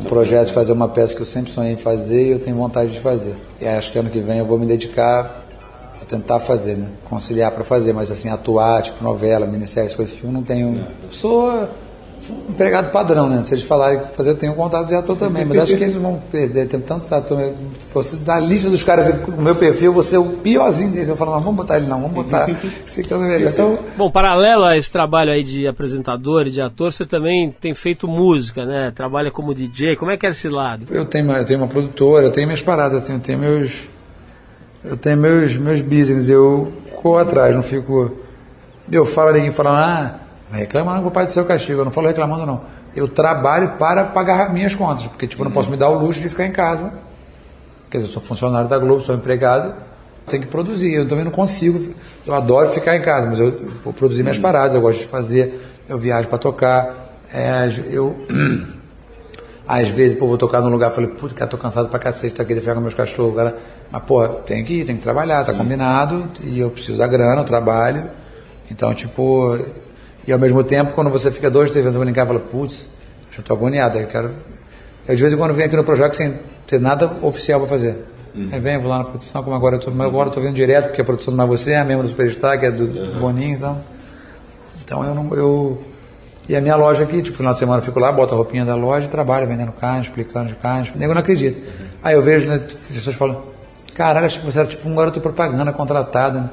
um 0.00 0.04
projeto 0.04 0.48
de 0.48 0.54
fazer 0.54 0.72
uma 0.72 0.88
peça 0.88 1.14
que 1.14 1.20
eu 1.20 1.26
sempre 1.26 1.50
sonhei 1.50 1.72
em 1.72 1.76
fazer 1.76 2.28
e 2.28 2.30
eu 2.30 2.38
tenho 2.38 2.56
vontade 2.56 2.92
de 2.92 3.00
fazer. 3.00 3.34
E 3.60 3.66
acho 3.66 3.90
que 3.90 3.98
ano 3.98 4.08
que 4.08 4.20
vem 4.20 4.38
eu 4.38 4.46
vou 4.46 4.58
me 4.58 4.66
dedicar 4.66 5.44
a 6.00 6.04
tentar 6.04 6.38
fazer, 6.38 6.76
né? 6.76 6.88
Conciliar 7.04 7.50
para 7.50 7.64
fazer, 7.64 7.92
mas 7.92 8.10
assim, 8.10 8.28
atuar, 8.28 8.82
tipo 8.82 9.02
novela, 9.02 9.44
minissérie, 9.46 9.92
coisa 9.94 10.10
de 10.10 10.18
filme, 10.18 10.32
não 10.32 10.44
tenho. 10.44 10.86
Eu 11.02 11.10
sou 11.10 11.68
empregado 12.48 12.90
padrão, 12.90 13.28
né? 13.28 13.42
Se 13.46 13.54
eles 13.54 13.64
falarem 13.64 14.00
fazer, 14.16 14.30
eu 14.30 14.34
tenho 14.34 14.54
vontade 14.54 14.88
de 14.88 14.94
ator 14.94 15.16
também, 15.16 15.44
mas 15.44 15.58
acho 15.58 15.76
que 15.76 15.84
eles 15.84 15.94
vão 15.94 16.20
perder. 16.30 16.66
Tem 16.66 16.80
tantos 16.80 17.10
atores. 17.12 17.54
Se 17.80 17.86
fosse 17.92 18.16
da 18.16 18.38
lista 18.40 18.68
dos 18.68 18.82
caras, 18.82 19.08
o 19.28 19.40
meu 19.40 19.54
perfil, 19.54 19.86
eu 19.86 19.92
vou 19.92 20.02
ser 20.02 20.18
o 20.18 20.24
piorzinho 20.24 20.90
deles. 20.90 21.08
Eu 21.08 21.16
falo, 21.16 21.32
não, 21.32 21.40
vamos 21.40 21.56
botar 21.56 21.76
ele 21.76 21.86
não, 21.86 22.00
vamos 22.00 22.14
botar 22.14 22.48
esse 22.86 23.02
que 23.04 23.12
eu 23.12 23.18
não 23.18 23.26
melhor. 23.28 23.50
Então, 23.50 23.78
Bom, 23.96 24.10
paralelo 24.10 24.64
a 24.64 24.76
esse 24.76 24.90
trabalho 24.90 25.30
aí 25.30 25.42
de 25.44 25.66
apresentador 25.68 26.46
e 26.46 26.50
de 26.50 26.60
ator, 26.60 26.92
você 26.92 27.06
também 27.06 27.54
tem 27.60 27.72
feito 27.74 28.08
música, 28.08 28.64
né? 28.66 28.92
Trabalha 28.94 29.30
como 29.30 29.54
DJ. 29.54 29.96
Como 29.96 30.10
é 30.10 30.16
que 30.16 30.26
é 30.26 30.30
esse 30.30 30.48
lado? 30.48 30.84
Eu 30.90 31.04
tenho, 31.04 31.24
uma- 31.26 31.38
eu 31.38 31.44
tenho 31.44 31.60
uma 31.60 31.68
produtora, 31.68 32.26
eu 32.26 32.32
tenho 32.32 32.46
minhas 32.46 32.62
paradas, 32.62 33.04
assim, 33.04 33.14
eu 33.14 33.20
tenho 33.20 33.38
meus. 33.38 33.86
Eu 34.84 34.96
tenho 34.96 35.16
meus, 35.16 35.56
meus 35.56 35.80
business, 35.80 36.28
eu 36.28 36.72
corro 37.02 37.18
atrás, 37.18 37.54
não 37.54 37.62
fico. 37.62 38.12
Eu 38.90 39.04
falo, 39.04 39.32
ninguém 39.32 39.50
fala, 39.50 39.70
ah, 39.70 40.27
reclamando 40.52 41.02
com 41.02 41.08
o 41.08 41.10
pai 41.10 41.26
do 41.26 41.32
seu 41.32 41.44
castigo, 41.44 41.80
eu 41.80 41.84
não 41.84 41.92
falo 41.92 42.06
reclamando 42.06 42.46
não. 42.46 42.60
Eu 42.94 43.06
trabalho 43.06 43.72
para 43.78 44.04
pagar 44.04 44.52
minhas 44.52 44.74
contas, 44.74 45.06
porque 45.06 45.26
tipo, 45.26 45.42
eu 45.42 45.44
não 45.44 45.52
posso 45.52 45.70
me 45.70 45.76
dar 45.76 45.88
o 45.88 45.98
luxo 45.98 46.20
de 46.20 46.28
ficar 46.28 46.46
em 46.46 46.52
casa. 46.52 46.92
Quer 47.90 47.98
dizer, 47.98 48.10
eu 48.10 48.12
sou 48.12 48.22
funcionário 48.22 48.68
da 48.68 48.78
Globo, 48.78 49.00
sou 49.02 49.14
empregado, 49.14 49.74
tenho 50.26 50.42
que 50.42 50.48
produzir. 50.48 50.92
Eu 50.92 51.08
também 51.08 51.24
não 51.24 51.32
consigo. 51.32 51.94
Eu 52.26 52.34
adoro 52.34 52.68
ficar 52.70 52.96
em 52.96 53.02
casa, 53.02 53.28
mas 53.28 53.40
eu, 53.40 53.70
vou 53.84 53.92
produzir 53.92 54.22
minhas 54.22 54.38
paradas, 54.38 54.74
eu 54.74 54.80
gosto 54.80 55.00
de 55.00 55.06
fazer, 55.06 55.68
eu 55.88 55.98
viajo 55.98 56.28
para 56.28 56.38
tocar. 56.38 57.14
É, 57.32 57.70
eu 57.90 58.16
às 59.66 59.88
vezes, 59.90 60.18
pô, 60.18 60.26
vou 60.26 60.38
tocar 60.38 60.60
num 60.60 60.70
lugar, 60.70 60.90
falei, 60.92 61.10
puta, 61.10 61.34
cara, 61.34 61.50
tô 61.50 61.58
cansado 61.58 61.88
pra 61.88 61.98
cacete, 61.98 62.34
tá 62.34 62.42
aqui 62.42 62.54
de 62.54 62.60
ficar 62.60 62.74
com 62.74 62.80
meus 62.80 62.94
cachorros, 62.94 63.36
cara. 63.36 63.56
Mas, 63.90 64.02
pô, 64.02 64.26
tem 64.26 64.64
que 64.64 64.80
ir, 64.80 64.84
tem 64.86 64.96
que 64.96 65.02
trabalhar, 65.02 65.44
tá 65.44 65.52
combinado, 65.52 66.26
e 66.40 66.58
eu 66.58 66.70
preciso 66.70 66.96
da 66.96 67.06
grana, 67.06 67.42
eu 67.42 67.44
trabalho. 67.44 68.08
Então, 68.70 68.94
tipo, 68.94 69.58
e 70.28 70.32
ao 70.32 70.38
mesmo 70.38 70.62
tempo, 70.62 70.92
quando 70.92 71.08
você 71.08 71.32
fica 71.32 71.50
dois, 71.50 71.70
três 71.70 71.82
vezes 71.82 71.98
brincar, 71.98 72.26
fala, 72.26 72.38
putz, 72.38 72.86
já 73.34 73.42
tô 73.42 73.54
agoniado, 73.54 73.96
eu 73.96 74.06
quero. 74.08 74.30
Eu, 75.08 75.16
de 75.16 75.22
vez 75.22 75.32
em 75.32 75.38
quando 75.38 75.54
venho 75.54 75.66
aqui 75.66 75.74
no 75.74 75.82
projeto 75.82 76.16
sem 76.16 76.34
ter 76.66 76.78
nada 76.78 77.10
oficial 77.22 77.60
pra 77.60 77.68
fazer. 77.70 78.04
Aí 78.52 78.60
venho, 78.60 78.78
vou 78.82 78.90
lá 78.90 78.98
na 78.98 79.04
produção, 79.04 79.42
como 79.42 79.56
agora 79.56 79.76
eu 79.76 79.80
tô, 79.80 79.90
agora 79.90 80.28
eu 80.28 80.32
tô 80.32 80.38
vindo 80.42 80.54
direto, 80.54 80.88
porque 80.88 81.00
a 81.00 81.04
produção 81.04 81.32
não 81.32 81.44
é 81.44 81.46
você, 81.46 81.72
é 81.72 81.78
a 81.78 81.84
membro 81.84 82.02
do 82.02 82.10
Superstar, 82.10 82.60
que 82.60 82.66
é 82.66 82.70
do 82.70 83.18
Boninho, 83.18 83.56
então. 83.56 83.80
Então 84.84 85.02
eu 85.02 85.14
não. 85.14 85.34
Eu, 85.34 85.82
e 86.46 86.54
a 86.54 86.60
minha 86.60 86.76
loja 86.76 87.04
aqui, 87.04 87.22
tipo, 87.22 87.38
final 87.38 87.54
de 87.54 87.58
semana 87.58 87.78
eu 87.78 87.82
fico 87.82 87.98
lá, 87.98 88.12
boto 88.12 88.34
a 88.34 88.36
roupinha 88.36 88.66
da 88.66 88.74
loja 88.74 89.06
e 89.06 89.08
trabalho 89.08 89.46
vendendo 89.46 89.72
carne, 89.72 90.02
explicando 90.02 90.48
de 90.48 90.56
carne. 90.56 90.92
O 90.94 90.98
nego 90.98 91.14
não 91.14 91.22
acredita. 91.22 91.58
Aí 92.02 92.14
eu 92.14 92.20
vejo, 92.20 92.50
né, 92.50 92.62
as 92.66 92.96
pessoas 92.96 93.16
falam, 93.16 93.44
caralho, 93.94 94.26
achei 94.26 94.40
que 94.40 94.44
você 94.44 94.58
era 94.58 94.68
tipo 94.68 94.86
um 94.86 94.94
garoto 94.94 95.14
de 95.14 95.22
propaganda 95.22 95.72
contratado, 95.72 96.38
né? 96.38 96.50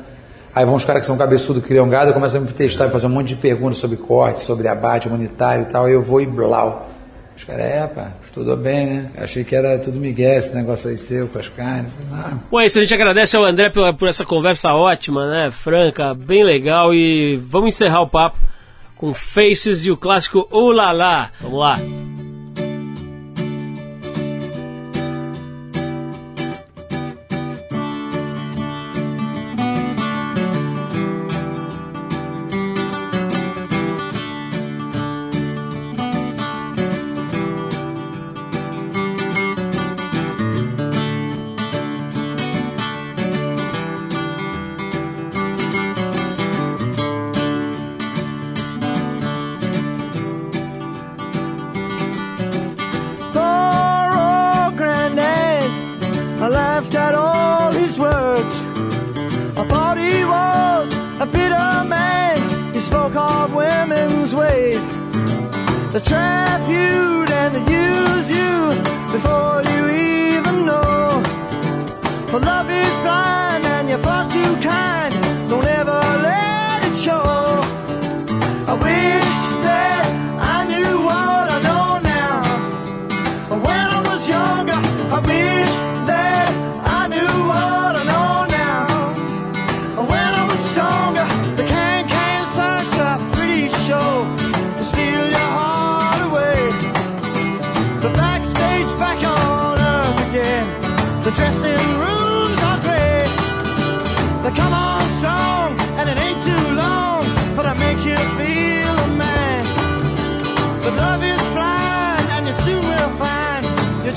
Aí 0.55 0.63
vão 0.63 0.75
os 0.75 0.85
caras 0.85 1.01
que 1.01 1.07
são 1.07 1.17
cabeçudo, 1.17 1.61
criam 1.61 1.89
gado, 1.89 2.13
começam 2.13 2.39
a 2.39 2.43
me 2.45 2.51
testar, 2.53 2.89
fazer 2.89 3.07
um 3.07 3.09
monte 3.09 3.27
de 3.27 3.35
perguntas 3.35 3.77
sobre 3.77 3.97
corte, 3.97 4.39
sobre 4.39 4.69
abate 4.69 5.09
humanitário 5.09 5.63
e 5.63 5.65
tal, 5.65 5.83
aí 5.83 5.91
eu 5.91 6.01
vou 6.01 6.21
e 6.21 6.25
blau. 6.25 6.89
Os 7.35 7.43
caras, 7.43 7.65
é, 7.65 7.87
pá, 7.87 8.11
estudou 8.23 8.55
bem, 8.55 8.85
né? 8.85 9.11
Achei 9.17 9.43
que 9.43 9.53
era 9.53 9.77
tudo 9.77 9.99
migué, 9.99 10.37
esse 10.37 10.55
negócio 10.55 10.89
aí 10.89 10.97
seu 10.97 11.27
com 11.27 11.37
as 11.37 11.49
carnes. 11.49 11.91
Bom, 12.49 12.61
é 12.61 12.67
isso. 12.67 12.77
A 12.77 12.81
gente 12.81 12.93
agradece 12.93 13.35
ao 13.35 13.43
André 13.43 13.69
pela, 13.69 13.91
por 13.91 14.07
essa 14.07 14.23
conversa 14.23 14.73
ótima, 14.73 15.29
né? 15.29 15.51
Franca, 15.51 16.13
bem 16.13 16.45
legal. 16.45 16.93
E 16.93 17.35
vamos 17.35 17.75
encerrar 17.75 18.01
o 18.01 18.07
papo 18.07 18.37
com 18.95 19.13
Faces 19.13 19.83
e 19.83 19.91
o 19.91 19.97
clássico 19.97 20.47
La 20.71 20.93
La. 20.93 21.31
Vamos 21.41 21.59
lá. 21.59 21.77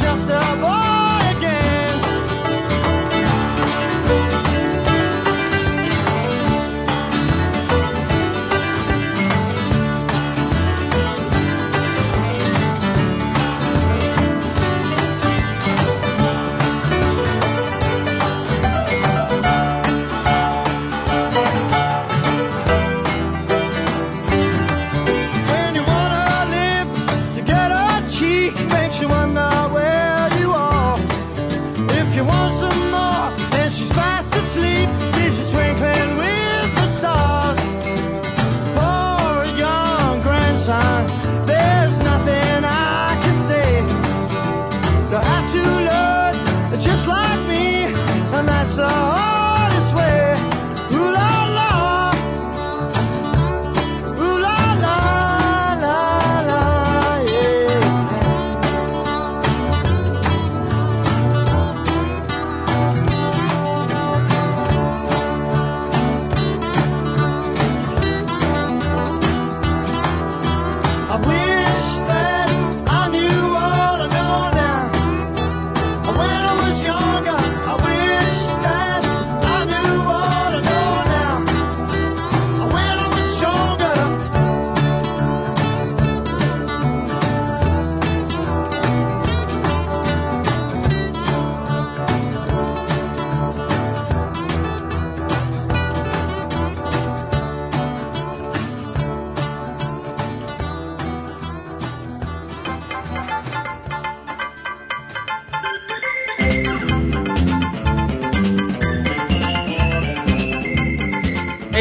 after 0.09 0.48